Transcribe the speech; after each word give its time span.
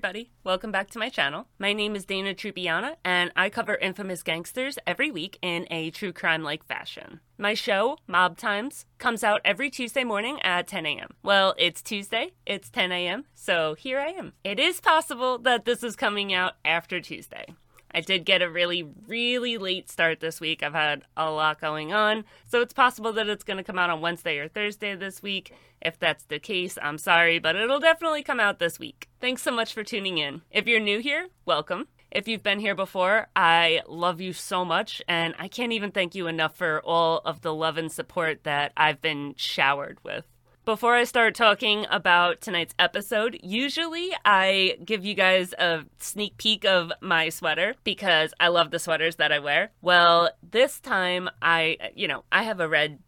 everybody. 0.00 0.30
Welcome 0.44 0.72
back 0.72 0.88
to 0.92 0.98
my 0.98 1.10
channel. 1.10 1.46
My 1.58 1.74
name 1.74 1.94
is 1.94 2.06
Dana 2.06 2.32
Trupiana, 2.32 2.96
and 3.04 3.30
I 3.36 3.50
cover 3.50 3.74
infamous 3.74 4.22
gangsters 4.22 4.78
every 4.86 5.10
week 5.10 5.38
in 5.42 5.66
a 5.70 5.90
true 5.90 6.10
crime 6.10 6.42
like 6.42 6.64
fashion. 6.64 7.20
My 7.36 7.52
show, 7.52 7.98
Mob 8.06 8.38
Times, 8.38 8.86
comes 8.96 9.22
out 9.22 9.42
every 9.44 9.68
Tuesday 9.68 10.02
morning 10.02 10.40
at 10.40 10.66
10 10.66 10.86
a.m. 10.86 11.10
Well, 11.22 11.54
it's 11.58 11.82
Tuesday, 11.82 12.32
it's 12.46 12.70
10 12.70 12.92
a.m., 12.92 13.26
so 13.34 13.74
here 13.74 13.98
I 14.00 14.06
am. 14.12 14.32
It 14.42 14.58
is 14.58 14.80
possible 14.80 15.36
that 15.40 15.66
this 15.66 15.82
is 15.82 15.96
coming 15.96 16.32
out 16.32 16.54
after 16.64 17.02
Tuesday. 17.02 17.44
I 17.92 18.00
did 18.00 18.24
get 18.24 18.42
a 18.42 18.50
really, 18.50 18.84
really 19.06 19.58
late 19.58 19.90
start 19.90 20.20
this 20.20 20.40
week. 20.40 20.62
I've 20.62 20.74
had 20.74 21.04
a 21.16 21.30
lot 21.30 21.60
going 21.60 21.92
on, 21.92 22.24
so 22.46 22.60
it's 22.60 22.72
possible 22.72 23.12
that 23.14 23.28
it's 23.28 23.44
going 23.44 23.56
to 23.56 23.64
come 23.64 23.78
out 23.78 23.90
on 23.90 24.00
Wednesday 24.00 24.38
or 24.38 24.48
Thursday 24.48 24.94
this 24.94 25.22
week. 25.22 25.52
If 25.82 25.98
that's 25.98 26.24
the 26.24 26.38
case, 26.38 26.78
I'm 26.82 26.98
sorry, 26.98 27.38
but 27.38 27.56
it'll 27.56 27.80
definitely 27.80 28.22
come 28.22 28.40
out 28.40 28.58
this 28.58 28.78
week. 28.78 29.08
Thanks 29.20 29.42
so 29.42 29.50
much 29.50 29.74
for 29.74 29.82
tuning 29.82 30.18
in. 30.18 30.42
If 30.50 30.66
you're 30.66 30.80
new 30.80 31.00
here, 31.00 31.28
welcome. 31.44 31.88
If 32.10 32.26
you've 32.26 32.42
been 32.42 32.58
here 32.58 32.74
before, 32.74 33.28
I 33.36 33.82
love 33.86 34.20
you 34.20 34.32
so 34.32 34.64
much, 34.64 35.00
and 35.06 35.34
I 35.38 35.46
can't 35.48 35.72
even 35.72 35.92
thank 35.92 36.14
you 36.14 36.26
enough 36.26 36.56
for 36.56 36.80
all 36.84 37.18
of 37.24 37.42
the 37.42 37.54
love 37.54 37.78
and 37.78 37.90
support 37.90 38.42
that 38.44 38.72
I've 38.76 39.00
been 39.00 39.34
showered 39.36 39.98
with. 40.02 40.24
Before 40.70 40.94
I 40.94 41.02
start 41.02 41.34
talking 41.34 41.84
about 41.90 42.40
tonight's 42.40 42.76
episode, 42.78 43.40
usually 43.42 44.12
I 44.24 44.78
give 44.84 45.04
you 45.04 45.14
guys 45.14 45.52
a 45.54 45.84
sneak 45.98 46.36
peek 46.36 46.64
of 46.64 46.92
my 47.00 47.30
sweater 47.30 47.74
because 47.82 48.32
I 48.38 48.46
love 48.46 48.70
the 48.70 48.78
sweaters 48.78 49.16
that 49.16 49.32
I 49.32 49.40
wear. 49.40 49.72
Well, 49.82 50.30
this 50.48 50.78
time 50.78 51.28
I, 51.42 51.76
you 51.96 52.06
know, 52.06 52.22
I 52.30 52.44
have 52.44 52.60
a 52.60 52.68
red 52.68 53.00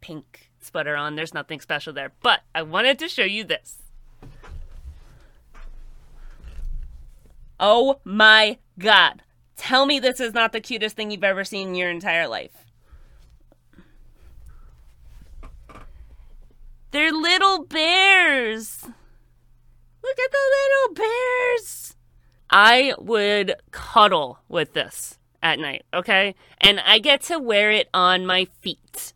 pink 0.00 0.50
sweater 0.60 0.96
on. 0.96 1.14
There's 1.14 1.32
nothing 1.32 1.60
special 1.60 1.92
there, 1.92 2.10
but 2.20 2.40
I 2.52 2.62
wanted 2.62 2.98
to 2.98 3.08
show 3.08 3.22
you 3.22 3.44
this. 3.44 3.78
Oh 7.60 8.00
my 8.02 8.58
god. 8.76 9.22
Tell 9.56 9.86
me 9.86 10.00
this 10.00 10.18
is 10.18 10.34
not 10.34 10.50
the 10.50 10.60
cutest 10.60 10.96
thing 10.96 11.12
you've 11.12 11.22
ever 11.22 11.44
seen 11.44 11.68
in 11.68 11.74
your 11.76 11.90
entire 11.90 12.26
life. 12.26 12.64
They're 16.90 17.12
little 17.12 17.64
bears. 17.64 18.82
Look 20.02 20.18
at 20.18 20.30
the 20.30 20.38
little 20.38 20.94
bears. 20.94 21.96
I 22.50 22.94
would 22.98 23.56
cuddle 23.70 24.38
with 24.48 24.72
this 24.72 25.18
at 25.42 25.58
night, 25.58 25.84
okay? 25.92 26.34
And 26.60 26.80
I 26.80 26.98
get 26.98 27.22
to 27.22 27.38
wear 27.38 27.70
it 27.70 27.88
on 27.92 28.24
my 28.24 28.46
feet. 28.60 29.12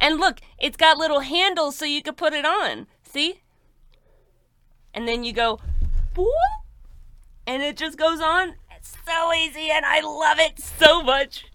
And 0.00 0.18
look, 0.18 0.40
it's 0.58 0.76
got 0.76 0.98
little 0.98 1.20
handles 1.20 1.76
so 1.76 1.84
you 1.84 2.02
could 2.02 2.16
put 2.16 2.32
it 2.32 2.44
on. 2.44 2.86
See? 3.02 3.42
And 4.92 5.06
then 5.06 5.22
you 5.22 5.32
go, 5.32 5.60
and 7.46 7.62
it 7.62 7.76
just 7.76 7.96
goes 7.96 8.20
on. 8.20 8.54
It's 8.76 8.96
so 9.06 9.32
easy 9.32 9.70
and 9.70 9.84
I 9.84 10.00
love 10.00 10.38
it 10.38 10.58
so 10.58 11.02
much. 11.02 11.46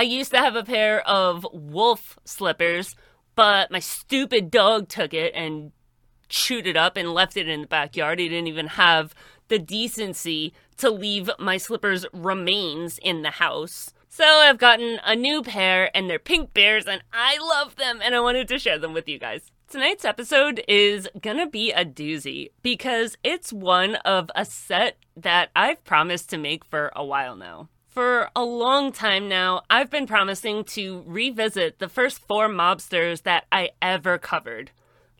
I 0.00 0.04
used 0.04 0.30
to 0.30 0.38
have 0.38 0.56
a 0.56 0.64
pair 0.64 1.06
of 1.06 1.46
wolf 1.52 2.18
slippers, 2.24 2.96
but 3.34 3.70
my 3.70 3.80
stupid 3.80 4.50
dog 4.50 4.88
took 4.88 5.12
it 5.12 5.34
and 5.34 5.72
chewed 6.30 6.66
it 6.66 6.74
up 6.74 6.96
and 6.96 7.12
left 7.12 7.36
it 7.36 7.46
in 7.46 7.60
the 7.60 7.66
backyard. 7.66 8.18
He 8.18 8.26
didn't 8.26 8.46
even 8.46 8.68
have 8.68 9.14
the 9.48 9.58
decency 9.58 10.54
to 10.78 10.88
leave 10.88 11.28
my 11.38 11.58
slippers' 11.58 12.06
remains 12.14 12.96
in 12.96 13.20
the 13.20 13.32
house. 13.32 13.92
So 14.08 14.24
I've 14.24 14.56
gotten 14.56 15.00
a 15.04 15.14
new 15.14 15.42
pair, 15.42 15.94
and 15.94 16.08
they're 16.08 16.18
pink 16.18 16.54
bears, 16.54 16.86
and 16.86 17.02
I 17.12 17.36
love 17.36 17.76
them, 17.76 18.00
and 18.02 18.14
I 18.14 18.20
wanted 18.20 18.48
to 18.48 18.58
share 18.58 18.78
them 18.78 18.94
with 18.94 19.06
you 19.06 19.18
guys. 19.18 19.52
Tonight's 19.68 20.06
episode 20.06 20.64
is 20.66 21.10
gonna 21.20 21.46
be 21.46 21.72
a 21.72 21.84
doozy 21.84 22.52
because 22.62 23.18
it's 23.22 23.52
one 23.52 23.96
of 23.96 24.30
a 24.34 24.46
set 24.46 24.96
that 25.14 25.50
I've 25.54 25.84
promised 25.84 26.30
to 26.30 26.38
make 26.38 26.64
for 26.64 26.90
a 26.96 27.04
while 27.04 27.36
now. 27.36 27.68
For 27.90 28.30
a 28.36 28.44
long 28.44 28.92
time 28.92 29.28
now, 29.28 29.62
I've 29.68 29.90
been 29.90 30.06
promising 30.06 30.62
to 30.76 31.02
revisit 31.08 31.80
the 31.80 31.88
first 31.88 32.20
four 32.20 32.48
mobsters 32.48 33.24
that 33.24 33.46
I 33.50 33.70
ever 33.82 34.16
covered 34.16 34.70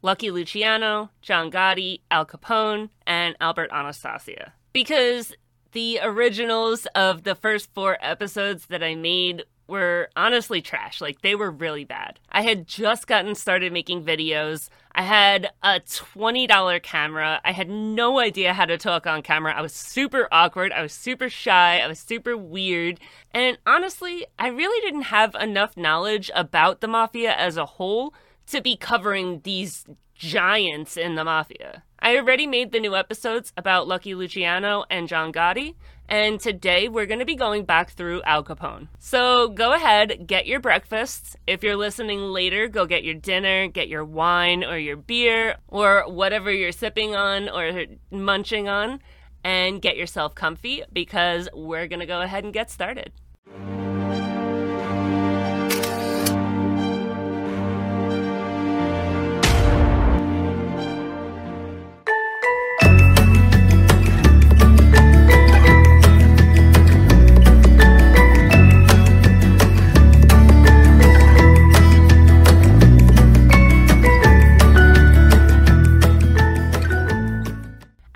Lucky 0.02 0.30
Luciano, 0.30 1.10
John 1.20 1.50
Gotti, 1.50 2.00
Al 2.12 2.24
Capone, 2.24 2.90
and 3.08 3.34
Albert 3.40 3.70
Anastasia. 3.72 4.52
Because 4.72 5.34
the 5.72 5.98
originals 6.00 6.86
of 6.94 7.24
the 7.24 7.34
first 7.34 7.74
four 7.74 7.98
episodes 8.00 8.66
that 8.66 8.84
I 8.84 8.94
made 8.94 9.42
were 9.70 10.10
honestly 10.16 10.60
trash. 10.60 11.00
Like, 11.00 11.22
they 11.22 11.34
were 11.34 11.50
really 11.50 11.84
bad. 11.84 12.20
I 12.30 12.42
had 12.42 12.66
just 12.66 13.06
gotten 13.06 13.34
started 13.34 13.72
making 13.72 14.04
videos. 14.04 14.68
I 14.92 15.02
had 15.02 15.50
a 15.62 15.80
$20 15.80 16.82
camera. 16.82 17.40
I 17.44 17.52
had 17.52 17.70
no 17.70 18.18
idea 18.18 18.52
how 18.52 18.66
to 18.66 18.76
talk 18.76 19.06
on 19.06 19.22
camera. 19.22 19.54
I 19.56 19.62
was 19.62 19.72
super 19.72 20.28
awkward. 20.30 20.72
I 20.72 20.82
was 20.82 20.92
super 20.92 21.30
shy. 21.30 21.78
I 21.78 21.86
was 21.86 21.98
super 21.98 22.36
weird. 22.36 23.00
And 23.32 23.56
honestly, 23.66 24.26
I 24.38 24.48
really 24.48 24.84
didn't 24.84 25.02
have 25.02 25.34
enough 25.36 25.76
knowledge 25.76 26.30
about 26.34 26.80
the 26.80 26.88
mafia 26.88 27.32
as 27.32 27.56
a 27.56 27.64
whole 27.64 28.12
to 28.48 28.60
be 28.60 28.76
covering 28.76 29.40
these 29.44 29.86
giants 30.14 30.96
in 30.96 31.14
the 31.14 31.24
mafia. 31.24 31.82
I 32.00 32.16
already 32.16 32.46
made 32.46 32.72
the 32.72 32.80
new 32.80 32.96
episodes 32.96 33.52
about 33.56 33.86
Lucky 33.86 34.14
Luciano 34.14 34.84
and 34.90 35.06
John 35.06 35.32
Gotti, 35.32 35.74
and 36.10 36.40
today 36.40 36.88
we're 36.88 37.06
going 37.06 37.20
to 37.20 37.24
be 37.24 37.36
going 37.36 37.64
back 37.64 37.90
through 37.92 38.20
Al 38.24 38.42
Capone. 38.42 38.88
So 38.98 39.48
go 39.48 39.72
ahead, 39.72 40.26
get 40.26 40.46
your 40.46 40.60
breakfasts. 40.60 41.36
If 41.46 41.62
you're 41.62 41.76
listening 41.76 42.20
later, 42.20 42.66
go 42.68 42.84
get 42.84 43.04
your 43.04 43.14
dinner, 43.14 43.68
get 43.68 43.88
your 43.88 44.04
wine 44.04 44.64
or 44.64 44.76
your 44.76 44.96
beer 44.96 45.56
or 45.68 46.04
whatever 46.08 46.52
you're 46.52 46.72
sipping 46.72 47.14
on 47.14 47.48
or 47.48 47.86
munching 48.10 48.68
on, 48.68 49.00
and 49.44 49.80
get 49.80 49.96
yourself 49.96 50.34
comfy 50.34 50.82
because 50.92 51.48
we're 51.54 51.86
going 51.86 52.00
to 52.00 52.06
go 52.06 52.20
ahead 52.20 52.44
and 52.44 52.52
get 52.52 52.70
started. 52.70 53.12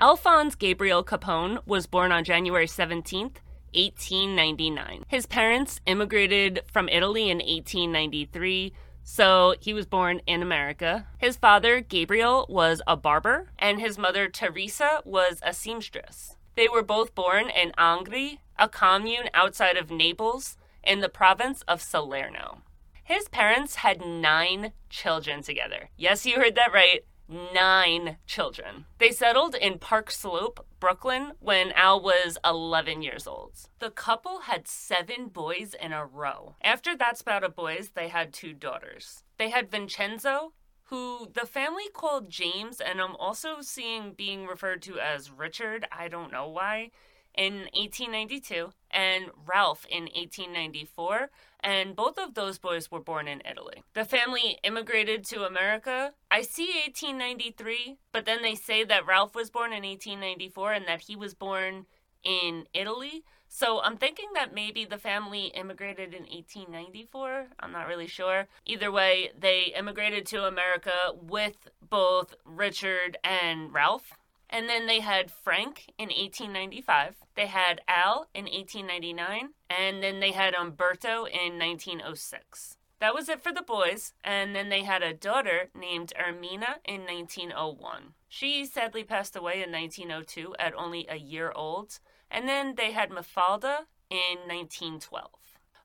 Alphonse 0.00 0.56
Gabriel 0.56 1.05
Capone 1.05 1.65
was 1.66 1.87
born 1.87 2.10
on 2.10 2.25
January 2.25 2.66
17th, 2.66 3.37
1899. 3.75 5.05
His 5.06 5.25
parents 5.25 5.81
immigrated 5.87 6.62
from 6.66 6.88
Italy 6.88 7.31
in 7.31 7.38
1893, 7.38 8.72
so 9.05 9.55
he 9.60 9.72
was 9.72 9.87
born 9.87 10.21
in 10.27 10.43
America. 10.43 11.06
His 11.19 11.37
father, 11.37 11.81
Gabriel, 11.81 12.44
was 12.49 12.82
a 12.88 12.97
barber, 12.97 13.50
and 13.56 13.81
his 13.81 13.97
mother, 13.97 14.28
Teresa, 14.28 15.00
was 15.05 15.38
a 15.44 15.55
seamstress. 15.55 16.37
They 16.56 16.66
were 16.66 16.82
both 16.82 17.15
born 17.15 17.49
in 17.49 17.71
Angri, 17.78 18.38
a 18.59 18.69
commune 18.69 19.28
outside 19.32 19.76
of 19.76 19.93
Naples 19.93 20.56
in 20.82 21.00
the 21.00 21.09
province 21.09 21.62
of 21.69 21.81
Salerno. 21.81 22.62
His 23.05 23.28
parents 23.28 23.76
had 23.76 24.05
nine 24.05 24.72
children 24.91 25.43
together. 25.43 25.91
Yes, 25.97 26.26
you 26.26 26.41
heard 26.41 26.56
that 26.56 26.72
right 26.72 27.05
nine 27.29 28.19
children. 28.27 28.87
They 28.99 29.11
settled 29.11 29.55
in 29.55 29.79
Park 29.79 30.11
Slope, 30.11 30.67
Brooklyn, 30.81 31.33
when 31.41 31.73
Al 31.73 32.01
was 32.01 32.39
11 32.45 33.03
years 33.03 33.27
old. 33.27 33.53
The 33.79 33.91
couple 33.91 34.41
had 34.41 34.69
seven 34.69 35.29
boys 35.29 35.75
in 35.81 35.93
a 35.93 36.05
row. 36.05 36.57
After 36.62 36.97
that 36.97 37.19
spout 37.19 37.45
of 37.45 37.57
boys, 37.57 37.91
they 37.95 38.09
had 38.09 38.33
two 38.33 38.53
daughters. 38.53 39.25
They 39.39 39.51
had 39.51 39.71
Vincenzo, 39.71 40.53
who 40.85 41.29
the 41.33 41.47
family 41.47 41.89
called 41.93 42.31
James, 42.31 42.81
and 42.81 43.01
I'm 43.01 43.17
also 43.17 43.61
seeing 43.61 44.12
being 44.12 44.47
referred 44.47 44.82
to 44.82 44.99
as 44.99 45.31
Richard. 45.31 45.87
I 45.91 46.09
don't 46.09 46.32
know 46.32 46.49
why. 46.49 46.91
In 47.35 47.67
1892, 47.75 48.71
and 48.93 49.31
Ralph 49.44 49.87
in 49.91 50.05
1894 50.05 51.31
and 51.65 51.97
both 51.97 52.19
of 52.19 52.35
those 52.35 52.59
boys 52.59 52.91
were 52.91 53.00
born 53.00 53.26
in 53.26 53.43
Italy. 53.50 53.82
The 53.94 54.05
family 54.05 54.59
immigrated 54.62 55.25
to 55.26 55.44
America. 55.44 56.12
I 56.35 56.43
see 56.43 56.67
1893, 56.87 57.99
but 58.11 58.27
then 58.27 58.43
they 58.43 58.57
say 58.57 58.83
that 58.83 59.07
Ralph 59.07 59.37
was 59.37 59.51
born 59.51 59.73
in 59.73 59.85
1894 59.85 60.73
and 60.73 60.89
that 60.89 61.03
he 61.03 61.15
was 61.15 61.33
born 61.33 61.87
in 62.25 62.65
Italy. 62.75 63.23
So 63.47 63.81
I'm 63.81 63.97
thinking 63.97 64.31
that 64.35 64.53
maybe 64.53 64.85
the 64.85 64.99
family 64.99 65.53
immigrated 65.55 66.13
in 66.13 66.23
1894. 66.23 67.51
I'm 67.61 67.71
not 67.71 67.87
really 67.87 68.09
sure. 68.09 68.49
Either 68.67 68.91
way, 68.91 69.31
they 69.39 69.73
immigrated 69.79 70.27
to 70.27 70.43
America 70.43 71.13
with 71.15 71.69
both 71.89 72.35
Richard 72.45 73.17
and 73.23 73.73
Ralph. 73.73 74.19
And 74.51 74.69
then 74.69 74.89
they 74.89 74.99
had 74.99 75.31
Frank 75.31 75.93
in 75.99 76.09
1895. 76.09 77.15
They 77.37 77.47
had 77.47 77.81
Al 77.87 78.27
in 78.35 78.47
1899. 78.47 79.51
And 79.71 80.03
then 80.03 80.19
they 80.19 80.33
had 80.33 80.55
Umberto 80.55 81.27
in 81.27 81.61
1906. 81.61 82.77
That 83.05 83.15
was 83.15 83.29
it 83.29 83.43
for 83.43 83.53
the 83.53 83.61
boys. 83.61 84.15
And 84.25 84.56
then 84.56 84.71
they 84.71 84.83
had 84.83 85.03
a 85.03 85.12
daughter 85.12 85.69
named 85.79 86.15
Ermina 86.19 86.77
in 86.87 87.03
1901. 87.03 88.15
She 88.31 88.65
sadly 88.65 89.05
passed 89.05 89.37
away 89.37 89.62
in 89.62 89.71
1902 89.71 90.55
at 90.59 90.75
only 90.75 91.06
a 91.11 91.17
year 91.17 91.53
old, 91.55 91.99
and 92.31 92.49
then 92.49 92.77
they 92.77 92.93
had 92.93 93.11
Mafalda 93.11 93.81
in 94.09 94.49
1912. 94.49 95.29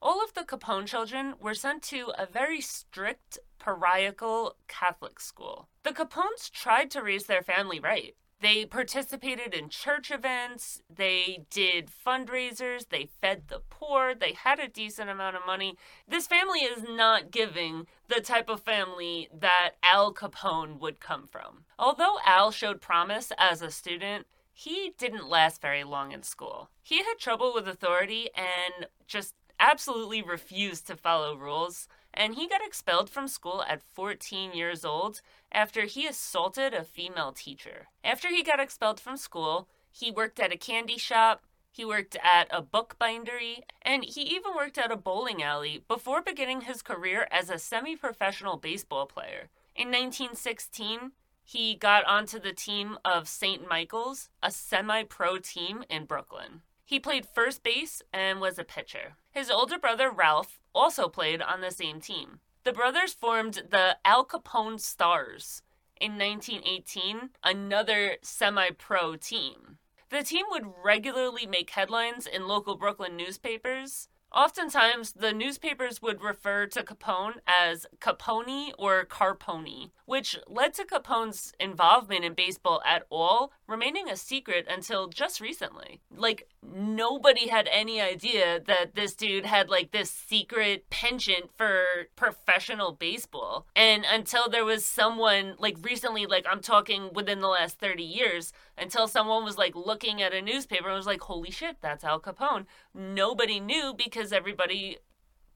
All 0.02 0.24
of 0.24 0.34
the 0.34 0.46
Capone 0.46 0.86
children 0.86 1.34
were 1.42 1.54
sent 1.54 1.84
to 1.92 2.14
a 2.18 2.26
very 2.26 2.62
strict, 2.62 3.38
parochial 3.60 4.56
Catholic 4.70 5.20
school. 5.20 5.68
The 5.84 5.92
Capones 5.92 6.50
tried 6.50 6.90
to 6.92 7.04
raise 7.04 7.26
their 7.26 7.44
family 7.44 7.82
right. 7.82 8.16
They 8.42 8.66
participated 8.66 9.54
in 9.54 9.68
church 9.68 10.12
events, 10.12 10.82
they 10.90 11.46
did 11.50 11.90
fundraisers, 11.90 12.88
they 12.88 13.10
fed 13.20 13.50
the 13.50 13.62
poor, 13.70 14.16
they 14.16 14.32
had 14.32 14.60
a 14.60 14.70
decent 14.70 15.10
amount 15.10 15.36
of 15.36 15.46
money. 15.46 15.76
This 16.08 16.26
family 16.26 16.60
is 16.60 16.84
not 16.88 17.32
giving 17.32 17.86
the 18.08 18.22
type 18.22 18.50
of 18.50 18.62
family 18.62 19.28
that 19.38 19.72
Al 19.84 20.14
Capone 20.14 20.80
would 20.80 21.02
come 21.02 21.28
from. 21.28 21.66
Although 21.78 22.18
Al 22.26 22.52
showed 22.52 22.80
promise 22.80 23.34
as 23.38 23.62
a 23.62 23.72
student, 23.72 24.26
he 24.54 24.94
didn't 24.98 25.30
last 25.30 25.62
very 25.62 25.84
long 25.84 26.14
in 26.14 26.24
school. 26.24 26.70
He 26.82 27.00
had 27.00 27.18
trouble 27.20 27.54
with 27.54 27.68
authority 27.68 28.30
and 28.36 28.88
just 29.06 29.36
absolutely 29.60 30.22
refused 30.22 30.88
to 30.88 30.96
follow 30.96 31.36
rules 31.36 31.90
and 32.14 32.36
he 32.36 32.48
got 32.48 32.66
expelled 32.66 33.10
from 33.10 33.28
school 33.28 33.64
at 33.68 33.82
14 33.82 34.54
years 34.54 34.84
old 34.84 35.22
after 35.52 35.84
he 35.84 36.06
assaulted 36.08 36.74
a 36.74 36.84
female 36.84 37.32
teacher. 37.32 37.88
After 38.04 38.30
he 38.30 38.44
got 38.44 38.60
expelled 38.60 39.00
from 39.00 39.18
school, 39.18 39.68
he 39.92 40.12
worked 40.12 40.40
at 40.40 40.54
a 40.54 40.58
candy 40.58 40.98
shop, 40.98 41.44
he 41.72 41.86
worked 41.86 42.18
at 42.24 42.48
a 42.52 42.62
bookbindery, 42.62 43.64
and 43.82 44.04
he 44.04 44.22
even 44.22 44.56
worked 44.56 44.78
at 44.78 44.92
a 44.92 44.98
bowling 44.98 45.42
alley 45.42 45.84
before 45.88 46.22
beginning 46.22 46.62
his 46.62 46.82
career 46.82 47.28
as 47.32 47.50
a 47.50 47.60
semi 47.60 47.96
professional 47.96 48.58
baseball 48.58 49.06
player. 49.06 49.50
In 49.76 49.88
1916, 49.88 51.12
he 51.44 51.76
got 51.76 52.06
onto 52.06 52.40
the 52.40 52.54
team 52.54 52.98
of 53.06 53.28
St. 53.28 53.68
Michael's, 53.68 54.30
a 54.44 54.52
semi 54.52 55.04
pro 55.04 55.38
team 55.38 55.84
in 55.90 56.06
Brooklyn. 56.06 56.62
He 56.90 57.00
played 57.00 57.28
first 57.28 57.62
base 57.62 58.02
and 58.12 58.42
was 58.42 58.58
a 58.58 58.64
pitcher. 58.64 59.14
His 59.30 59.52
older 59.52 59.78
brother, 59.78 60.10
Ralph, 60.10 60.60
also 60.74 61.08
played 61.08 61.40
on 61.40 61.62
the 61.62 61.70
same 61.70 62.02
team. 62.02 62.40
The 62.64 62.74
brothers 62.74 63.14
formed 63.14 63.62
the 63.70 63.98
Al 64.04 64.26
Capone 64.26 64.80
Stars 64.80 65.62
in 66.02 66.14
1918, 66.14 67.30
another 67.44 68.18
semi 68.24 68.72
pro 68.72 69.16
team. 69.18 69.78
The 70.10 70.24
team 70.24 70.48
would 70.50 70.66
regularly 70.84 71.46
make 71.46 71.70
headlines 71.70 72.26
in 72.26 72.48
local 72.48 72.76
Brooklyn 72.76 73.16
newspapers, 73.16 74.10
Oftentimes, 74.32 75.14
the 75.14 75.34
newspapers 75.34 76.02
would 76.02 76.22
refer 76.22 76.68
to 76.68 76.84
Capone 76.84 77.36
as 77.48 77.88
Capone 78.00 78.72
or 78.78 79.06
Carpone, 79.06 79.90
which 80.06 80.38
led 80.48 80.74
to 80.76 80.86
Capone's 80.86 81.54
involvement 81.60 82.24
in 82.24 82.34
baseball 82.34 82.82
at 82.86 83.06
all 83.10 83.52
remaining 83.68 84.10
a 84.10 84.16
secret 84.16 84.68
until 84.70 85.08
just 85.08 85.42
recently. 85.42 86.02
Like, 86.16 86.48
nobody 86.62 87.48
had 87.48 87.68
any 87.72 88.02
idea 88.02 88.60
that 88.68 88.96
this 88.96 89.16
dude 89.16 89.46
had 89.46 89.70
like 89.70 89.92
this 89.92 90.12
secret 90.12 90.90
penchant 90.90 91.50
for 91.56 91.84
professional 92.16 92.92
baseball. 92.92 93.66
And 93.76 94.06
until 94.12 94.50
there 94.50 94.66
was 94.66 94.86
someone, 94.86 95.56
like, 95.58 95.78
recently, 95.82 96.26
like, 96.26 96.46
I'm 96.50 96.62
talking 96.62 97.10
within 97.14 97.40
the 97.40 97.48
last 97.48 97.80
30 97.80 98.04
years, 98.04 98.54
until 98.80 99.08
someone 99.08 99.44
was 99.44 99.58
like 99.58 99.76
looking 99.76 100.22
at 100.22 100.34
a 100.34 100.42
newspaper 100.42 100.88
and 100.88 100.96
was 100.96 101.06
like, 101.06 101.22
holy 101.22 101.52
shit, 101.52 101.78
that's 101.82 102.04
Al 102.04 102.20
Capone. 102.20 102.66
Nobody 102.94 103.60
knew 103.60 103.94
because 103.96 104.19
everybody 104.32 104.98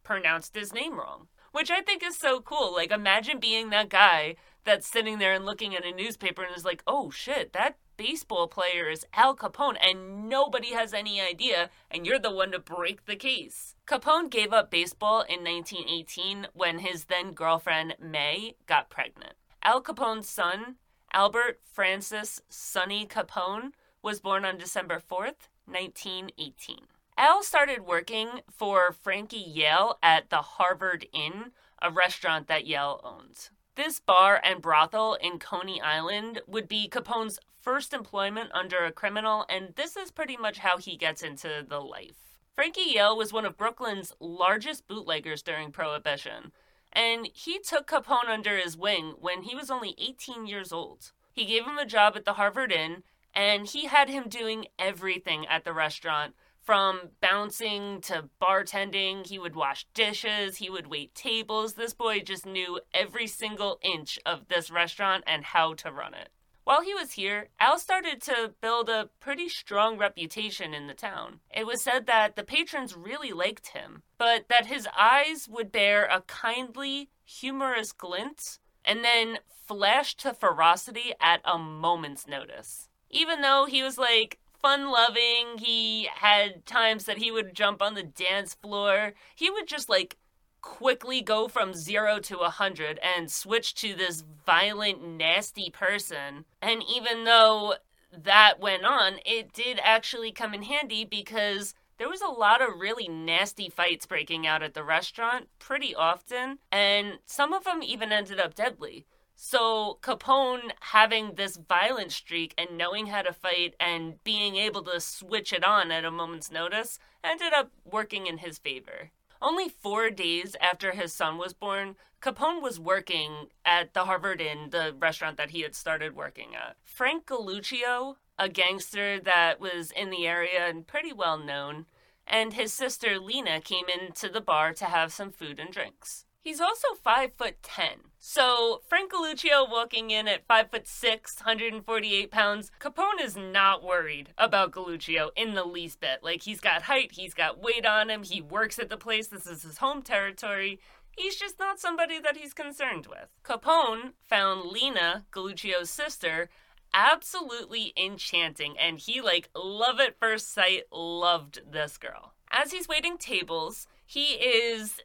pronounced 0.04 0.56
his 0.56 0.74
name 0.74 0.98
wrong, 0.98 1.28
which 1.52 1.72
I 1.72 1.82
think 1.82 2.04
is 2.04 2.18
so 2.18 2.40
cool. 2.42 2.74
Like, 2.74 2.92
imagine 2.92 3.40
being 3.40 3.70
that 3.70 3.90
guy 3.90 4.36
that's 4.64 4.88
sitting 4.88 5.20
there 5.20 5.34
and 5.34 5.46
looking 5.46 5.76
at 5.76 5.86
a 5.86 5.92
newspaper 5.92 6.44
and 6.44 6.56
is 6.56 6.66
like, 6.66 6.84
oh 6.88 7.10
shit, 7.10 7.54
that 7.54 7.78
baseball 7.98 8.48
player 8.48 8.90
is 8.90 9.06
Al 9.14 9.36
Capone, 9.36 9.78
and 9.82 10.28
nobody 10.28 10.74
has 10.74 10.94
any 10.94 11.22
idea, 11.22 11.70
and 11.92 12.06
you're 12.06 12.20
the 12.20 12.32
one 12.32 12.52
to 12.52 12.60
break 12.60 13.06
the 13.06 13.16
case. 13.16 13.76
Capone 13.86 14.30
gave 14.30 14.52
up 14.52 14.72
baseball 14.72 15.22
in 15.22 15.44
1918 15.44 16.48
when 16.54 16.80
his 16.80 17.06
then 17.06 17.34
girlfriend, 17.34 17.96
May, 18.02 18.56
got 18.66 18.90
pregnant. 18.90 19.34
Al 19.62 19.82
Capone's 19.82 20.28
son, 20.28 20.76
Albert 21.14 21.60
Francis 21.64 22.42
Sonny 22.50 23.06
Capone 23.06 23.72
was 24.02 24.20
born 24.20 24.44
on 24.44 24.58
December 24.58 25.00
4th, 25.00 25.48
1918. 25.66 26.80
Al 27.18 27.44
started 27.44 27.86
working 27.86 28.42
for 28.50 28.92
Frankie 28.92 29.38
Yale 29.38 30.00
at 30.02 30.30
the 30.30 30.42
Harvard 30.42 31.06
Inn, 31.14 31.52
a 31.82 31.92
restaurant 31.92 32.48
that 32.48 32.66
Yale 32.66 33.00
owns. 33.04 33.52
This 33.76 34.00
bar 34.00 34.42
and 34.44 34.62
brothel 34.62 35.14
in 35.16 35.38
Coney 35.38 35.80
Island 35.80 36.42
would 36.48 36.68
be 36.68 36.90
Capone's 36.90 37.40
first 37.62 37.94
employment 37.94 38.50
under 38.54 38.84
a 38.84 38.92
criminal, 38.92 39.46
and 39.48 39.76
this 39.76 39.96
is 39.96 40.12
pretty 40.12 40.38
much 40.38 40.60
how 40.60 40.78
he 40.78 40.98
gets 40.98 41.22
into 41.22 41.66
the 41.68 41.80
life. 41.80 42.40
Frankie 42.56 42.94
Yale 42.94 43.16
was 43.16 43.32
one 43.32 43.46
of 43.46 43.58
Brooklyn's 43.58 44.14
largest 44.20 44.88
bootleggers 44.88 45.44
during 45.44 45.72
Prohibition, 45.72 46.52
and 46.92 47.28
he 47.34 47.60
took 47.60 47.88
Capone 47.88 48.28
under 48.28 48.58
his 48.58 48.76
wing 48.76 49.14
when 49.20 49.44
he 49.44 49.56
was 49.56 49.70
only 49.72 49.96
18 49.98 50.48
years 50.48 50.72
old. 50.72 51.12
He 51.32 51.46
gave 51.46 51.66
him 51.66 51.78
a 51.78 51.86
job 51.86 52.14
at 52.16 52.26
the 52.26 52.34
Harvard 52.34 52.72
Inn, 52.72 53.04
and 53.34 53.68
he 53.68 53.86
had 53.86 54.10
him 54.10 54.30
doing 54.30 54.66
everything 54.78 55.48
at 55.48 55.64
the 55.64 55.74
restaurant 55.74 56.36
from 56.64 57.10
bouncing 57.22 58.02
to 58.02 58.30
bartending. 58.42 59.28
He 59.28 59.38
would 59.38 59.56
wash 59.56 59.86
dishes, 59.94 60.58
he 60.58 60.70
would 60.70 60.88
wait 60.88 61.14
tables. 61.14 61.74
This 61.74 61.94
boy 61.94 62.22
just 62.22 62.46
knew 62.46 62.80
every 62.94 63.28
single 63.28 63.80
inch 63.82 64.18
of 64.26 64.48
this 64.48 64.72
restaurant 64.72 65.24
and 65.28 65.44
how 65.44 65.74
to 65.76 65.92
run 65.92 66.14
it. 66.14 66.30
While 66.64 66.82
he 66.82 66.94
was 66.94 67.14
here, 67.14 67.50
Al 67.60 67.78
started 67.78 68.22
to 68.24 68.54
build 68.62 68.88
a 68.88 69.10
pretty 69.20 69.50
strong 69.50 69.98
reputation 69.98 70.74
in 70.74 70.88
the 70.88 70.94
town. 70.94 71.42
It 71.54 71.68
was 71.68 71.82
said 71.82 72.06
that 72.08 72.38
the 72.38 72.44
patrons 72.44 72.96
really 72.96 73.34
liked 73.34 73.68
him, 73.70 74.04
but 74.18 74.46
that 74.48 74.68
his 74.68 74.88
eyes 74.98 75.50
would 75.50 75.74
bear 75.74 76.06
a 76.06 76.22
kindly, 76.22 77.10
humorous 77.26 77.92
glint 77.92 78.60
and 78.86 79.04
then 79.04 79.40
flash 79.66 80.16
to 80.16 80.34
ferocity 80.34 81.14
at 81.20 81.42
a 81.44 81.58
moment's 81.58 82.28
notice. 82.28 82.90
Even 83.10 83.42
though 83.42 83.66
he 83.66 83.84
was 83.84 83.98
like 83.98 84.40
fun 84.64 84.90
loving, 84.90 85.60
he 85.60 86.10
had 86.16 86.66
times 86.66 87.04
that 87.04 87.20
he 87.20 87.32
would 87.32 87.54
jump 87.54 87.82
on 87.82 87.94
the 87.94 88.02
dance 88.02 88.56
floor, 88.56 89.14
he 89.36 89.52
would 89.52 89.68
just 89.68 89.90
like 89.90 90.18
quickly 90.62 91.22
go 91.22 91.50
from 91.50 91.74
zero 91.74 92.18
to 92.18 92.40
a 92.40 92.50
hundred 92.50 92.98
and 93.04 93.30
switch 93.30 93.76
to 93.76 93.94
this 93.94 94.24
violent, 94.46 95.06
nasty 95.06 95.70
person. 95.70 96.46
And 96.62 96.82
even 96.90 97.26
though 97.26 97.76
that 98.12 98.60
went 98.60 98.86
on, 98.86 99.16
it 99.26 99.52
did 99.52 99.80
actually 99.84 100.32
come 100.32 100.54
in 100.54 100.64
handy 100.64 101.04
because 101.04 101.76
there 101.98 102.10
was 102.10 102.22
a 102.22 102.28
lot 102.28 102.62
of 102.62 102.80
really 102.80 103.10
nasty 103.10 103.70
fights 103.70 104.06
breaking 104.06 104.48
out 104.48 104.64
at 104.64 104.74
the 104.74 104.84
restaurant 104.84 105.48
pretty 105.60 105.94
often, 105.94 106.60
and 106.72 107.20
some 107.26 107.54
of 107.54 107.66
them 107.66 107.84
even 107.84 108.12
ended 108.12 108.40
up 108.40 108.56
deadly. 108.56 109.06
So 109.36 110.00
Capone 110.02 110.72
having 110.80 111.36
this 111.36 111.58
violent 111.58 112.12
streak 112.12 112.54
and 112.58 112.78
knowing 112.78 113.08
how 113.08 113.24
to 113.24 113.34
fight 113.34 113.76
and 113.80 114.24
being 114.24 114.56
able 114.56 114.84
to 114.84 115.00
switch 115.00 115.52
it 115.52 115.64
on 115.64 115.92
at 115.92 116.06
a 116.06 116.12
moment's 116.12 116.52
notice 116.52 117.00
ended 117.24 117.54
up 117.54 117.72
working 117.84 118.28
in 118.28 118.40
his 118.40 118.58
favor. 118.58 119.12
Only 119.42 119.68
four 119.68 120.10
days 120.10 120.56
after 120.62 120.92
his 120.92 121.14
son 121.14 121.38
was 121.38 121.54
born, 121.54 121.96
Capone 122.22 122.62
was 122.62 122.80
working 122.80 123.50
at 123.66 123.94
the 123.94 124.06
Harvard 124.06 124.40
Inn, 124.40 124.70
the 124.70 124.96
restaurant 124.98 125.36
that 125.36 125.50
he 125.50 125.62
had 125.62 125.76
started 125.76 126.16
working 126.16 126.56
at. 126.56 126.78
Frank 126.86 127.26
Galluccio, 127.26 128.16
a 128.40 128.48
gangster 128.48 129.20
that 129.20 129.60
was 129.60 129.92
in 129.92 130.10
the 130.10 130.26
area 130.26 130.66
and 130.66 130.88
pretty 130.88 131.12
well 131.12 131.38
known, 131.38 131.86
and 132.26 132.54
his 132.54 132.72
sister 132.72 133.20
Lena 133.20 133.60
came 133.60 133.86
into 133.90 134.30
the 134.30 134.40
bar 134.40 134.72
to 134.74 134.86
have 134.86 135.12
some 135.12 135.32
food 135.32 135.60
and 135.60 135.74
drinks. 135.74 136.26
He's 136.44 136.60
also 136.60 136.90
five 137.02 137.32
foot 137.38 137.64
ten. 137.64 138.00
So 138.20 138.82
Frank 138.90 139.14
Galluccio 139.14 139.70
walking 139.70 140.12
in 140.12 140.28
at 140.28 140.46
five 140.46 140.70
foot 140.70 140.90
six, 140.90 141.38
148 141.38 142.32
pounds. 142.32 142.70
Capone 142.82 143.22
is 143.22 143.38
not 143.38 143.82
worried 143.82 144.34
about 144.38 144.72
Galluccio 144.72 145.30
in 145.38 145.56
the 145.56 145.64
least 145.64 146.02
bit. 146.02 146.22
Like 146.22 146.44
he's 146.44 146.60
got 146.60 146.84
height, 146.84 147.14
he's 147.14 147.34
got 147.34 147.62
weight 147.62 147.86
on 147.86 148.10
him, 148.10 148.24
he 148.24 148.42
works 148.42 148.78
at 148.78 148.90
the 148.90 148.98
place, 148.98 149.28
this 149.28 149.48
is 149.48 149.64
his 149.64 149.78
home 149.78 150.02
territory. 150.02 150.82
He's 151.12 151.38
just 151.38 151.60
not 151.60 151.80
somebody 151.80 152.20
that 152.20 152.36
he's 152.36 152.54
concerned 152.54 153.08
with. 153.08 153.30
Capone 153.46 154.14
found 154.22 154.70
Lena, 154.70 155.26
Galluccio's 155.32 155.90
sister, 155.90 156.50
absolutely 156.94 157.94
enchanting, 157.96 158.76
and 158.78 159.00
he 159.00 159.22
like 159.22 159.50
love 159.56 160.02
at 160.02 160.20
first 160.20 160.54
sight 160.54 160.84
loved 160.92 161.62
this 161.72 161.98
girl. 161.98 162.34
As 162.52 162.74
he's 162.74 162.90
waiting 162.90 163.18
tables, 163.18 163.88
he 164.06 164.34
is 164.34 165.00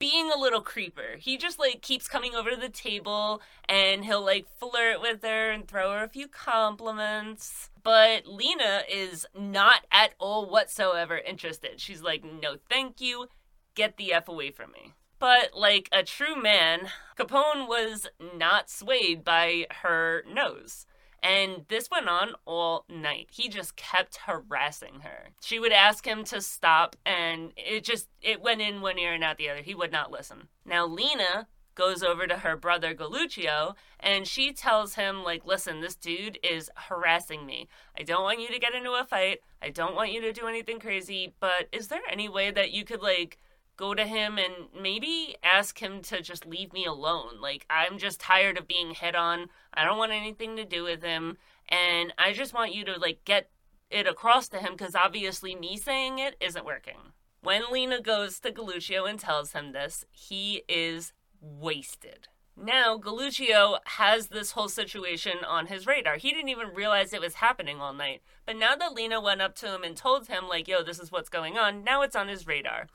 being 0.00 0.32
a 0.32 0.38
little 0.38 0.62
creeper. 0.62 1.16
He 1.18 1.36
just 1.36 1.60
like 1.60 1.82
keeps 1.82 2.08
coming 2.08 2.34
over 2.34 2.50
to 2.50 2.56
the 2.56 2.70
table 2.70 3.40
and 3.68 4.04
he'll 4.04 4.24
like 4.24 4.46
flirt 4.58 5.00
with 5.00 5.22
her 5.22 5.52
and 5.52 5.68
throw 5.68 5.92
her 5.92 6.02
a 6.02 6.08
few 6.08 6.26
compliments. 6.26 7.70
But 7.84 8.26
Lena 8.26 8.82
is 8.90 9.26
not 9.38 9.82
at 9.92 10.14
all 10.18 10.50
whatsoever 10.50 11.18
interested. 11.18 11.80
She's 11.80 12.02
like, 12.02 12.24
no, 12.24 12.56
thank 12.68 13.00
you. 13.00 13.28
Get 13.76 13.96
the 13.96 14.12
F 14.12 14.28
away 14.28 14.50
from 14.50 14.72
me. 14.72 14.94
But 15.20 15.50
like 15.54 15.88
a 15.92 16.02
true 16.02 16.34
man, 16.34 16.88
Capone 17.16 17.68
was 17.68 18.08
not 18.34 18.70
swayed 18.70 19.22
by 19.22 19.66
her 19.82 20.24
nose. 20.26 20.86
And 21.22 21.66
this 21.68 21.90
went 21.90 22.08
on 22.08 22.30
all 22.46 22.84
night. 22.88 23.28
He 23.30 23.48
just 23.48 23.76
kept 23.76 24.18
harassing 24.26 25.00
her. 25.00 25.30
She 25.42 25.58
would 25.58 25.72
ask 25.72 26.06
him 26.06 26.24
to 26.24 26.40
stop, 26.40 26.96
and 27.04 27.52
it 27.56 27.84
just 27.84 28.08
it 28.22 28.40
went 28.40 28.60
in 28.60 28.80
one 28.80 28.98
ear 28.98 29.12
and 29.12 29.24
out 29.24 29.36
the 29.36 29.50
other. 29.50 29.62
He 29.62 29.74
would 29.74 29.92
not 29.92 30.10
listen. 30.10 30.48
Now 30.64 30.86
Lena 30.86 31.46
goes 31.74 32.02
over 32.02 32.26
to 32.26 32.38
her 32.38 32.56
brother 32.56 32.94
Galluccio 32.94 33.74
and 33.98 34.26
she 34.26 34.52
tells 34.52 34.94
him 34.94 35.22
like 35.22 35.46
listen 35.46 35.80
this 35.80 35.94
dude 35.94 36.38
is 36.42 36.70
harassing 36.74 37.46
me 37.46 37.68
i 37.98 38.02
don't 38.02 38.22
want 38.22 38.40
you 38.40 38.48
to 38.48 38.58
get 38.58 38.74
into 38.74 38.90
a 38.90 39.04
fight 39.04 39.38
i 39.62 39.70
don't 39.70 39.94
want 39.94 40.12
you 40.12 40.20
to 40.20 40.32
do 40.32 40.46
anything 40.46 40.78
crazy 40.78 41.32
but 41.40 41.68
is 41.72 41.88
there 41.88 42.02
any 42.10 42.28
way 42.28 42.50
that 42.50 42.72
you 42.72 42.84
could 42.84 43.00
like 43.00 43.38
go 43.80 43.94
to 43.94 44.06
him 44.06 44.38
and 44.38 44.52
maybe 44.78 45.36
ask 45.42 45.80
him 45.80 46.02
to 46.02 46.20
just 46.20 46.46
leave 46.46 46.72
me 46.72 46.84
alone. 46.84 47.40
Like, 47.40 47.64
I'm 47.70 47.98
just 47.98 48.20
tired 48.20 48.58
of 48.58 48.68
being 48.68 48.90
hit 48.90 49.16
on. 49.16 49.46
I 49.72 49.84
don't 49.84 49.98
want 49.98 50.12
anything 50.12 50.54
to 50.56 50.64
do 50.64 50.84
with 50.84 51.02
him. 51.02 51.38
And 51.68 52.12
I 52.18 52.32
just 52.32 52.52
want 52.52 52.74
you 52.74 52.84
to, 52.84 52.98
like, 52.98 53.24
get 53.24 53.48
it 53.90 54.06
across 54.06 54.48
to 54.50 54.58
him 54.58 54.72
because 54.72 54.94
obviously 54.94 55.54
me 55.54 55.76
saying 55.76 56.18
it 56.18 56.36
isn't 56.40 56.64
working. 56.64 57.14
When 57.42 57.62
Lena 57.72 58.02
goes 58.02 58.38
to 58.40 58.52
Galluccio 58.52 59.08
and 59.08 59.18
tells 59.18 59.52
him 59.52 59.72
this, 59.72 60.04
he 60.10 60.62
is 60.68 61.14
wasted. 61.40 62.28
Now, 62.62 62.98
Galluccio 62.98 63.78
has 63.84 64.26
this 64.26 64.50
whole 64.50 64.68
situation 64.68 65.38
on 65.48 65.68
his 65.68 65.86
radar. 65.86 66.16
He 66.16 66.30
didn't 66.30 66.50
even 66.50 66.74
realize 66.74 67.14
it 67.14 67.20
was 67.22 67.36
happening 67.36 67.80
all 67.80 67.94
night. 67.94 68.20
But 68.44 68.56
now 68.56 68.76
that 68.76 68.92
Lena 68.92 69.18
went 69.18 69.40
up 69.40 69.54
to 69.56 69.74
him 69.74 69.82
and 69.82 69.96
told 69.96 70.28
him, 70.28 70.46
like, 70.46 70.68
yo, 70.68 70.82
this 70.82 70.98
is 70.98 71.10
what's 71.10 71.30
going 71.30 71.56
on, 71.56 71.82
now 71.82 72.02
it's 72.02 72.16
on 72.16 72.28
his 72.28 72.46
radar. 72.46 72.88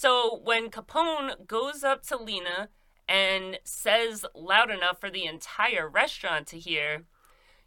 So 0.00 0.38
when 0.44 0.70
Capone 0.70 1.44
goes 1.48 1.82
up 1.82 2.04
to 2.04 2.16
Lena 2.16 2.68
and 3.08 3.58
says 3.64 4.24
loud 4.32 4.70
enough 4.70 5.00
for 5.00 5.10
the 5.10 5.24
entire 5.24 5.88
restaurant 5.88 6.46
to 6.48 6.58
hear, 6.60 7.02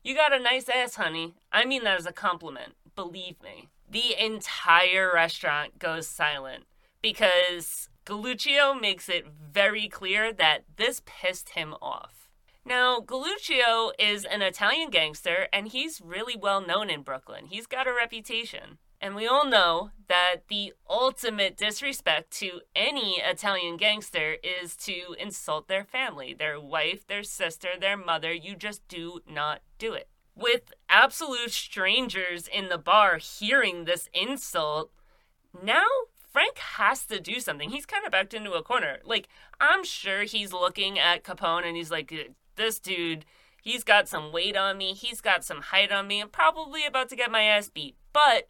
You 0.02 0.16
got 0.16 0.32
a 0.32 0.40
nice 0.40 0.70
ass, 0.70 0.96
honey. 0.96 1.34
I 1.52 1.66
mean 1.66 1.84
that 1.84 2.00
as 2.00 2.06
a 2.06 2.14
compliment. 2.14 2.76
Believe 2.96 3.36
me. 3.44 3.68
The 3.90 4.16
entire 4.18 5.12
restaurant 5.14 5.78
goes 5.78 6.08
silent 6.08 6.64
because 7.02 7.90
Galluccio 8.06 8.80
makes 8.80 9.10
it 9.10 9.28
very 9.28 9.90
clear 9.90 10.32
that 10.32 10.64
this 10.78 11.02
pissed 11.06 11.50
him 11.50 11.76
off. 11.82 12.30
Now, 12.64 13.02
Galluccio 13.02 13.92
is 14.00 14.24
an 14.24 14.42
Italian 14.42 14.90
gangster 14.90 15.50
and 15.52 15.68
he's 15.68 16.00
really 16.00 16.38
well 16.38 16.66
known 16.66 16.90
in 16.90 17.02
Brooklyn. 17.02 17.48
He's 17.48 17.68
got 17.68 17.90
a 17.90 17.94
reputation. 17.94 18.78
And 19.02 19.16
we 19.16 19.26
all 19.26 19.48
know 19.48 19.90
that 20.08 20.44
the 20.48 20.74
ultimate 20.88 21.58
disrespect 21.58 22.30
to 22.38 22.62
any 22.76 23.20
Italian 23.20 23.78
gangster 23.78 24.36
is 24.44 24.76
to 24.76 25.16
insult 25.20 25.68
their 25.68 25.84
family, 25.84 26.36
their 26.38 26.62
wife, 26.62 27.08
their 27.08 27.24
sister, 27.24 27.70
their 27.80 27.98
mother. 27.98 28.32
You 28.32 28.56
just 28.56 28.88
do 28.88 29.22
not 29.28 29.62
do 29.80 29.94
it. 29.94 30.08
With 30.36 30.72
absolute 30.88 31.50
strangers 31.50 32.48
in 32.48 32.70
the 32.70 32.78
bar 32.78 33.18
hearing 33.18 33.86
this 33.86 34.08
insult, 34.14 34.92
now 35.64 35.88
Frank 36.32 36.60
has 36.60 37.06
to 37.08 37.20
do 37.20 37.40
something. 37.40 37.72
He's 37.72 37.88
kind 37.88 38.06
of 38.06 38.12
backed 38.12 38.36
into 38.36 38.54
a 38.54 38.64
corner. 38.64 39.00
Like, 39.04 39.28
I'm 39.60 39.84
sure 39.84 40.24
he's 40.24 40.54
looking 40.54 41.00
at 41.00 41.24
Capone 41.24 41.66
and 41.66 41.76
he's 41.76 41.92
like, 41.92 42.14
this 42.56 42.80
dude, 42.80 43.26
he's 43.64 43.84
got 43.84 44.08
some 44.08 44.32
weight 44.32 44.56
on 44.56 44.78
me, 44.78 44.94
he's 44.94 45.22
got 45.22 45.44
some 45.44 45.62
height 45.62 45.92
on 45.92 46.08
me, 46.08 46.22
I'm 46.22 46.30
probably 46.30 46.86
about 46.86 47.10
to 47.10 47.16
get 47.16 47.32
my 47.32 47.44
ass 47.44 47.70
beat. 47.70 47.96
But 48.14 48.48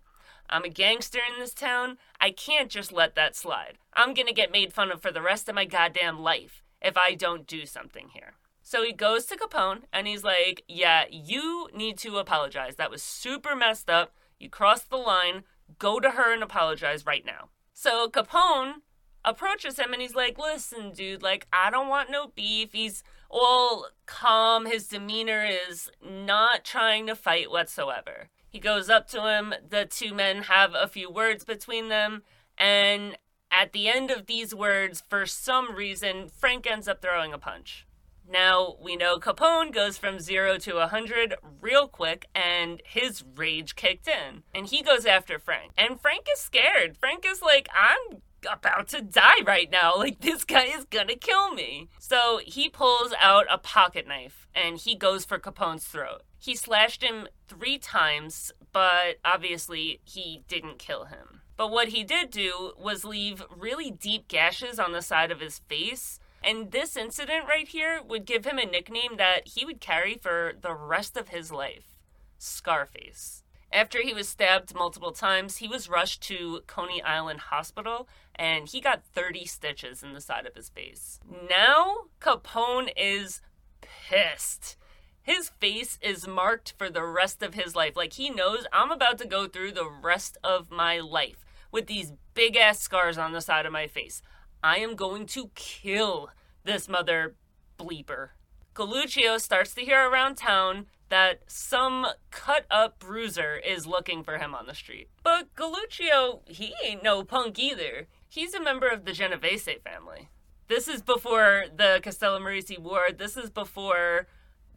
I'm 0.52 0.66
a 0.66 0.70
gangster 0.70 1.20
in 1.20 1.40
this 1.40 1.54
town. 1.54 1.98
I 2.20 2.32
can't 2.32 2.70
just 2.70 2.92
let 2.92 3.16
that 3.16 3.36
slide. 3.36 3.78
I'm 3.94 4.14
gonna 4.14 4.34
get 4.34 4.52
made 4.52 4.74
fun 4.74 4.92
of 4.92 5.02
for 5.02 5.12
the 5.12 5.22
rest 5.22 5.48
of 5.48 5.56
my 5.56 5.66
goddamn 5.66 6.20
life 6.20 6.62
if 6.82 6.98
I 6.98 7.16
don't 7.16 7.48
do 7.48 7.66
something 7.66 8.10
here. 8.14 8.34
So 8.62 8.84
he 8.84 8.94
goes 8.94 9.26
to 9.26 9.36
Capone 9.36 9.84
and 9.92 10.08
he's 10.08 10.24
like, 10.24 10.64
Yeah, 10.68 11.06
you 11.10 11.70
need 11.74 11.98
to 12.00 12.18
apologize. 12.18 12.76
That 12.76 12.92
was 12.92 13.04
super 13.04 13.56
messed 13.56 13.90
up. 13.90 14.14
You 14.40 14.50
crossed 14.50 14.90
the 14.90 14.98
line. 14.98 15.44
Go 15.80 16.00
to 16.00 16.12
her 16.12 16.34
and 16.34 16.44
apologize 16.44 17.06
right 17.06 17.26
now. 17.26 17.50
So 17.74 18.10
Capone 18.10 18.76
approaches 19.24 19.78
him 19.78 19.94
and 19.94 20.02
he's 20.02 20.16
like, 20.16 20.38
Listen, 20.38 20.92
dude, 20.92 21.24
like, 21.24 21.48
I 21.52 21.70
don't 21.70 21.90
want 21.90 22.12
no 22.12 22.28
beef. 22.36 22.74
He's 22.74 23.04
all 23.30 23.88
calm. 24.06 24.66
His 24.66 24.88
demeanor 24.88 25.46
is 25.70 25.90
not 26.02 26.64
trying 26.64 27.08
to 27.08 27.16
fight 27.16 27.50
whatsoever. 27.50 28.30
He 28.52 28.60
goes 28.60 28.90
up 28.90 29.08
to 29.10 29.28
him. 29.28 29.54
The 29.70 29.86
two 29.86 30.14
men 30.14 30.44
have 30.44 30.74
a 30.76 30.88
few 30.88 31.10
words 31.10 31.46
between 31.46 31.88
them. 31.88 32.24
And 32.58 33.18
at 33.50 33.72
the 33.72 33.88
end 33.88 34.12
of 34.12 34.26
these 34.26 34.54
words, 34.54 35.04
for 35.10 35.26
some 35.26 35.74
reason, 35.74 36.28
Frank 36.28 36.70
ends 36.70 36.88
up 36.88 37.02
throwing 37.02 37.34
a 37.34 37.38
punch. 37.38 37.88
Now, 38.30 38.76
we 38.82 38.96
know 38.96 39.20
Capone 39.20 39.74
goes 39.74 39.98
from 39.98 40.20
zero 40.20 40.58
to 40.60 40.76
a 40.76 40.88
100 40.92 41.36
real 41.62 41.88
quick, 41.88 42.28
and 42.36 42.82
his 42.86 43.24
rage 43.36 43.76
kicked 43.76 44.08
in. 44.08 44.44
And 44.54 44.68
he 44.68 44.82
goes 44.84 45.06
after 45.06 45.40
Frank. 45.40 45.72
And 45.78 46.00
Frank 46.00 46.28
is 46.32 46.40
scared. 46.40 46.98
Frank 46.98 47.26
is 47.26 47.42
like, 47.42 47.68
I'm 47.74 48.22
about 48.50 48.90
to 48.90 49.02
die 49.02 49.42
right 49.46 49.70
now. 49.72 49.94
Like, 49.98 50.20
this 50.20 50.44
guy 50.44 50.66
is 50.66 50.86
gonna 50.86 51.16
kill 51.16 51.54
me. 51.54 51.90
So 52.00 52.40
he 52.44 52.70
pulls 52.70 53.14
out 53.20 53.46
a 53.50 53.58
pocket 53.58 54.08
knife 54.08 54.48
and 54.54 54.78
he 54.78 54.96
goes 54.96 55.26
for 55.26 55.40
Capone's 55.40 55.86
throat. 55.86 56.24
He 56.42 56.56
slashed 56.56 57.04
him 57.04 57.28
three 57.48 57.78
times, 57.78 58.52
but 58.72 59.20
obviously 59.24 60.02
he 60.04 60.42
didn't 60.48 60.80
kill 60.80 61.06
him. 61.06 61.42
But 61.56 61.70
what 61.70 61.90
he 61.90 62.04
did 62.04 62.32
do 62.32 62.72
was 62.80 63.06
leave 63.06 63.44
really 63.56 63.92
deep 63.92 64.28
gashes 64.28 64.80
on 64.80 64.92
the 64.92 65.04
side 65.04 65.30
of 65.30 65.40
his 65.40 65.60
face. 65.60 66.20
And 66.44 66.72
this 66.72 66.98
incident 66.98 67.46
right 67.48 67.68
here 67.68 68.02
would 68.02 68.26
give 68.26 68.46
him 68.46 68.58
a 68.58 68.66
nickname 68.66 69.18
that 69.18 69.50
he 69.50 69.66
would 69.66 69.80
carry 69.80 70.16
for 70.16 70.54
the 70.60 70.74
rest 70.74 71.16
of 71.16 71.30
his 71.30 71.52
life 71.52 72.00
Scarface. 72.40 73.44
After 73.72 74.02
he 74.02 74.12
was 74.12 74.28
stabbed 74.28 74.74
multiple 74.74 75.12
times, 75.12 75.58
he 75.58 75.68
was 75.68 75.88
rushed 75.88 76.24
to 76.24 76.62
Coney 76.66 77.04
Island 77.04 77.40
Hospital 77.52 78.08
and 78.34 78.68
he 78.68 78.82
got 78.82 79.04
30 79.14 79.46
stitches 79.46 80.02
in 80.02 80.14
the 80.14 80.22
side 80.22 80.48
of 80.48 80.56
his 80.56 80.70
face. 80.70 81.20
Now, 81.48 82.06
Capone 82.20 82.92
is 82.98 83.42
pissed. 83.82 84.76
His 85.24 85.50
face 85.50 86.00
is 86.02 86.28
marked 86.28 86.74
for 86.78 86.90
the 86.90 87.04
rest 87.04 87.44
of 87.44 87.54
his 87.54 87.76
life. 87.76 87.96
Like 87.96 88.14
he 88.14 88.30
knows 88.30 88.66
I'm 88.74 88.92
about 88.92 89.18
to 89.20 89.28
go 89.28 89.48
through 89.48 89.74
the 89.74 89.90
rest 89.90 90.38
of 90.44 90.72
my 90.72 91.00
life 91.00 91.46
with 91.72 91.88
these 91.88 92.14
big 92.34 92.56
ass 92.56 92.80
scars 92.80 93.18
on 93.18 93.32
the 93.32 93.42
side 93.42 93.66
of 93.66 93.72
my 93.72 93.88
face. 93.88 94.22
I 94.64 94.78
am 94.78 94.96
going 94.96 95.26
to 95.28 95.52
kill 95.56 96.30
this 96.64 96.90
mother 96.90 97.36
bleeper. 97.80 98.30
Galluccio 98.76 99.40
starts 99.40 99.74
to 99.74 99.82
hear 99.82 100.10
around 100.10 100.36
town 100.36 100.86
that 101.10 101.42
some 101.46 102.08
cut 102.32 102.66
up 102.72 103.00
bruiser 103.00 103.58
is 103.58 103.86
looking 103.86 104.24
for 104.24 104.38
him 104.38 104.56
on 104.56 104.66
the 104.66 104.74
street. 104.74 105.10
But 105.24 105.54
Galluccio, 105.56 106.48
he 106.48 106.74
ain't 106.84 107.04
no 107.04 107.24
punk 107.24 107.60
either. 107.60 108.08
He's 108.30 108.54
a 108.54 108.62
member 108.62 108.88
of 108.88 109.04
the 109.04 109.12
Genovese 109.12 109.68
family. 109.84 110.30
This 110.70 110.88
is 110.88 111.02
before 111.02 111.66
the 111.76 112.00
Castellammarese 112.02 112.80
War. 112.80 113.08
This 113.16 113.36
is 113.36 113.50
before 113.50 114.28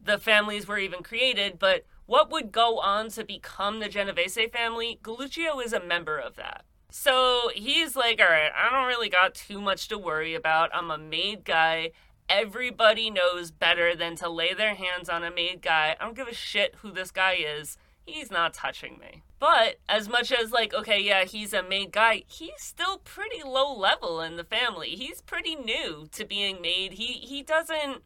the 0.05 0.17
families 0.17 0.67
were 0.67 0.77
even 0.77 1.03
created. 1.03 1.59
But 1.59 1.85
what 2.05 2.31
would 2.31 2.51
go 2.51 2.79
on 2.79 3.09
to 3.09 3.23
become 3.23 3.79
the 3.79 3.89
Genovese 3.89 4.37
family? 4.53 4.99
Galluccio 5.03 5.63
is 5.63 5.73
a 5.73 5.83
member 5.83 6.17
of 6.17 6.35
that. 6.35 6.63
So 6.91 7.49
he's 7.53 7.95
like, 7.95 8.21
all 8.21 8.27
right, 8.27 8.51
I 8.55 8.69
don't 8.71 8.87
really 8.87 9.09
got 9.09 9.35
too 9.35 9.59
much 9.59 9.87
to 9.89 9.97
worry 9.97 10.33
about. 10.33 10.69
I'm 10.73 10.91
a 10.91 10.97
made 10.97 11.43
guy. 11.43 11.91
Everybody 12.29 13.09
knows 13.09 13.51
better 13.51 13.95
than 13.95 14.15
to 14.17 14.29
lay 14.29 14.53
their 14.53 14.75
hands 14.75 15.09
on 15.09 15.23
a 15.23 15.31
made 15.31 15.61
guy. 15.61 15.95
I 15.99 16.03
don't 16.03 16.15
give 16.15 16.27
a 16.27 16.33
shit 16.33 16.75
who 16.75 16.91
this 16.91 17.11
guy 17.11 17.33
is. 17.33 17.77
He's 18.05 18.31
not 18.31 18.53
touching 18.53 18.97
me. 18.99 19.23
But 19.39 19.75
as 19.89 20.07
much 20.07 20.31
as 20.31 20.51
like, 20.51 20.73
okay, 20.73 21.01
yeah, 21.01 21.25
he's 21.25 21.53
a 21.53 21.63
made 21.63 21.91
guy, 21.91 22.23
he's 22.27 22.61
still 22.61 22.99
pretty 22.99 23.43
low 23.43 23.75
level 23.75 24.21
in 24.21 24.37
the 24.37 24.43
family. 24.43 24.89
He's 24.89 25.21
pretty 25.21 25.55
new 25.55 26.07
to 26.11 26.23
being 26.23 26.61
made. 26.61 26.93
He 26.93 27.05
he 27.05 27.41
doesn't 27.43 28.03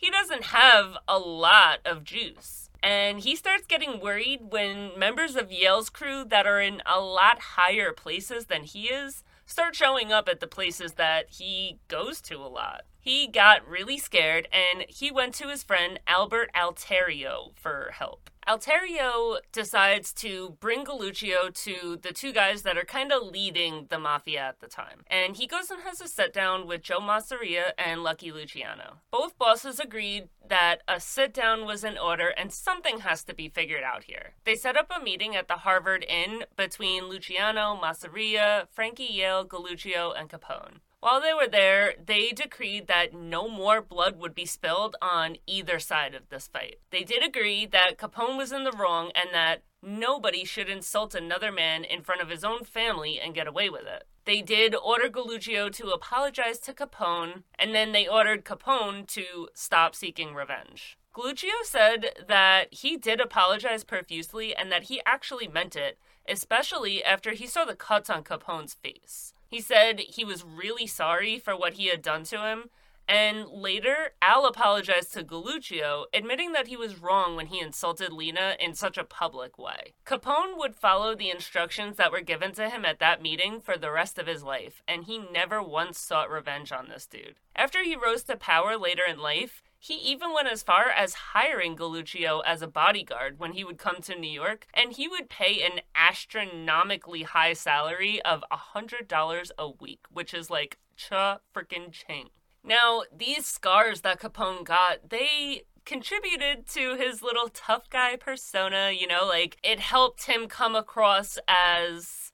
he 0.00 0.10
doesn't 0.10 0.44
have 0.44 0.96
a 1.06 1.18
lot 1.18 1.80
of 1.84 2.04
juice. 2.04 2.70
And 2.82 3.20
he 3.20 3.36
starts 3.36 3.66
getting 3.66 4.00
worried 4.00 4.40
when 4.48 4.98
members 4.98 5.36
of 5.36 5.52
Yale's 5.52 5.90
crew 5.90 6.24
that 6.24 6.46
are 6.46 6.60
in 6.60 6.80
a 6.86 6.98
lot 6.98 7.40
higher 7.40 7.92
places 7.92 8.46
than 8.46 8.62
he 8.62 8.84
is 8.84 9.22
start 9.44 9.76
showing 9.76 10.10
up 10.10 10.26
at 10.26 10.40
the 10.40 10.46
places 10.46 10.92
that 10.92 11.28
he 11.28 11.80
goes 11.88 12.22
to 12.22 12.36
a 12.36 12.48
lot. 12.48 12.82
He 12.98 13.26
got 13.26 13.68
really 13.68 13.98
scared 13.98 14.48
and 14.50 14.86
he 14.88 15.10
went 15.10 15.34
to 15.34 15.48
his 15.48 15.62
friend 15.62 16.00
Albert 16.06 16.50
Alterio 16.56 17.50
for 17.54 17.90
help. 17.92 18.30
Alterio 18.48 19.38
decides 19.52 20.12
to 20.14 20.56
bring 20.60 20.84
Galluccio 20.84 21.52
to 21.62 21.98
the 22.02 22.12
two 22.12 22.32
guys 22.32 22.62
that 22.62 22.76
are 22.76 22.84
kind 22.84 23.12
of 23.12 23.22
leading 23.22 23.86
the 23.90 23.98
mafia 23.98 24.40
at 24.40 24.60
the 24.60 24.66
time. 24.66 25.04
And 25.06 25.36
he 25.36 25.46
goes 25.46 25.70
and 25.70 25.82
has 25.82 26.00
a 26.00 26.08
sit 26.08 26.32
down 26.32 26.66
with 26.66 26.82
Joe 26.82 27.00
Masseria 27.00 27.72
and 27.78 28.02
Lucky 28.02 28.32
Luciano. 28.32 28.98
Both 29.10 29.38
bosses 29.38 29.78
agreed 29.78 30.28
that 30.48 30.78
a 30.88 30.98
sit 31.00 31.32
down 31.32 31.64
was 31.64 31.84
in 31.84 31.96
order 31.96 32.28
and 32.28 32.52
something 32.52 33.00
has 33.00 33.22
to 33.24 33.34
be 33.34 33.48
figured 33.48 33.84
out 33.84 34.04
here. 34.04 34.32
They 34.44 34.56
set 34.56 34.76
up 34.76 34.90
a 34.90 35.02
meeting 35.02 35.36
at 35.36 35.46
the 35.46 35.58
Harvard 35.58 36.04
Inn 36.08 36.44
between 36.56 37.08
Luciano, 37.08 37.78
Masseria, 37.80 38.66
Frankie 38.72 39.04
Yale, 39.04 39.44
Galluccio, 39.44 40.18
and 40.18 40.28
Capone. 40.28 40.80
While 41.00 41.22
they 41.22 41.32
were 41.32 41.48
there, 41.48 41.94
they 42.04 42.28
decreed 42.28 42.86
that 42.88 43.14
no 43.14 43.48
more 43.48 43.80
blood 43.80 44.18
would 44.18 44.34
be 44.34 44.44
spilled 44.44 44.96
on 45.00 45.36
either 45.46 45.78
side 45.78 46.14
of 46.14 46.28
this 46.28 46.46
fight. 46.46 46.76
They 46.90 47.04
did 47.04 47.24
agree 47.24 47.64
that 47.66 47.96
Capone 47.96 48.36
was 48.36 48.52
in 48.52 48.64
the 48.64 48.72
wrong 48.72 49.10
and 49.14 49.30
that 49.32 49.62
nobody 49.82 50.44
should 50.44 50.68
insult 50.68 51.14
another 51.14 51.50
man 51.50 51.84
in 51.84 52.02
front 52.02 52.20
of 52.20 52.28
his 52.28 52.44
own 52.44 52.64
family 52.64 53.18
and 53.18 53.34
get 53.34 53.46
away 53.46 53.70
with 53.70 53.86
it. 53.86 54.04
They 54.26 54.42
did 54.42 54.74
order 54.74 55.08
Galluccio 55.08 55.72
to 55.72 55.88
apologize 55.88 56.58
to 56.60 56.74
Capone, 56.74 57.44
and 57.58 57.74
then 57.74 57.92
they 57.92 58.06
ordered 58.06 58.44
Capone 58.44 59.06
to 59.08 59.48
stop 59.54 59.94
seeking 59.94 60.34
revenge. 60.34 60.98
Galluccio 61.16 61.64
said 61.64 62.10
that 62.28 62.72
he 62.74 62.98
did 62.98 63.20
apologize 63.20 63.84
profusely 63.84 64.54
and 64.54 64.70
that 64.70 64.84
he 64.84 65.00
actually 65.06 65.48
meant 65.48 65.74
it, 65.74 65.98
especially 66.28 67.02
after 67.02 67.32
he 67.32 67.46
saw 67.46 67.64
the 67.64 67.74
cuts 67.74 68.10
on 68.10 68.22
Capone's 68.22 68.74
face. 68.74 69.32
He 69.50 69.60
said 69.60 69.98
he 70.00 70.24
was 70.24 70.44
really 70.44 70.86
sorry 70.86 71.38
for 71.38 71.56
what 71.56 71.74
he 71.74 71.88
had 71.88 72.02
done 72.02 72.22
to 72.24 72.38
him, 72.38 72.70
and 73.08 73.48
later, 73.48 74.12
Al 74.22 74.46
apologized 74.46 75.12
to 75.14 75.24
Galluccio, 75.24 76.04
admitting 76.14 76.52
that 76.52 76.68
he 76.68 76.76
was 76.76 77.02
wrong 77.02 77.34
when 77.34 77.46
he 77.46 77.58
insulted 77.58 78.12
Lena 78.12 78.54
in 78.60 78.74
such 78.74 78.96
a 78.96 79.02
public 79.02 79.58
way. 79.58 79.94
Capone 80.06 80.56
would 80.56 80.76
follow 80.76 81.16
the 81.16 81.30
instructions 81.30 81.96
that 81.96 82.12
were 82.12 82.20
given 82.20 82.52
to 82.52 82.70
him 82.70 82.84
at 82.84 83.00
that 83.00 83.20
meeting 83.20 83.60
for 83.60 83.76
the 83.76 83.90
rest 83.90 84.16
of 84.16 84.28
his 84.28 84.44
life, 84.44 84.80
and 84.86 85.06
he 85.06 85.18
never 85.18 85.60
once 85.60 85.98
sought 85.98 86.30
revenge 86.30 86.70
on 86.70 86.88
this 86.88 87.04
dude. 87.06 87.34
After 87.56 87.82
he 87.82 87.96
rose 87.96 88.22
to 88.24 88.36
power 88.36 88.76
later 88.76 89.02
in 89.04 89.18
life, 89.18 89.64
he 89.82 89.94
even 89.94 90.34
went 90.34 90.46
as 90.46 90.62
far 90.62 90.90
as 90.90 91.14
hiring 91.32 91.74
Galluccio 91.74 92.42
as 92.44 92.60
a 92.60 92.68
bodyguard 92.68 93.38
when 93.38 93.52
he 93.52 93.64
would 93.64 93.78
come 93.78 94.02
to 94.02 94.14
New 94.14 94.30
York, 94.30 94.66
and 94.74 94.92
he 94.92 95.08
would 95.08 95.30
pay 95.30 95.62
an 95.62 95.80
astronomically 95.94 97.22
high 97.22 97.54
salary 97.54 98.20
of 98.22 98.44
$100 98.52 99.50
a 99.58 99.70
week, 99.70 100.00
which 100.12 100.34
is 100.34 100.50
like 100.50 100.78
cha 100.96 101.38
freaking 101.56 101.90
ching. 101.90 102.28
Now, 102.62 103.04
these 103.10 103.46
scars 103.46 104.02
that 104.02 104.20
Capone 104.20 104.64
got, 104.64 105.08
they 105.08 105.62
contributed 105.86 106.66
to 106.68 106.96
his 106.96 107.22
little 107.22 107.48
tough 107.48 107.88
guy 107.88 108.16
persona, 108.16 108.92
you 108.92 109.06
know, 109.06 109.24
like 109.26 109.56
it 109.64 109.80
helped 109.80 110.26
him 110.26 110.46
come 110.46 110.76
across 110.76 111.38
as 111.48 112.29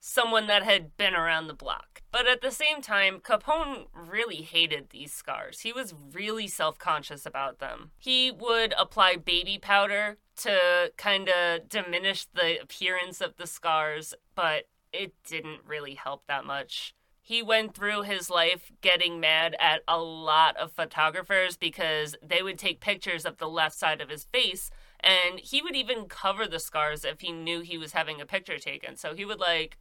someone 0.00 0.46
that 0.46 0.62
had 0.62 0.96
been 0.96 1.14
around 1.14 1.46
the 1.46 1.54
block. 1.54 2.02
But 2.10 2.26
at 2.26 2.40
the 2.40 2.50
same 2.50 2.80
time, 2.80 3.20
Capone 3.20 3.86
really 3.94 4.42
hated 4.42 4.90
these 4.90 5.12
scars. 5.12 5.60
He 5.60 5.72
was 5.72 5.94
really 6.12 6.48
self 6.48 6.78
conscious 6.78 7.24
about 7.24 7.58
them. 7.58 7.92
He 7.98 8.30
would 8.30 8.74
apply 8.78 9.16
baby 9.16 9.58
powder 9.60 10.18
to 10.38 10.92
kind 10.96 11.28
of 11.28 11.68
diminish 11.68 12.26
the 12.26 12.60
appearance 12.60 13.20
of 13.20 13.36
the 13.36 13.46
scars, 13.46 14.14
but 14.34 14.64
it 14.92 15.14
didn't 15.24 15.60
really 15.64 15.94
help 15.94 16.26
that 16.26 16.44
much 16.44 16.94
he 17.30 17.44
went 17.44 17.74
through 17.74 18.02
his 18.02 18.28
life 18.28 18.72
getting 18.80 19.20
mad 19.20 19.54
at 19.60 19.82
a 19.86 19.98
lot 19.98 20.56
of 20.56 20.72
photographers 20.72 21.56
because 21.56 22.16
they 22.20 22.42
would 22.42 22.58
take 22.58 22.80
pictures 22.80 23.24
of 23.24 23.36
the 23.36 23.48
left 23.48 23.78
side 23.78 24.00
of 24.00 24.08
his 24.08 24.24
face 24.24 24.68
and 24.98 25.38
he 25.38 25.62
would 25.62 25.76
even 25.76 26.06
cover 26.06 26.48
the 26.48 26.58
scars 26.58 27.04
if 27.04 27.20
he 27.20 27.30
knew 27.30 27.60
he 27.60 27.78
was 27.78 27.92
having 27.92 28.20
a 28.20 28.26
picture 28.26 28.58
taken. 28.58 28.96
So 28.96 29.14
he 29.14 29.24
would 29.24 29.38
like 29.38 29.78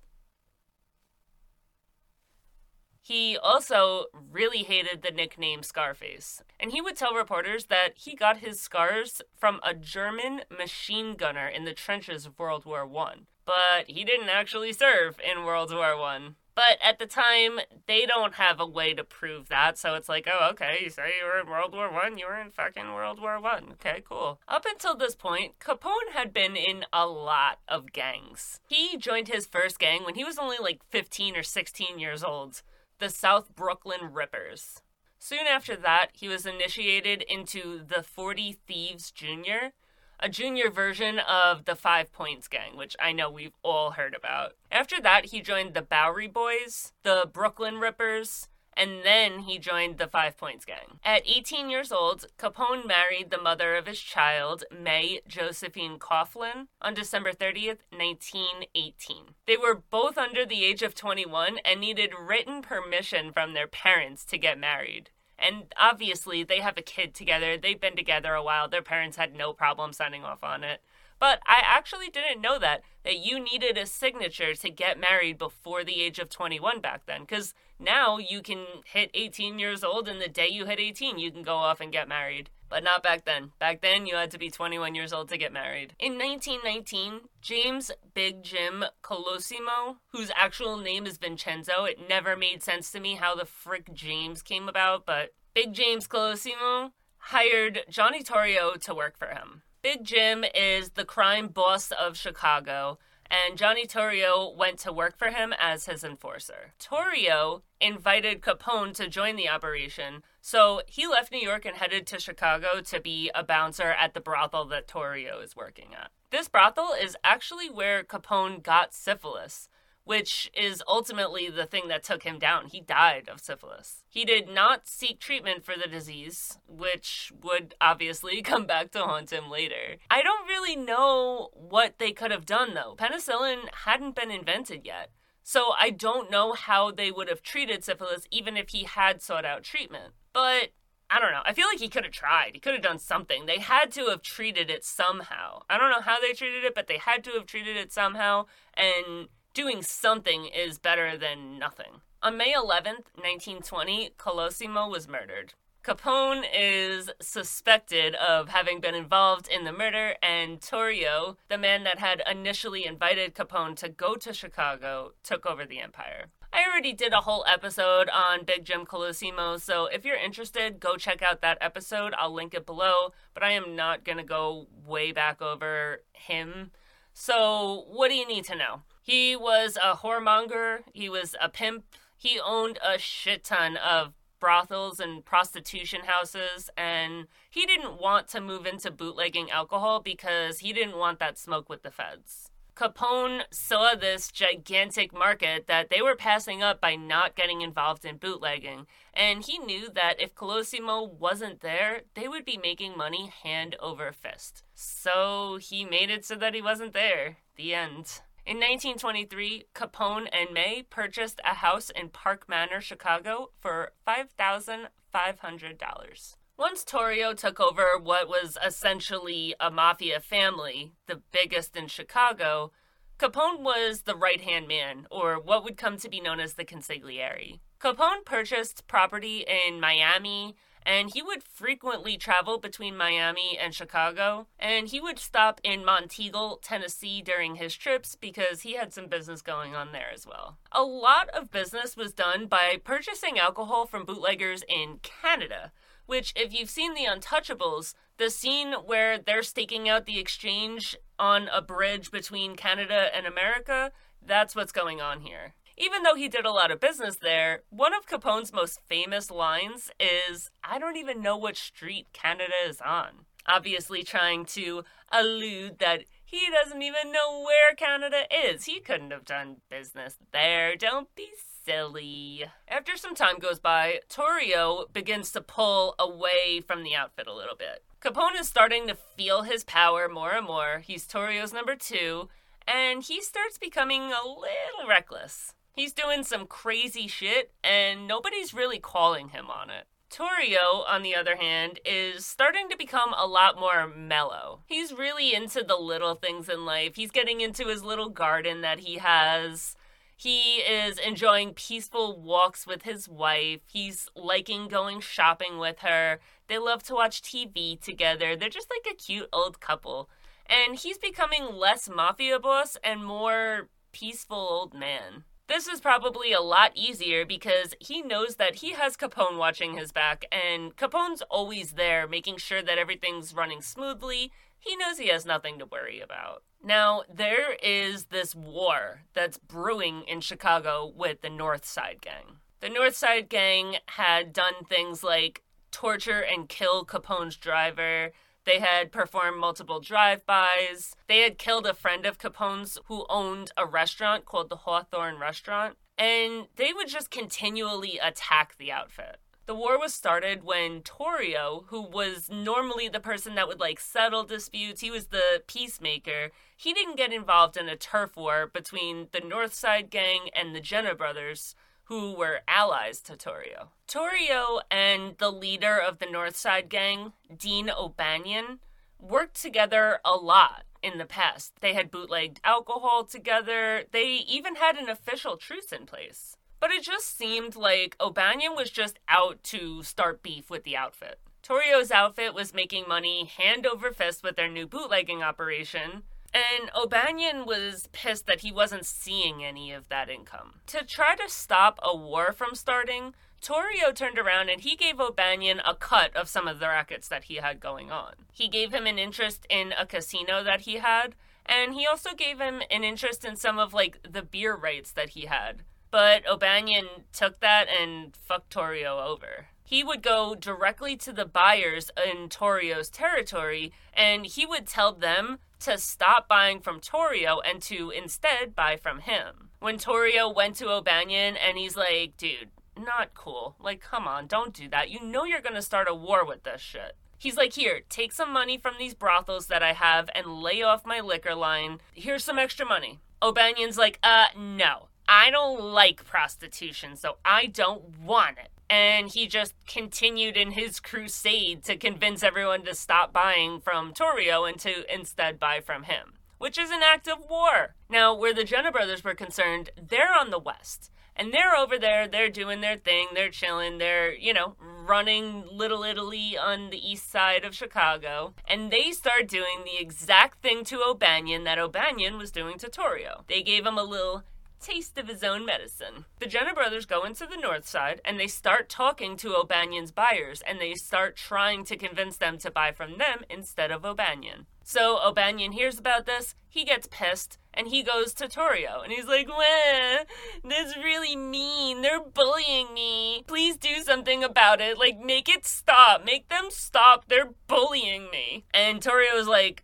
he 3.10 3.36
also 3.42 4.06
really 4.32 4.60
hated 4.60 5.02
the 5.02 5.10
nickname 5.10 5.64
Scarface. 5.64 6.44
And 6.60 6.72
he 6.72 6.80
would 6.80 6.96
tell 6.96 7.16
reporters 7.16 7.66
that 7.66 7.94
he 7.96 8.16
got 8.16 8.38
his 8.38 8.62
scars 8.62 9.24
from 9.36 9.60
a 9.64 9.74
German 9.74 10.42
machine 10.56 11.16
gunner 11.16 11.48
in 11.48 11.66
the 11.66 11.74
trenches 11.74 12.28
of 12.28 12.38
World 12.38 12.66
War 12.66 12.86
One. 12.86 13.26
But 13.46 13.88
he 13.88 14.04
didn't 14.04 14.30
actually 14.30 14.74
serve 14.74 15.20
in 15.20 15.44
World 15.44 15.74
War 15.74 15.98
One. 15.98 16.36
But 16.54 16.78
at 16.84 17.00
the 17.00 17.08
time, 17.08 17.60
they 17.88 18.06
don't 18.06 18.36
have 18.36 18.60
a 18.60 18.66
way 18.68 18.94
to 18.94 19.04
prove 19.04 19.50
that. 19.50 19.80
So 19.80 19.96
it's 19.96 20.10
like, 20.10 20.28
oh, 20.32 20.50
okay, 20.52 20.78
you 20.84 20.92
say 20.92 21.14
you 21.20 21.26
were 21.26 21.40
in 21.40 21.48
World 21.48 21.74
War 21.74 21.92
One, 21.92 22.20
you 22.20 22.28
were 22.28 22.40
in 22.40 22.52
fucking 22.52 22.94
World 22.94 23.20
War 23.20 23.42
One. 23.42 23.70
Okay, 23.72 24.04
cool. 24.08 24.40
Up 24.48 24.66
until 24.70 24.96
this 24.96 25.16
point, 25.16 25.58
Capone 25.60 26.12
had 26.14 26.32
been 26.32 26.56
in 26.56 26.86
a 26.94 27.08
lot 27.08 27.58
of 27.68 27.92
gangs. 27.92 28.60
He 28.68 28.98
joined 28.98 29.30
his 29.30 29.48
first 29.48 29.80
gang 29.80 30.04
when 30.04 30.14
he 30.14 30.24
was 30.24 30.38
only 30.38 30.58
like 30.62 30.82
15 30.92 31.36
or 31.36 31.44
16 31.44 31.98
years 31.98 32.24
old, 32.24 32.62
the 33.00 33.10
South 33.10 33.56
Brooklyn 33.56 34.14
Rippers. 34.14 34.82
Soon 35.18 35.48
after 35.48 35.76
that, 35.76 36.10
he 36.14 36.28
was 36.28 36.46
initiated 36.46 37.24
into 37.24 37.84
the 37.86 38.04
40 38.04 38.60
Thieves 38.68 39.12
Jr., 39.12 39.74
a 40.20 40.30
junior 40.30 40.70
version 40.70 41.20
of 41.20 41.66
the 41.66 41.76
Five 41.76 42.12
Points 42.12 42.48
Gang, 42.48 42.76
which 42.76 42.96
I 43.00 43.14
know 43.14 43.30
we've 43.30 43.56
all 43.64 43.92
heard 43.92 44.14
about. 44.14 44.54
After 44.72 45.02
that, 45.02 45.28
he 45.28 45.42
joined 45.42 45.74
the 45.74 45.82
Bowery 45.82 46.28
Boys, 46.28 46.94
the 47.04 47.30
Brooklyn 47.32 47.78
Rippers, 47.78 48.50
and 48.76 49.02
then 49.04 49.40
he 49.40 49.60
joined 49.60 49.98
the 49.98 50.08
Five 50.08 50.38
Points 50.38 50.66
Gang. 50.66 51.00
At 51.04 51.28
18 51.28 51.70
years 51.70 51.92
old, 51.92 52.26
Capone 52.38 52.88
married 52.88 53.30
the 53.30 53.42
mother 53.42 53.76
of 53.76 53.88
his 53.88 54.00
child, 54.00 54.64
May 54.72 55.22
Josephine 55.28 56.00
Coughlin, 56.00 56.68
on 56.82 56.94
December 56.94 57.32
30th, 57.32 57.80
1918. 57.92 59.36
They 59.46 59.58
were 59.58 59.84
both 59.90 60.18
under 60.18 60.46
the 60.46 60.64
age 60.64 60.82
of 60.82 60.96
21 60.96 61.60
and 61.66 61.80
needed 61.80 62.14
written 62.20 62.62
permission 62.62 63.32
from 63.32 63.54
their 63.54 63.68
parents 63.68 64.24
to 64.26 64.38
get 64.38 64.58
married. 64.58 65.10
And 65.38 65.74
obviously, 65.78 66.44
they 66.44 66.60
have 66.60 66.78
a 66.78 66.82
kid 66.82 67.16
together. 67.16 67.58
They've 67.58 67.80
been 67.80 67.96
together 67.96 68.34
a 68.34 68.44
while. 68.44 68.68
Their 68.68 68.82
parents 68.82 69.18
had 69.18 69.34
no 69.34 69.54
problem 69.54 69.94
signing 69.94 70.24
off 70.24 70.44
on 70.44 70.64
it. 70.64 70.82
But 71.20 71.40
I 71.46 71.62
actually 71.64 72.10
didn't 72.10 72.42
know 72.42 72.58
that, 72.60 72.82
that 73.04 73.18
you 73.18 73.40
needed 73.40 73.78
a 73.78 73.86
signature 73.86 74.56
to 74.56 74.70
get 74.70 75.00
married 75.00 75.38
before 75.38 75.84
the 75.84 76.02
age 76.02 76.18
of 76.20 76.30
21 76.30 76.80
back 76.80 77.06
then. 77.06 77.22
Because 77.22 77.54
now 77.78 78.18
you 78.18 78.42
can 78.42 78.66
hit 78.86 79.12
18 79.14 79.60
years 79.60 79.84
old, 79.84 80.08
and 80.08 80.22
the 80.22 80.30
day 80.30 80.48
you 80.48 80.66
hit 80.66 80.80
18, 80.80 81.20
you 81.20 81.32
can 81.32 81.44
go 81.44 81.56
off 81.56 81.82
and 81.82 81.92
get 81.92 82.08
married. 82.08 82.50
But 82.70 82.84
not 82.84 83.02
back 83.02 83.26
then. 83.26 83.52
Back 83.60 83.82
then, 83.82 84.06
you 84.06 84.16
had 84.16 84.32
to 84.32 84.38
be 84.38 84.52
21 84.52 84.94
years 84.94 85.12
old 85.12 85.28
to 85.30 85.38
get 85.38 85.52
married. 85.52 85.96
In 86.00 86.18
1919, 86.18 87.22
James 87.42 87.92
Big 88.14 88.44
Jim 88.44 88.86
Colosimo, 89.02 89.98
whose 90.12 90.32
actual 90.36 90.78
name 90.78 91.08
is 91.08 91.18
Vincenzo, 91.18 91.86
it 91.86 92.08
never 92.08 92.38
made 92.38 92.62
sense 92.62 92.92
to 92.92 93.00
me 93.00 93.16
how 93.16 93.36
the 93.36 93.46
frick 93.46 93.92
James 93.94 94.44
came 94.44 94.70
about, 94.70 95.06
but 95.06 95.34
Big 95.56 95.74
James 95.74 96.08
Colosimo 96.08 96.92
hired 97.18 97.82
Johnny 97.90 98.24
Torrio 98.24 98.80
to 98.80 98.94
work 98.94 99.18
for 99.18 99.30
him. 99.30 99.64
Big 99.82 100.04
Jim 100.04 100.44
is 100.54 100.90
the 100.92 101.06
crime 101.06 101.48
boss 101.48 101.92
of 101.92 102.18
Chicago, 102.18 103.00
and 103.32 103.58
Johnny 103.58 103.88
Torrio 103.88 104.54
went 104.54 104.78
to 104.80 104.92
work 104.92 105.18
for 105.18 105.30
him 105.30 105.54
as 105.58 105.86
his 105.86 106.04
enforcer. 106.04 106.74
Torrio 106.82 107.62
invited 107.80 108.42
Capone 108.42 108.94
to 108.96 109.08
join 109.08 109.38
the 109.38 109.48
operation, 109.48 110.22
so 110.42 110.82
he 110.86 111.08
left 111.08 111.32
New 111.32 111.40
York 111.40 111.64
and 111.64 111.78
headed 111.78 112.06
to 112.08 112.20
Chicago 112.20 112.82
to 112.82 113.00
be 113.00 113.32
a 113.34 113.42
bouncer 113.42 113.96
at 113.98 114.14
the 114.14 114.20
brothel 114.20 114.66
that 114.66 114.86
Torrio 114.86 115.42
is 115.42 115.56
working 115.56 115.94
at. 115.94 116.12
This 116.30 116.50
brothel 116.50 116.92
is 116.92 117.16
actually 117.24 117.70
where 117.70 118.04
Capone 118.04 118.62
got 118.62 118.94
syphilis 118.94 119.70
which 120.10 120.50
is 120.56 120.82
ultimately 120.88 121.52
the 121.52 121.68
thing 121.68 121.88
that 121.88 122.02
took 122.02 122.24
him 122.24 122.40
down. 122.40 122.66
He 122.66 122.82
died 122.82 123.30
of 123.32 123.40
syphilis. 123.40 124.04
He 124.08 124.26
did 124.26 124.50
not 124.50 124.88
seek 124.88 125.20
treatment 125.20 125.64
for 125.64 125.76
the 125.76 125.88
disease, 125.88 126.58
which 126.68 127.32
would 127.44 127.76
obviously 127.80 128.42
come 128.42 128.66
back 128.66 128.90
to 128.94 129.04
haunt 129.04 129.32
him 129.32 129.52
later. 129.52 129.98
I 130.10 130.24
don't 130.24 130.48
really 130.48 130.76
know 130.76 131.50
what 131.54 132.00
they 132.00 132.12
could 132.12 132.32
have 132.32 132.48
done 132.48 132.74
though. 132.74 132.96
Penicillin 132.98 133.70
hadn't 133.86 134.16
been 134.16 134.32
invented 134.32 134.84
yet. 134.84 135.12
So 135.44 135.74
I 135.80 135.92
don't 135.92 136.32
know 136.32 136.54
how 136.54 136.90
they 136.90 137.12
would 137.12 137.30
have 137.30 137.44
treated 137.44 137.84
syphilis 137.84 138.26
even 138.32 138.58
if 138.58 138.70
he 138.70 138.86
had 138.86 139.22
sought 139.22 139.46
out 139.46 139.62
treatment. 139.62 140.16
But 140.34 140.70
I 141.12 141.20
don't 141.20 141.32
know. 141.32 141.42
I 141.46 141.54
feel 141.54 141.68
like 141.68 141.80
he 141.80 141.88
could 141.88 142.04
have 142.04 142.14
tried. 142.14 142.52
He 142.54 142.60
could 142.60 142.74
have 142.74 142.82
done 142.82 142.98
something. 142.98 143.46
They 143.46 143.60
had 143.60 143.92
to 143.92 144.06
have 144.06 144.24
treated 144.24 144.72
it 144.72 144.84
somehow. 144.84 145.62
I 145.70 145.78
don't 145.78 145.92
know 145.92 146.02
how 146.02 146.20
they 146.20 146.34
treated 146.34 146.64
it, 146.64 146.74
but 146.74 146.88
they 146.88 146.98
had 146.98 147.24
to 147.26 147.32
have 147.32 147.46
treated 147.46 147.78
it 147.78 147.92
somehow. 147.92 148.46
And 148.76 149.28
doing 149.54 149.82
something 149.82 150.46
is 150.46 150.78
better 150.78 151.18
than 151.18 151.60
nothing. 151.60 152.02
On 152.22 152.38
May 152.38 152.54
11th, 152.54 153.16
1920, 153.16 154.12
Colosimo 154.18 154.90
was 154.90 155.08
murdered. 155.08 155.54
Capone 155.84 156.44
is 156.54 157.10
suspected 157.22 158.14
of 158.16 158.50
having 158.50 158.82
been 158.82 158.94
involved 158.94 159.48
in 159.48 159.64
the 159.64 159.72
murder, 159.72 160.16
and 160.22 160.60
Torrio, 160.60 161.38
the 161.48 161.58
man 161.58 161.86
that 161.86 162.00
had 162.00 162.22
initially 162.30 162.86
invited 162.86 163.34
Capone 163.34 163.78
to 163.78 163.88
go 163.88 164.16
to 164.16 164.34
Chicago, 164.34 165.14
took 165.24 165.46
over 165.46 165.66
the 165.66 165.80
empire. 165.80 166.26
I 166.52 166.66
already 166.70 166.94
did 166.94 167.14
a 167.14 167.22
whole 167.22 167.46
episode 167.48 168.10
on 168.10 168.44
Big 168.44 168.66
Jim 168.66 168.86
Colosimo, 168.86 169.60
so 169.60 169.86
if 169.86 170.04
you're 170.04 170.18
interested, 170.18 170.82
go 170.82 170.98
check 170.98 171.22
out 171.22 171.42
that 171.42 171.60
episode. 171.62 172.14
I'll 172.18 172.34
link 172.34 172.54
it 172.54 172.66
below, 172.66 173.14
but 173.34 173.44
I 173.44 173.52
am 173.52 173.76
not 173.76 174.04
going 174.04 174.18
to 174.18 174.24
go 174.24 174.68
way 174.86 175.14
back 175.14 175.42
over 175.42 176.02
him. 176.12 176.72
So, 177.14 177.86
what 177.88 178.10
do 178.10 178.16
you 178.16 178.28
need 178.28 178.44
to 178.46 178.56
know? 178.56 178.82
He 179.02 179.36
was 179.36 179.78
a 179.78 179.96
whoremonger, 179.96 180.80
he 180.94 181.10
was 181.10 181.36
a 181.42 181.50
pimp, 181.50 181.86
he 182.18 182.40
owned 182.40 182.80
a 182.86 182.98
shit 182.98 183.44
ton 183.44 183.78
of 183.78 184.14
brothels 184.40 185.00
and 185.00 185.24
prostitution 185.26 186.02
houses, 186.06 186.70
and 186.78 187.28
he 187.50 187.66
didn't 187.66 188.02
want 188.02 188.28
to 188.30 188.42
move 188.42 188.66
into 188.66 188.92
bootlegging 188.92 189.52
alcohol 189.52 190.00
because 190.00 190.60
he 190.60 190.74
didn't 190.74 190.98
want 190.98 191.20
that 191.20 191.38
smoke 191.38 191.70
with 191.70 191.84
the 191.84 191.92
feds. 191.92 192.50
Capone 192.76 193.42
saw 193.52 193.94
this 193.94 194.32
gigantic 194.32 195.14
market 195.14 195.68
that 195.68 195.90
they 195.90 196.02
were 196.02 196.16
passing 196.16 196.64
up 196.64 196.80
by 196.80 196.96
not 196.96 197.36
getting 197.36 197.62
involved 197.62 198.06
in 198.06 198.16
bootlegging, 198.16 198.88
and 199.14 199.44
he 199.44 199.58
knew 199.58 199.90
that 199.90 200.22
if 200.22 200.34
Colosimo 200.34 201.12
wasn't 201.12 201.60
there, 201.60 202.04
they 202.16 202.30
would 202.30 202.46
be 202.46 202.58
making 202.58 202.98
money 202.98 203.34
hand 203.44 203.76
over 203.82 204.14
fist. 204.14 204.64
So 204.74 205.58
he 205.62 205.84
made 205.84 206.10
it 206.10 206.24
so 206.24 206.36
that 206.36 206.54
he 206.54 206.62
wasn't 206.62 206.94
there. 206.94 207.38
The 207.58 207.74
end. 207.74 208.22
In 208.50 208.58
1923, 208.58 209.66
Capone 209.76 210.28
and 210.34 210.52
May 210.52 210.82
purchased 210.82 211.40
a 211.46 211.54
house 211.54 211.92
in 211.92 212.10
Park 212.10 212.50
Manor, 212.50 212.82
Chicago 212.82 213.52
for 213.60 213.92
$5,500. 214.08 216.36
Once 216.58 216.84
Torrio 216.84 217.38
took 217.38 217.60
over 217.60 217.90
what 218.02 218.28
was 218.28 218.58
essentially 218.66 219.54
a 219.60 219.70
mafia 219.70 220.20
family, 220.20 220.94
the 221.06 221.22
biggest 221.32 221.78
in 221.78 221.86
Chicago, 221.86 222.72
Capone 223.20 223.60
was 223.60 224.02
the 224.02 224.16
right 224.16 224.42
hand 224.42 224.68
man, 224.68 225.06
or 225.12 225.40
what 225.40 225.64
would 225.64 225.78
come 225.78 225.98
to 225.98 226.10
be 226.10 226.20
known 226.20 226.40
as 226.40 226.56
the 226.56 226.66
consigliere. 226.66 227.60
Capone 227.80 228.26
purchased 228.26 228.88
property 228.88 229.46
in 229.48 229.80
Miami, 229.80 230.56
and 230.90 231.12
he 231.12 231.22
would 231.22 231.44
frequently 231.44 232.18
travel 232.18 232.58
between 232.58 232.98
Miami 232.98 233.56
and 233.62 233.76
Chicago, 233.76 234.48
and 234.58 234.88
he 234.88 235.00
would 235.00 235.20
stop 235.20 235.62
in 235.64 235.84
Monteagle, 235.84 236.64
Tennessee 236.64 237.22
during 237.22 237.56
his 237.56 237.76
trips 237.76 238.16
because 238.16 238.62
he 238.62 238.74
had 238.74 238.92
some 238.92 239.06
business 239.06 239.44
going 239.44 239.76
on 239.76 239.92
there 239.92 240.08
as 240.12 240.26
well. 240.26 240.58
A 240.72 240.82
lot 240.82 241.30
of 241.30 241.52
business 241.52 241.96
was 241.96 242.12
done 242.12 242.48
by 242.48 242.82
purchasing 242.84 243.38
alcohol 243.38 243.86
from 243.86 244.04
bootleggers 244.04 244.64
in 244.68 244.98
Canada, 245.04 245.72
which, 246.08 246.34
if 246.36 246.60
you've 246.60 246.72
seen 246.72 246.96
The 246.96 247.06
Untouchables, 247.06 247.94
the 248.18 248.32
scene 248.32 248.74
where 248.84 249.20
they're 249.20 249.44
staking 249.44 249.88
out 249.88 250.08
the 250.08 250.18
exchange 250.18 250.98
on 251.20 251.50
a 251.54 251.62
bridge 251.62 252.10
between 252.10 252.56
Canada 252.56 253.10
and 253.16 253.28
America, 253.28 253.92
that's 254.26 254.56
what's 254.56 254.72
going 254.72 255.02
on 255.02 255.22
here. 255.22 255.54
Even 255.82 256.04
though 256.04 256.16
he 256.16 256.28
did 256.28 256.46
a 256.46 256.52
lot 256.52 256.72
of 256.72 256.82
business 256.82 257.16
there, 257.16 257.62
one 257.70 257.94
of 257.94 258.06
Capone's 258.06 258.52
most 258.52 258.82
famous 258.88 259.32
lines 259.32 259.90
is, 259.98 260.52
I 260.62 260.78
don't 260.78 260.98
even 260.98 261.22
know 261.22 261.38
what 261.38 261.56
street 261.56 262.08
Canada 262.12 262.54
is 262.68 262.82
on. 262.82 263.26
Obviously, 263.48 264.04
trying 264.04 264.44
to 264.46 264.84
allude 265.10 265.80
that 265.80 266.04
he 266.26 266.42
doesn't 266.52 266.82
even 266.82 267.14
know 267.14 267.42
where 267.44 267.74
Canada 267.76 268.24
is. 268.30 268.66
He 268.66 268.82
couldn't 268.82 269.12
have 269.12 269.24
done 269.24 269.62
business 269.70 270.18
there. 270.34 270.76
Don't 270.76 271.16
be 271.16 271.30
silly. 271.66 272.44
After 272.68 272.98
some 272.98 273.16
time 273.16 273.40
goes 273.40 273.60
by, 273.60 274.02
Torrio 274.10 274.92
begins 274.92 275.32
to 275.32 275.42
pull 275.42 275.96
away 275.98 276.62
from 276.62 276.84
the 276.84 276.94
outfit 276.94 277.26
a 277.26 277.34
little 277.34 277.56
bit. 277.56 277.84
Capone 278.02 278.40
is 278.40 278.50
starting 278.50 278.88
to 278.88 278.96
feel 278.96 279.44
his 279.44 279.64
power 279.64 280.10
more 280.10 280.34
and 280.34 280.46
more. 280.46 280.80
He's 280.80 281.08
Torrio's 281.08 281.54
number 281.54 281.76
two, 281.76 282.28
and 282.68 283.02
he 283.02 283.22
starts 283.22 283.58
becoming 283.58 284.12
a 284.12 284.28
little 284.28 284.88
reckless. 284.88 285.54
He's 285.80 285.94
doing 285.94 286.26
some 286.26 286.46
crazy 286.46 287.08
shit, 287.08 287.54
and 287.64 288.06
nobody's 288.06 288.54
really 288.54 288.80
calling 288.80 289.30
him 289.30 289.50
on 289.50 289.70
it. 289.70 289.88
Torrio, 290.12 290.86
on 290.86 291.04
the 291.04 291.16
other 291.16 291.38
hand, 291.38 291.80
is 291.86 292.26
starting 292.26 292.68
to 292.68 292.76
become 292.76 293.14
a 293.18 293.26
lot 293.26 293.58
more 293.58 293.88
mellow. 293.88 294.60
He's 294.66 294.92
really 294.92 295.34
into 295.34 295.64
the 295.64 295.78
little 295.78 296.16
things 296.16 296.50
in 296.50 296.66
life. 296.66 296.98
He's 296.98 297.12
getting 297.12 297.40
into 297.40 297.68
his 297.68 297.82
little 297.82 298.10
garden 298.10 298.60
that 298.60 298.80
he 298.80 298.98
has. 298.98 299.78
He 300.18 300.58
is 300.58 300.98
enjoying 300.98 301.54
peaceful 301.54 302.20
walks 302.20 302.68
with 302.68 302.82
his 302.82 303.08
wife. 303.08 303.62
He's 303.72 304.10
liking 304.18 304.68
going 304.68 305.00
shopping 305.00 305.60
with 305.60 305.80
her. 305.80 306.20
They 306.50 306.58
love 306.58 306.84
to 306.84 306.94
watch 306.94 307.22
TV 307.22 307.80
together. 307.80 308.36
They're 308.36 308.50
just 308.50 308.70
like 308.70 308.94
a 308.94 308.98
cute 308.98 309.30
old 309.32 309.62
couple. 309.62 310.10
And 310.46 310.78
he's 310.78 310.98
becoming 310.98 311.46
less 311.46 311.88
mafia 311.88 312.38
boss 312.38 312.76
and 312.84 313.06
more 313.06 313.70
peaceful 313.94 314.36
old 314.36 314.74
man. 314.74 315.24
This 315.50 315.68
is 315.68 315.82
probably 315.82 316.32
a 316.32 316.42
lot 316.42 316.74
easier 316.76 317.26
because 317.26 317.74
he 317.80 318.04
knows 318.04 318.36
that 318.36 318.58
he 318.58 318.74
has 318.74 318.96
Capone 318.96 319.40
watching 319.40 319.76
his 319.76 319.92
back, 319.92 320.26
and 320.32 320.76
Capone's 320.76 321.24
always 321.24 321.72
there 321.72 322.08
making 322.08 322.38
sure 322.38 322.62
that 322.62 322.78
everything's 322.78 323.34
running 323.34 323.64
smoothly. 323.64 324.32
He 324.60 324.76
knows 324.76 325.00
he 325.00 325.08
has 325.08 325.26
nothing 325.26 325.58
to 325.58 325.66
worry 325.66 326.02
about. 326.02 326.44
Now, 326.64 327.02
there 327.12 327.54
is 327.64 328.06
this 328.06 328.36
war 328.36 329.02
that's 329.16 329.40
brewing 329.40 330.04
in 330.08 330.22
Chicago 330.22 330.94
with 330.96 331.22
the 331.22 331.32
North 331.32 331.66
Side 331.66 331.98
Gang. 332.00 332.38
The 332.60 332.70
North 332.70 332.96
Side 332.96 333.28
Gang 333.28 333.78
had 333.88 334.32
done 334.32 334.66
things 334.68 335.04
like 335.04 335.42
torture 335.72 336.22
and 336.22 336.48
kill 336.48 336.86
Capone's 336.86 337.38
driver, 337.38 338.12
they 338.46 338.60
had 338.60 338.92
performed 338.92 339.40
multiple 339.40 339.80
drive-bys. 339.80 340.96
They 341.08 341.20
had 341.20 341.38
killed 341.38 341.66
a 341.66 341.74
friend 341.74 342.06
of 342.06 342.18
Capone's 342.18 342.78
who 342.86 343.06
owned 343.10 343.52
a 343.58 343.66
restaurant 343.66 344.26
called 344.26 344.50
the 344.50 344.58
Hawthorne 344.58 345.20
Restaurant. 345.20 345.78
And 345.98 346.48
they 346.56 346.72
would 346.74 346.88
just 346.88 347.12
continually 347.12 348.00
attack 348.02 348.58
the 348.58 348.72
outfit. 348.72 349.18
The 349.50 349.56
war 349.56 349.80
was 349.80 349.96
started 349.96 350.44
when 350.44 350.82
Torrio, 350.82 351.64
who 351.70 351.82
was 351.82 352.30
normally 352.30 352.88
the 352.88 353.00
person 353.00 353.34
that 353.34 353.48
would 353.48 353.60
like 353.60 353.80
settle 353.80 354.24
disputes, 354.24 354.82
he 354.82 354.92
was 354.92 355.08
the 355.08 355.42
peacemaker. 355.48 356.30
He 356.56 356.72
didn't 356.72 356.98
get 356.98 357.12
involved 357.12 357.58
in 357.58 357.68
a 357.68 357.76
turf 357.76 358.16
war 358.16 358.46
between 358.46 359.08
the 359.12 359.22
North 359.22 359.56
Side 359.56 359.90
gang 359.90 360.30
and 360.36 360.56
the 360.56 360.62
Genna 360.62 360.96
brothers 360.96 361.56
who 361.90 362.14
were 362.14 362.42
allies 362.48 363.02
to 363.02 363.14
Torrio. 363.14 363.70
Torrio 363.88 364.62
and 364.70 365.18
the 365.18 365.32
leader 365.32 365.76
of 365.76 365.98
the 365.98 366.06
North 366.06 366.36
Side 366.36 366.70
gang, 366.70 367.14
Dean 367.36 367.70
O'Banion, 367.70 368.60
worked 369.00 369.42
together 369.42 370.00
a 370.06 370.14
lot 370.14 370.66
in 370.84 371.00
the 371.00 371.06
past. 371.06 371.54
They 371.62 371.74
had 371.74 371.90
bootlegged 371.90 372.40
alcohol 372.44 373.06
together, 373.06 373.86
they 373.92 374.24
even 374.28 374.56
had 374.56 374.78
an 374.78 374.88
official 374.88 375.36
truce 375.36 375.72
in 375.72 375.88
place. 375.88 376.38
But 376.60 376.70
it 376.70 376.84
just 376.84 377.18
seemed 377.18 377.56
like 377.56 377.96
O'Banion 378.00 378.56
was 378.56 378.70
just 378.70 379.00
out 379.08 379.42
to 379.46 379.82
start 379.82 380.22
beef 380.22 380.52
with 380.52 380.66
the 380.66 380.78
outfit. 380.78 381.20
Torrio's 381.42 381.90
outfit 381.90 382.36
was 382.36 382.54
making 382.54 382.86
money 382.88 383.26
hand 383.26 383.66
over 383.66 383.92
fist 383.92 384.24
with 384.24 384.36
their 384.36 384.50
new 384.50 384.68
bootlegging 384.68 385.24
operation, 385.24 386.04
and 386.34 386.70
O'Banion 386.76 387.46
was 387.46 387.88
pissed 387.92 388.26
that 388.28 388.42
he 388.42 388.52
wasn't 388.52 388.86
seeing 388.86 389.44
any 389.44 389.72
of 389.72 389.90
that 389.90 390.10
income. 390.10 390.56
To 390.68 390.84
try 390.84 391.16
to 391.16 391.30
stop 391.30 391.80
a 391.82 391.96
war 391.96 392.34
from 392.34 392.56
starting, 392.56 393.14
Torrio 393.42 393.94
turned 393.94 394.20
around 394.20 394.50
and 394.50 394.62
he 394.62 394.76
gave 394.76 395.00
O'Banion 395.00 395.62
a 395.66 395.76
cut 395.76 396.16
of 396.16 396.28
some 396.28 396.48
of 396.48 396.60
the 396.60 396.68
rackets 396.68 397.08
that 397.08 397.26
he 397.26 397.36
had 397.36 397.60
going 397.60 397.92
on. 397.92 398.14
He 398.32 398.48
gave 398.48 398.74
him 398.74 398.86
an 398.86 399.00
interest 399.00 399.46
in 399.50 399.74
a 399.78 399.86
casino 399.86 400.44
that 400.44 400.62
he 400.62 400.76
had, 400.76 401.16
and 401.46 401.74
he 401.74 401.88
also 401.88 402.14
gave 402.14 402.40
him 402.40 402.62
an 402.70 402.84
interest 402.84 403.26
in 403.26 403.36
some 403.36 403.58
of 403.58 403.74
like 403.74 404.00
the 404.10 404.22
beer 404.22 404.56
rights 404.56 404.92
that 404.92 405.10
he 405.10 405.26
had. 405.26 405.64
But 405.92 406.30
O'Banion 406.30 406.88
took 407.12 407.40
that 407.40 407.68
and 407.68 408.16
fucked 408.16 408.54
Torrio 408.54 409.04
over 409.04 409.48
he 409.70 409.84
would 409.84 410.02
go 410.02 410.34
directly 410.34 410.98
to 410.98 411.14
the 411.14 411.26
buyers 411.26 411.92
in 412.04 412.28
Torrio's 412.28 412.90
territory 412.90 413.72
and 414.00 414.26
he 414.26 414.46
would 414.46 414.66
tell 414.66 414.94
them 414.94 415.40
to 415.60 415.78
stop 415.78 416.30
buying 416.30 416.62
from 416.62 416.80
Torrio 416.80 417.40
and 417.46 417.62
to 417.64 417.90
instead 417.90 418.56
buy 418.56 418.78
from 418.78 419.00
him. 419.00 419.50
When 419.60 419.78
Torrio 419.78 420.34
went 420.34 420.56
to 420.56 420.70
O'Banion 420.70 421.36
and 421.36 421.58
he's 421.58 421.76
like, 421.76 422.16
dude, 422.16 422.50
not 422.78 423.14
cool. 423.14 423.58
Like, 423.60 423.82
come 423.82 424.08
on, 424.08 424.26
don't 424.26 424.54
do 424.54 424.70
that. 424.70 424.90
You 424.90 425.04
know 425.04 425.26
you're 425.26 425.42
gonna 425.42 425.62
start 425.62 425.90
a 425.90 425.94
war 425.94 426.26
with 426.26 426.44
this 426.44 426.62
shit. 426.62 426.96
He's 427.18 427.36
like, 427.36 427.54
here, 427.54 427.82
take 427.90 428.14
some 428.14 428.32
money 428.32 428.58
from 428.58 428.76
these 428.80 428.94
brothels 428.94 429.48
that 429.48 429.62
I 429.62 429.74
have 429.74 430.10
and 430.16 430.42
lay 430.42 430.62
off 430.62 430.86
my 430.86 431.02
liquor 431.02 431.36
line. 431.36 431.82
Here's 431.94 432.24
some 432.24 432.40
extra 432.40 432.66
money. 432.66 433.02
O'Banion's 433.22 433.78
like, 433.78 434.00
uh, 434.02 434.28
no. 434.38 434.88
I 435.10 435.30
don't 435.30 435.60
like 435.60 436.06
prostitution, 436.06 436.96
so 436.96 437.18
I 437.26 437.48
don't 437.48 438.00
want 438.00 438.38
it 438.38 438.50
and 438.70 439.10
he 439.10 439.28
just 439.28 439.54
continued 439.68 440.38
in 440.38 440.52
his 440.52 440.80
crusade 440.80 441.64
to 441.64 441.76
convince 441.76 442.24
everyone 442.24 442.64
to 442.66 442.76
stop 442.76 443.12
buying 443.12 443.60
from 443.60 443.94
Torrio 443.94 444.48
and 444.48 444.60
to 444.60 444.94
instead 444.94 445.40
buy 445.40 445.60
from 445.60 445.84
him, 445.84 446.14
which 446.38 446.58
is 446.58 446.70
an 446.70 446.84
act 446.84 447.08
of 447.08 447.30
war. 447.30 447.76
Now, 447.90 448.14
where 448.14 448.34
the 448.34 448.44
Genna 448.44 448.72
brothers 448.72 449.04
were 449.04 449.16
concerned, 449.16 449.72
they're 449.76 450.14
on 450.14 450.30
the 450.30 450.40
west. 450.40 450.92
And 451.16 451.34
they're 451.34 451.58
over 451.58 451.78
there, 451.78 452.08
they're 452.08 452.30
doing 452.30 452.62
their 452.62 452.78
thing, 452.78 453.08
they're 453.14 453.30
chilling, 453.30 453.78
they're, 453.78 454.14
you 454.14 454.34
know, 454.34 454.56
running 454.62 455.44
Little 455.52 455.84
Italy 455.84 456.38
on 456.38 456.70
the 456.70 456.78
east 456.78 457.12
side 457.12 457.44
of 457.44 457.54
Chicago. 457.54 458.36
And 458.48 458.72
they 458.72 458.92
start 458.92 459.28
doing 459.28 459.66
the 459.66 459.82
exact 459.82 460.42
thing 460.42 460.64
to 460.66 460.82
O'Banion 460.82 461.44
that 461.44 461.60
O'Banion 461.60 462.18
was 462.18 462.32
doing 462.32 462.58
to 462.60 462.68
Torrio. 462.68 463.28
They 463.28 463.44
gave 463.44 463.66
him 463.66 463.78
a 463.78 463.84
little 463.84 464.24
taste 464.60 464.98
of 464.98 465.08
his 465.08 465.24
own 465.24 465.46
medicine. 465.46 466.06
The 466.20 466.26
Genna 466.26 466.54
brothers 466.54 466.86
go 466.86 467.04
into 467.04 467.26
the 467.26 467.38
north 467.38 467.68
side 467.68 468.02
and 468.06 468.20
they 468.20 468.28
start 468.28 468.70
talking 468.70 469.18
to 469.18 469.36
O'Banion's 469.36 469.92
buyers 469.92 470.42
and 470.46 470.60
they 470.60 470.76
start 470.76 471.16
trying 471.16 471.64
to 471.66 471.78
convince 471.78 472.18
them 472.18 472.38
to 472.40 472.52
buy 472.52 472.72
from 472.72 472.98
them 472.98 473.24
instead 473.30 473.72
of 473.72 473.86
O'Banion. 473.86 474.46
So 474.64 475.00
O'Banion 475.04 475.54
hears 475.54 475.80
about 475.80 476.06
this, 476.06 476.36
he 476.48 476.64
gets 476.64 476.88
pissed, 476.92 477.40
and 477.54 477.70
he 477.70 477.82
goes 477.82 478.14
to 478.14 478.28
Torrio 478.28 478.84
and 478.84 478.94
he's 478.94 479.06
like, 479.06 479.28
Wah, 479.28 480.04
that's 480.44 480.78
really 480.78 481.16
mean. 481.16 481.82
They're 481.82 482.00
bullying 482.00 482.74
me. 482.74 483.24
Please 483.26 483.58
do 483.58 483.82
something 483.82 484.24
about 484.24 484.62
it. 484.62 484.78
Like, 484.78 485.00
make 485.00 485.28
it 485.28 485.46
stop. 485.46 486.06
Make 486.06 486.30
them 486.30 486.50
stop. 486.50 487.06
They're 487.08 487.32
bullying 487.48 488.12
me. 488.12 488.46
And 488.54 488.80
Torrio's 488.80 489.28
like, 489.28 489.64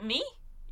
Me? 0.00 0.22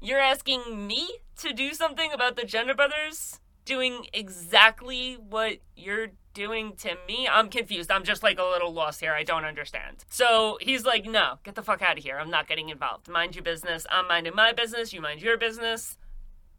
You're 0.00 0.20
asking 0.20 0.86
me 0.86 1.18
to 1.38 1.52
do 1.52 1.74
something 1.74 2.12
about 2.12 2.36
the 2.36 2.42
Genna 2.42 2.76
brothers 2.76 3.40
doing 3.66 4.06
exactly 4.14 5.18
what 5.28 5.58
you're 5.76 6.08
doing 6.32 6.74
to 6.76 6.96
me? 7.06 7.28
I'm 7.30 7.50
confused. 7.50 7.90
I'm 7.90 8.04
just 8.04 8.22
like 8.22 8.38
a 8.38 8.44
little 8.44 8.72
lost 8.72 9.00
here. 9.00 9.12
I 9.12 9.22
don't 9.22 9.44
understand. 9.44 10.04
So 10.08 10.56
he's 10.62 10.86
like, 10.86 11.04
no, 11.04 11.34
get 11.44 11.54
the 11.54 11.62
fuck 11.62 11.82
out 11.82 11.98
of 11.98 12.04
here. 12.04 12.18
I'm 12.18 12.30
not 12.30 12.48
getting 12.48 12.70
involved. 12.70 13.08
Mind 13.08 13.34
your 13.34 13.44
business. 13.44 13.86
I'm 13.90 14.08
minding 14.08 14.34
my 14.34 14.52
business. 14.52 14.94
You 14.94 15.02
mind 15.02 15.20
your 15.20 15.36
business. 15.36 15.98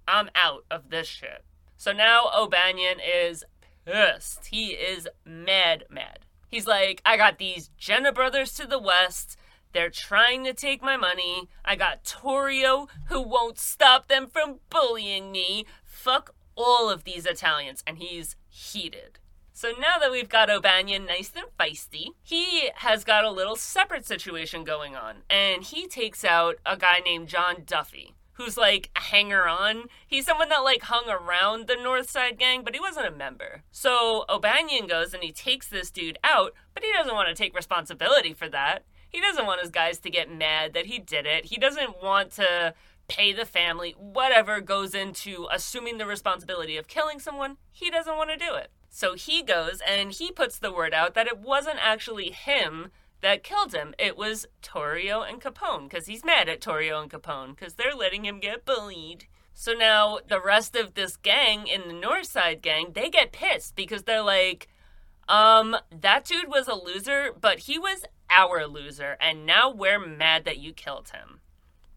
I'm 0.08 0.30
out 0.36 0.66
of 0.70 0.90
this 0.90 1.08
shit. 1.08 1.44
So 1.78 1.92
now 1.92 2.30
O'Banion 2.36 2.98
is 3.00 3.44
pissed. 3.86 4.48
He 4.48 4.68
is 4.70 5.08
mad, 5.26 5.86
mad. 5.90 6.20
He's 6.50 6.68
like, 6.68 7.02
I 7.06 7.18
got 7.18 7.38
these 7.38 7.72
Genna 7.80 8.14
brothers 8.14 8.54
to 8.54 8.68
the 8.68 8.80
west. 8.80 9.38
They're 9.74 9.90
trying 9.90 10.44
to 10.46 10.54
take 10.54 10.82
my 10.82 10.98
money. 10.98 11.50
I 11.64 11.76
got 11.76 12.04
Torrio, 12.04 12.88
who 13.10 13.22
won't 13.22 13.60
stop 13.60 14.08
them 14.08 14.28
from 14.28 14.60
bullying 14.70 15.32
me. 15.32 15.66
Fuck 15.84 16.34
all 16.58 16.90
of 16.90 17.06
these 17.06 17.26
Italians. 17.26 17.84
And 17.88 18.00
he's 18.00 18.36
heated. 18.50 19.20
So 19.54 19.70
now 19.80 19.98
that 20.00 20.12
we've 20.12 20.30
got 20.30 20.50
O'Banion 20.50 21.06
nice 21.06 21.32
and 21.36 21.46
feisty, 21.58 22.10
he 22.22 22.70
has 22.76 23.04
got 23.04 23.24
a 23.24 23.32
little 23.32 23.56
separate 23.56 24.06
situation 24.06 24.64
going 24.64 24.96
on. 24.96 25.24
And 25.30 25.64
he 25.64 25.88
takes 25.88 26.26
out 26.26 26.58
a 26.66 26.76
guy 26.78 27.00
named 27.00 27.28
John 27.28 27.64
Duffy 27.66 28.16
who's 28.38 28.56
like 28.56 28.90
a 28.96 29.00
hanger 29.00 29.48
on. 29.48 29.86
He's 30.06 30.26
someone 30.26 30.50
that 30.50 30.64
like 30.64 30.84
hung 30.84 31.10
around 31.10 31.68
the 31.68 31.76
North 31.76 32.10
Side 32.10 32.38
gang, 32.38 32.64
but 32.64 32.74
he 32.74 32.80
wasn't 32.80 33.08
a 33.08 33.12
member. 33.12 33.64
So 33.72 34.26
O'Banion 34.30 34.88
goes 34.88 35.14
and 35.14 35.24
he 35.24 35.32
takes 35.32 35.68
this 35.68 35.90
dude 35.92 36.20
out, 36.24 36.54
but 36.74 36.84
he 36.84 36.92
doesn't 36.94 37.16
want 37.16 37.30
to 37.30 37.36
take 37.36 37.56
responsibility 37.56 38.34
for 38.34 38.48
that. 38.50 38.86
He 39.10 39.20
doesn't 39.20 39.46
want 39.46 39.62
his 39.62 39.72
guys 39.72 40.00
to 40.00 40.10
get 40.10 40.32
mad 40.32 40.74
that 40.74 40.86
he 40.86 41.00
did 41.00 41.26
it. 41.26 41.46
He 41.46 41.58
doesn't 41.58 42.02
want 42.02 42.32
to 42.34 42.76
pay 43.08 43.34
the 43.34 43.46
family, 43.46 43.96
whatever 43.98 44.60
goes 44.62 44.94
into 44.94 45.48
assuming 45.52 45.98
the 45.98 46.06
responsibility 46.06 46.78
of 46.78 46.88
killing 46.88 47.20
someone. 47.20 47.58
He 47.72 47.90
doesn't 47.90 48.18
want 48.18 48.30
to 48.30 48.38
do 48.38 48.56
it. 48.56 48.72
So 48.90 49.16
he 49.16 49.44
goes 49.44 49.82
and 49.88 50.12
he 50.12 50.32
puts 50.32 50.60
the 50.60 50.72
word 50.72 50.94
out 50.94 51.14
that 51.14 51.28
it 51.28 51.40
wasn't 51.40 51.80
actually 51.82 52.32
him 52.32 52.90
that 53.22 53.44
killed 53.44 53.74
him. 53.74 53.94
It 53.98 54.18
was 54.18 54.46
Torrio 54.62 55.28
and 55.28 55.42
Capone 55.42 55.90
because 55.90 56.08
he's 56.08 56.26
mad 56.26 56.50
at 56.50 56.62
Torrio 56.62 57.02
and 57.02 57.12
Capone 57.12 57.56
because 57.56 57.76
they're 57.76 57.96
letting 57.96 58.26
him 58.26 58.40
get 58.40 58.66
bullied. 58.66 59.26
So 59.54 59.74
now 59.74 60.20
the 60.28 60.42
rest 60.42 60.76
of 60.76 60.94
this 60.94 61.18
gang 61.18 61.68
in 61.68 61.88
the 61.88 61.94
North 61.94 62.28
Side 62.28 62.62
gang, 62.62 62.92
they 62.94 63.10
get 63.10 63.32
pissed 63.32 63.76
because 63.76 64.04
they're 64.04 64.22
like, 64.22 64.68
um, 65.28 65.76
that 65.92 66.26
dude 66.26 66.48
was 66.48 66.68
a 66.68 66.76
loser, 66.76 67.32
but 67.40 67.60
he 67.60 67.78
was 67.78 68.06
our 68.30 68.66
loser, 68.68 69.18
and 69.20 69.46
now 69.46 69.70
we're 69.70 70.00
mad 70.00 70.46
that 70.46 70.60
you 70.60 70.74
killed 70.74 71.10
him. 71.10 71.37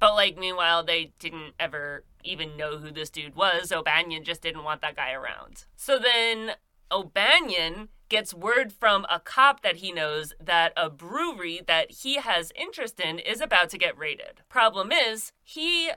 But 0.00 0.14
like, 0.14 0.36
meanwhile, 0.38 0.82
they 0.82 1.12
didn't 1.18 1.52
ever 1.60 2.04
even 2.24 2.56
know 2.56 2.78
who 2.78 2.90
this 2.90 3.10
dude 3.10 3.36
was. 3.36 3.70
O'Banion 3.70 4.24
just 4.24 4.42
didn't 4.42 4.64
want 4.64 4.80
that 4.80 4.96
guy 4.96 5.12
around. 5.12 5.66
So 5.76 5.98
then 5.98 6.52
O'Banion 6.90 7.88
gets 8.08 8.34
word 8.34 8.72
from 8.72 9.06
a 9.08 9.20
cop 9.20 9.62
that 9.62 9.76
he 9.76 9.92
knows 9.92 10.32
that 10.40 10.72
a 10.76 10.90
brewery 10.90 11.60
that 11.66 11.92
he 11.92 12.16
has 12.16 12.52
interest 12.56 12.98
in 12.98 13.18
is 13.18 13.40
about 13.40 13.70
to 13.70 13.78
get 13.78 13.96
raided. 13.96 14.42
Problem 14.48 14.90
is, 14.90 15.32
he 15.42 15.90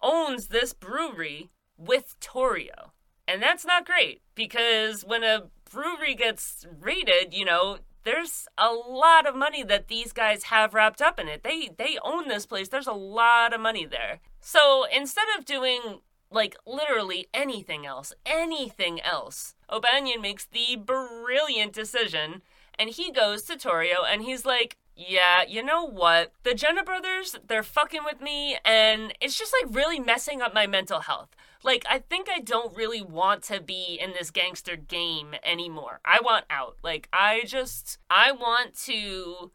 owns 0.00 0.48
this 0.48 0.72
brewery 0.72 1.50
with 1.76 2.16
Torrio. 2.20 2.90
And 3.26 3.42
that's 3.42 3.66
not 3.66 3.84
great 3.84 4.22
because 4.34 5.04
when 5.04 5.22
a 5.24 5.48
brewery 5.70 6.14
gets 6.14 6.66
raided, 6.80 7.34
you 7.34 7.44
know, 7.44 7.78
there's 8.04 8.46
a 8.56 8.72
lot 8.72 9.26
of 9.26 9.34
money 9.36 9.62
that 9.62 9.88
these 9.88 10.12
guys 10.12 10.44
have 10.44 10.74
wrapped 10.74 11.02
up 11.02 11.18
in 11.18 11.28
it. 11.28 11.42
They 11.42 11.70
they 11.76 11.98
own 12.02 12.28
this 12.28 12.46
place. 12.46 12.68
There's 12.68 12.86
a 12.86 12.92
lot 12.92 13.52
of 13.52 13.60
money 13.60 13.86
there. 13.86 14.20
So 14.40 14.86
instead 14.94 15.26
of 15.36 15.44
doing 15.44 16.00
like 16.30 16.56
literally 16.66 17.28
anything 17.32 17.86
else, 17.86 18.12
anything 18.26 19.00
else, 19.00 19.54
O'Banion 19.70 20.20
makes 20.20 20.46
the 20.46 20.76
brilliant 20.76 21.72
decision 21.72 22.42
and 22.78 22.90
he 22.90 23.10
goes 23.10 23.42
to 23.42 23.56
Torrio 23.56 24.04
and 24.08 24.22
he's 24.22 24.46
like, 24.46 24.76
yeah, 24.98 25.44
you 25.46 25.62
know 25.62 25.84
what? 25.84 26.32
The 26.42 26.50
Genna 26.50 26.84
brothers, 26.84 27.36
they're 27.46 27.62
fucking 27.62 28.02
with 28.04 28.20
me 28.20 28.58
and 28.64 29.14
it's 29.20 29.38
just 29.38 29.54
like 29.62 29.72
really 29.72 30.00
messing 30.00 30.42
up 30.42 30.52
my 30.52 30.66
mental 30.66 30.98
health. 31.00 31.28
Like, 31.62 31.84
I 31.88 32.00
think 32.00 32.28
I 32.28 32.40
don't 32.40 32.76
really 32.76 33.00
want 33.00 33.44
to 33.44 33.60
be 33.60 33.96
in 34.00 34.12
this 34.12 34.32
gangster 34.32 34.74
game 34.74 35.34
anymore. 35.44 36.00
I 36.04 36.18
want 36.20 36.46
out. 36.50 36.78
Like, 36.82 37.08
I 37.12 37.42
just, 37.46 37.98
I 38.10 38.32
want 38.32 38.74
to 38.86 39.52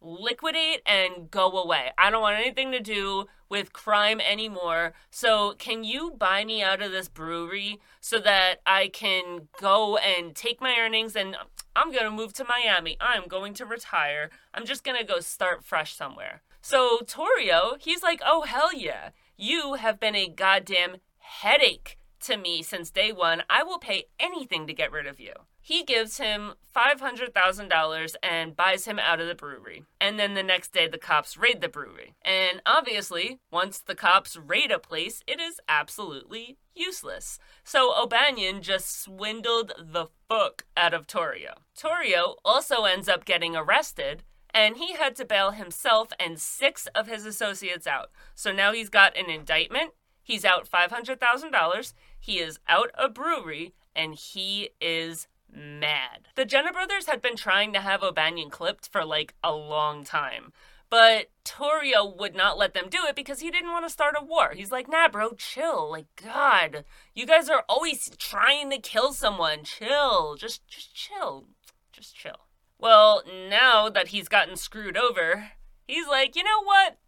liquidate 0.00 0.82
and 0.86 1.28
go 1.28 1.50
away. 1.50 1.90
I 1.98 2.10
don't 2.10 2.22
want 2.22 2.38
anything 2.38 2.70
to 2.70 2.80
do 2.80 3.26
with 3.48 3.72
crime 3.72 4.20
anymore. 4.20 4.94
So, 5.10 5.54
can 5.58 5.82
you 5.82 6.12
buy 6.12 6.44
me 6.44 6.62
out 6.62 6.82
of 6.82 6.92
this 6.92 7.08
brewery 7.08 7.80
so 8.00 8.20
that 8.20 8.56
I 8.64 8.88
can 8.88 9.48
go 9.60 9.96
and 9.96 10.36
take 10.36 10.60
my 10.60 10.76
earnings 10.78 11.16
and 11.16 11.36
I'm 11.76 11.90
going 11.90 12.04
to 12.04 12.10
move 12.10 12.32
to 12.34 12.44
Miami. 12.44 12.96
I'm 13.00 13.26
going 13.26 13.54
to 13.54 13.66
retire. 13.66 14.30
I'm 14.52 14.64
just 14.64 14.84
going 14.84 14.98
to 14.98 15.04
go 15.04 15.20
start 15.20 15.64
fresh 15.64 15.94
somewhere. 15.94 16.42
So, 16.60 17.00
Torrio, 17.04 17.76
he's 17.78 18.02
like, 18.02 18.20
"Oh 18.24 18.42
hell 18.42 18.72
yeah. 18.72 19.10
You 19.36 19.74
have 19.74 19.98
been 19.98 20.14
a 20.14 20.28
goddamn 20.28 20.96
headache 21.18 21.98
to 22.20 22.36
me 22.36 22.62
since 22.62 22.90
day 22.90 23.12
one. 23.12 23.42
I 23.50 23.62
will 23.62 23.78
pay 23.78 24.04
anything 24.18 24.66
to 24.66 24.72
get 24.72 24.92
rid 24.92 25.06
of 25.06 25.18
you. 25.18 25.32
He 25.66 25.82
gives 25.82 26.18
him 26.18 26.52
$500,000 26.76 28.14
and 28.22 28.54
buys 28.54 28.84
him 28.84 28.98
out 28.98 29.18
of 29.18 29.26
the 29.26 29.34
brewery. 29.34 29.84
And 29.98 30.18
then 30.18 30.34
the 30.34 30.42
next 30.42 30.74
day, 30.74 30.86
the 30.86 30.98
cops 30.98 31.38
raid 31.38 31.62
the 31.62 31.70
brewery. 31.70 32.12
And 32.20 32.60
obviously, 32.66 33.40
once 33.50 33.78
the 33.78 33.94
cops 33.94 34.36
raid 34.36 34.70
a 34.70 34.78
place, 34.78 35.22
it 35.26 35.40
is 35.40 35.62
absolutely 35.66 36.58
useless. 36.74 37.38
So 37.64 37.94
O'Banion 37.98 38.60
just 38.60 39.00
swindled 39.00 39.72
the 39.78 40.08
fuck 40.28 40.66
out 40.76 40.92
of 40.92 41.06
Torrio. 41.06 41.54
Torrio 41.74 42.34
also 42.44 42.84
ends 42.84 43.08
up 43.08 43.24
getting 43.24 43.56
arrested 43.56 44.22
and 44.52 44.76
he 44.76 44.92
had 44.92 45.16
to 45.16 45.24
bail 45.24 45.52
himself 45.52 46.08
and 46.20 46.38
six 46.38 46.88
of 46.88 47.06
his 47.06 47.24
associates 47.24 47.86
out. 47.86 48.10
So 48.34 48.52
now 48.52 48.74
he's 48.74 48.90
got 48.90 49.16
an 49.16 49.30
indictment 49.30 49.92
He's 50.24 50.44
out 50.44 50.68
$500,000. 50.68 51.92
He 52.18 52.38
is 52.38 52.58
out 52.66 52.90
a 52.94 53.08
brewery 53.08 53.74
and 53.94 54.14
he 54.14 54.70
is 54.80 55.28
mad. 55.54 56.28
The 56.34 56.44
Genna 56.44 56.72
brothers 56.72 57.06
had 57.06 57.22
been 57.22 57.36
trying 57.36 57.72
to 57.72 57.80
have 57.80 58.02
O'Banion 58.02 58.50
clipped 58.50 58.88
for 58.90 59.04
like 59.04 59.34
a 59.42 59.52
long 59.52 60.04
time. 60.04 60.52
But 60.90 61.30
Torrio 61.44 62.16
would 62.16 62.36
not 62.36 62.58
let 62.58 62.74
them 62.74 62.88
do 62.88 63.00
it 63.08 63.16
because 63.16 63.40
he 63.40 63.50
didn't 63.50 63.72
want 63.72 63.84
to 63.84 63.90
start 63.90 64.14
a 64.18 64.24
war. 64.24 64.52
He's 64.54 64.70
like, 64.70 64.88
nah, 64.88 65.08
bro, 65.08 65.32
chill. 65.32 65.90
Like, 65.90 66.06
God, 66.22 66.84
you 67.14 67.26
guys 67.26 67.48
are 67.48 67.64
always 67.68 68.10
trying 68.18 68.70
to 68.70 68.78
kill 68.78 69.12
someone. 69.12 69.64
Chill. 69.64 70.36
Just, 70.36 70.66
just 70.68 70.94
chill. 70.94 71.46
Just 71.92 72.14
chill. 72.14 72.46
Well, 72.78 73.22
now 73.26 73.88
that 73.88 74.08
he's 74.08 74.28
gotten 74.28 74.56
screwed 74.56 74.96
over, 74.96 75.52
he's 75.86 76.06
like, 76.06 76.36
you 76.36 76.44
know 76.44 76.62
what? 76.62 76.98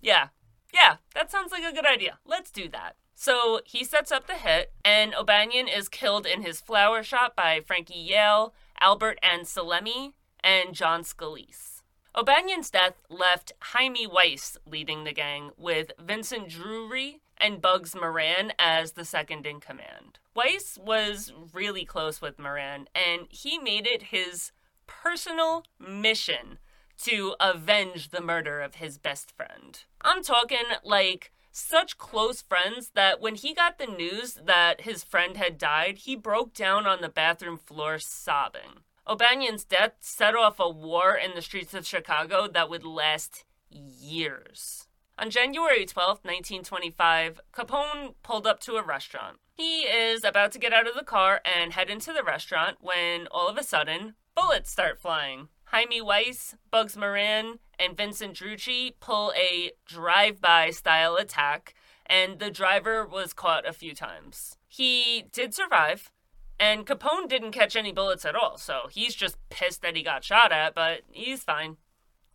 Yeah, 0.00 0.28
yeah, 0.72 0.96
that 1.14 1.30
sounds 1.30 1.52
like 1.52 1.64
a 1.64 1.74
good 1.74 1.86
idea. 1.86 2.18
Let's 2.26 2.50
do 2.50 2.68
that. 2.70 2.96
So 3.14 3.60
he 3.64 3.84
sets 3.84 4.10
up 4.12 4.26
the 4.26 4.34
hit, 4.34 4.72
and 4.84 5.14
O'Banion 5.14 5.68
is 5.68 5.88
killed 5.88 6.26
in 6.26 6.42
his 6.42 6.60
flower 6.60 7.02
shop 7.02 7.36
by 7.36 7.60
Frankie 7.60 7.94
Yale, 7.94 8.54
Albert 8.80 9.18
and 9.22 9.42
Anselmi, 9.42 10.12
and 10.42 10.74
John 10.74 11.02
Scalise. 11.02 11.82
O'Banion's 12.16 12.70
death 12.70 12.94
left 13.08 13.52
Hymie 13.72 14.06
Weiss 14.06 14.56
leading 14.66 15.04
the 15.04 15.12
gang, 15.12 15.50
with 15.56 15.92
Vincent 15.98 16.48
Drucci 16.48 17.20
and 17.38 17.60
Bugs 17.60 17.94
Moran 17.94 18.52
as 18.58 18.92
the 18.92 19.04
second 19.04 19.46
in 19.46 19.58
command. 19.58 20.18
Weiss 20.34 20.78
was 20.80 21.32
really 21.52 21.84
close 21.84 22.20
with 22.20 22.38
Moran, 22.38 22.88
and 22.94 23.26
he 23.30 23.58
made 23.58 23.86
it 23.86 24.04
his 24.04 24.52
personal 24.86 25.64
mission 25.78 26.58
to 27.02 27.34
avenge 27.40 28.10
the 28.10 28.20
murder 28.20 28.60
of 28.60 28.76
his 28.76 28.98
best 28.98 29.32
friend. 29.36 29.84
I'm 30.00 30.22
talking 30.22 30.64
like 30.84 31.32
such 31.54 31.98
close 31.98 32.42
friends 32.42 32.90
that 32.94 33.20
when 33.20 33.36
he 33.36 33.54
got 33.54 33.78
the 33.78 33.86
news 33.86 34.38
that 34.44 34.82
his 34.82 35.04
friend 35.04 35.36
had 35.36 35.56
died, 35.56 35.98
he 35.98 36.16
broke 36.16 36.52
down 36.52 36.86
on 36.86 37.00
the 37.00 37.08
bathroom 37.08 37.58
floor 37.58 37.98
sobbing. 37.98 38.82
O'Banion's 39.06 39.64
death 39.64 39.92
set 40.00 40.34
off 40.34 40.58
a 40.58 40.68
war 40.68 41.14
in 41.14 41.34
the 41.34 41.42
streets 41.42 41.74
of 41.74 41.86
Chicago 41.86 42.48
that 42.48 42.68
would 42.68 42.84
last 42.84 43.44
years. 43.70 44.88
On 45.16 45.30
January 45.30 45.86
12, 45.86 46.24
1925, 46.24 47.40
Capone 47.52 48.14
pulled 48.24 48.46
up 48.46 48.58
to 48.60 48.74
a 48.74 48.82
restaurant. 48.82 49.36
He 49.54 49.82
is 49.82 50.24
about 50.24 50.50
to 50.52 50.58
get 50.58 50.72
out 50.72 50.88
of 50.88 50.94
the 50.96 51.04
car 51.04 51.40
and 51.44 51.72
head 51.72 51.88
into 51.88 52.12
the 52.12 52.24
restaurant 52.24 52.78
when 52.80 53.28
all 53.30 53.46
of 53.46 53.56
a 53.56 53.62
sudden, 53.62 54.14
bullets 54.34 54.70
start 54.70 55.00
flying. 55.00 55.48
Hymie 55.74 56.02
Weiss, 56.02 56.54
Bugs 56.70 56.96
Moran, 56.96 57.58
and 57.80 57.96
Vincent 57.96 58.34
Drucci 58.34 58.94
pull 59.00 59.32
a 59.36 59.72
drive 59.84 60.40
by 60.40 60.70
style 60.70 61.16
attack, 61.16 61.74
and 62.06 62.38
the 62.38 62.48
driver 62.48 63.04
was 63.04 63.32
caught 63.32 63.66
a 63.66 63.72
few 63.72 63.92
times. 63.92 64.56
He 64.68 65.24
did 65.32 65.52
survive, 65.52 66.12
and 66.60 66.86
Capone 66.86 67.28
didn't 67.28 67.50
catch 67.50 67.74
any 67.74 67.90
bullets 67.90 68.24
at 68.24 68.36
all, 68.36 68.56
so 68.56 68.82
he's 68.88 69.16
just 69.16 69.36
pissed 69.50 69.82
that 69.82 69.96
he 69.96 70.04
got 70.04 70.22
shot 70.22 70.52
at, 70.52 70.76
but 70.76 71.00
he's 71.10 71.42
fine. 71.42 71.76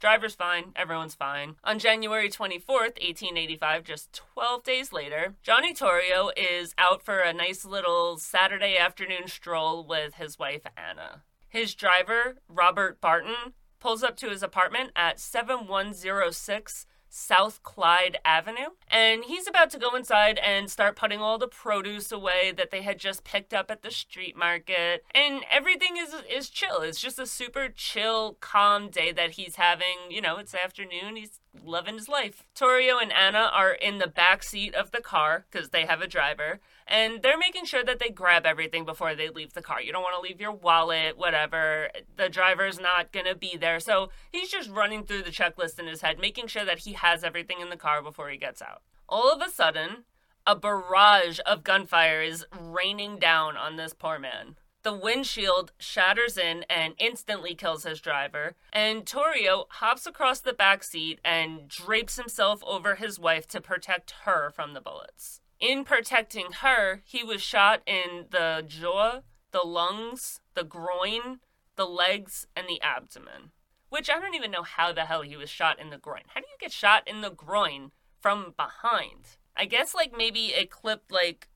Driver's 0.02 0.36
fine, 0.36 0.74
everyone's 0.76 1.16
fine. 1.16 1.56
On 1.64 1.80
January 1.80 2.28
24th, 2.28 3.00
1885, 3.00 3.86
just 3.86 4.12
12 4.34 4.64
days 4.64 4.92
later, 4.92 5.36
Johnny 5.44 5.74
Torrio 5.74 6.32
is 6.36 6.76
out 6.78 7.02
for 7.02 7.20
a 7.20 7.32
nice 7.32 7.64
little 7.64 8.18
Saturday 8.18 8.78
afternoon 8.78 9.28
stroll 9.30 9.86
with 9.86 10.16
his 10.16 10.38
wife 10.38 10.64
Anna. 10.76 11.24
His 11.50 11.76
driver, 11.76 12.38
Robert 12.48 13.02
Barton, 13.02 13.54
pulls 13.80 14.04
up 14.04 14.16
to 14.18 14.30
his 14.30 14.44
apartment 14.44 14.92
at 14.96 15.20
7106 15.20 16.86
South 17.10 17.64
Clyde 17.64 18.18
Avenue. 18.24 18.70
And 18.88 19.26
he's 19.26 19.48
about 19.48 19.70
to 19.72 19.80
go 19.80 19.96
inside 19.96 20.38
and 20.38 20.70
start 20.70 20.96
putting 20.96 21.20
all 21.20 21.38
the 21.38 21.48
produce 21.48 22.12
away 22.12 22.54
that 22.56 22.72
they 22.72 22.84
had 22.84 23.00
just 23.00 23.24
picked 23.24 23.54
up 23.54 23.72
at 23.72 23.82
the 23.82 23.92
street 23.92 24.38
market. 24.38 25.04
And 25.12 25.44
everything 25.50 25.98
is 25.98 26.14
is 26.32 26.50
chill. 26.50 26.82
It's 26.82 27.02
just 27.02 27.20
a 27.20 27.26
super 27.26 27.70
chill, 27.70 28.38
calm 28.40 28.90
day 28.90 29.12
that 29.12 29.32
he's 29.32 29.56
having. 29.56 30.10
You 30.10 30.22
know, 30.22 30.38
it's 30.38 30.54
afternoon. 30.54 31.16
He's 31.16 31.40
loving 31.66 31.96
his 31.96 32.08
life. 32.08 32.44
Torrio 32.56 33.02
and 33.02 33.12
Anna 33.12 33.50
are 33.52 33.72
in 33.72 33.98
the 33.98 34.08
back 34.08 34.44
seat 34.44 34.76
of 34.76 34.92
the 34.92 35.02
car 35.02 35.46
because 35.50 35.70
they 35.70 35.86
have 35.86 36.02
a 36.02 36.08
driver 36.08 36.60
and 36.90 37.22
they're 37.22 37.38
making 37.38 37.66
sure 37.66 37.84
that 37.84 38.00
they 38.00 38.10
grab 38.10 38.46
everything 38.46 38.84
before 38.84 39.16
they 39.16 39.30
leave 39.30 39.54
the 39.54 39.62
car. 39.62 39.80
You 39.80 39.94
don't 39.94 40.02
want 40.02 40.16
to 40.16 40.28
leave 40.28 40.42
your 40.42 40.52
wallet, 40.52 41.18
whatever. 41.18 41.90
The 42.18 42.30
driver's 42.30 42.80
not 42.80 43.12
going 43.12 43.28
to 43.28 43.36
be 43.36 43.56
there. 43.56 43.80
So 43.80 44.10
he's 44.32 44.50
just 44.50 44.70
running 44.70 45.04
through 45.04 45.22
the 45.22 45.30
checklist 45.30 45.80
in 45.80 45.88
his 45.88 46.02
head, 46.02 46.20
making 46.20 46.48
sure 46.48 46.66
that 46.66 46.80
he 46.80 46.94
has 46.94 47.24
everything 47.24 47.62
in 47.62 47.70
the 47.70 47.78
car 47.78 48.02
before 48.02 48.30
he 48.30 48.38
gets 48.38 48.62
out. 48.62 48.82
All 49.08 49.32
of 49.32 49.42
a 49.42 49.52
sudden, 49.52 50.06
a 50.48 50.56
barrage 50.56 51.40
of 51.46 51.64
gunfire 51.64 52.24
is 52.24 52.46
raining 52.60 53.20
down 53.20 53.56
on 53.56 53.76
this 53.76 53.94
poor 53.94 54.18
man. 54.18 54.56
The 54.82 54.94
windshield 54.94 55.74
shatters 55.78 56.38
in 56.38 56.64
and 56.70 56.96
instantly 56.98 57.54
kills 57.54 57.84
his 57.84 58.00
driver, 58.00 58.56
and 58.72 59.06
Torrio 59.06 59.66
hops 59.70 60.08
across 60.08 60.40
the 60.40 60.54
back 60.54 60.84
seat 60.84 61.20
and 61.24 61.68
drapes 61.68 62.16
himself 62.16 62.64
over 62.66 62.96
his 62.96 63.20
wife 63.20 63.46
to 63.50 63.62
protect 63.62 64.14
her 64.24 64.50
from 64.50 64.74
the 64.74 64.82
bullets. 64.82 65.42
In 65.60 65.84
protecting 65.84 66.54
her, 66.62 67.02
he 67.04 67.24
was 67.24 67.42
shot 67.42 67.82
in 67.86 68.28
the 68.30 68.64
jaw, 68.66 69.22
the 69.52 69.64
lungs, 69.64 70.40
the 70.54 70.64
groin, 70.64 71.40
the 71.76 71.86
legs, 71.86 72.48
and 72.56 72.68
the 72.68 72.82
abdomen. 72.82 73.52
Which 73.90 74.10
I 74.10 74.20
don't 74.20 74.36
even 74.36 74.52
know 74.52 74.64
how 74.64 74.94
the 74.94 75.06
hell 75.06 75.24
he 75.24 75.36
was 75.36 75.50
shot 75.50 75.80
in 75.80 75.90
the 75.90 75.98
groin. 75.98 76.24
How 76.28 76.42
do 76.42 76.48
you 76.48 76.58
get 76.60 76.72
shot 76.72 77.08
in 77.08 77.22
the 77.22 77.32
groin 77.32 77.92
from 78.22 78.54
behind? 78.56 79.38
I 79.58 79.66
guess 79.66 79.94
like 79.94 80.16
maybe 80.16 80.48
it 80.48 80.72
clipped 80.72 81.12
like 81.12 81.50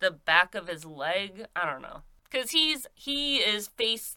the 0.00 0.10
back 0.10 0.54
of 0.54 0.68
his 0.68 0.84
leg. 0.84 1.46
I 1.54 1.64
don't 1.64 1.82
know. 1.82 2.02
Cuz 2.30 2.50
he's 2.50 2.86
he 2.94 3.38
is 3.38 3.68
face 3.68 4.16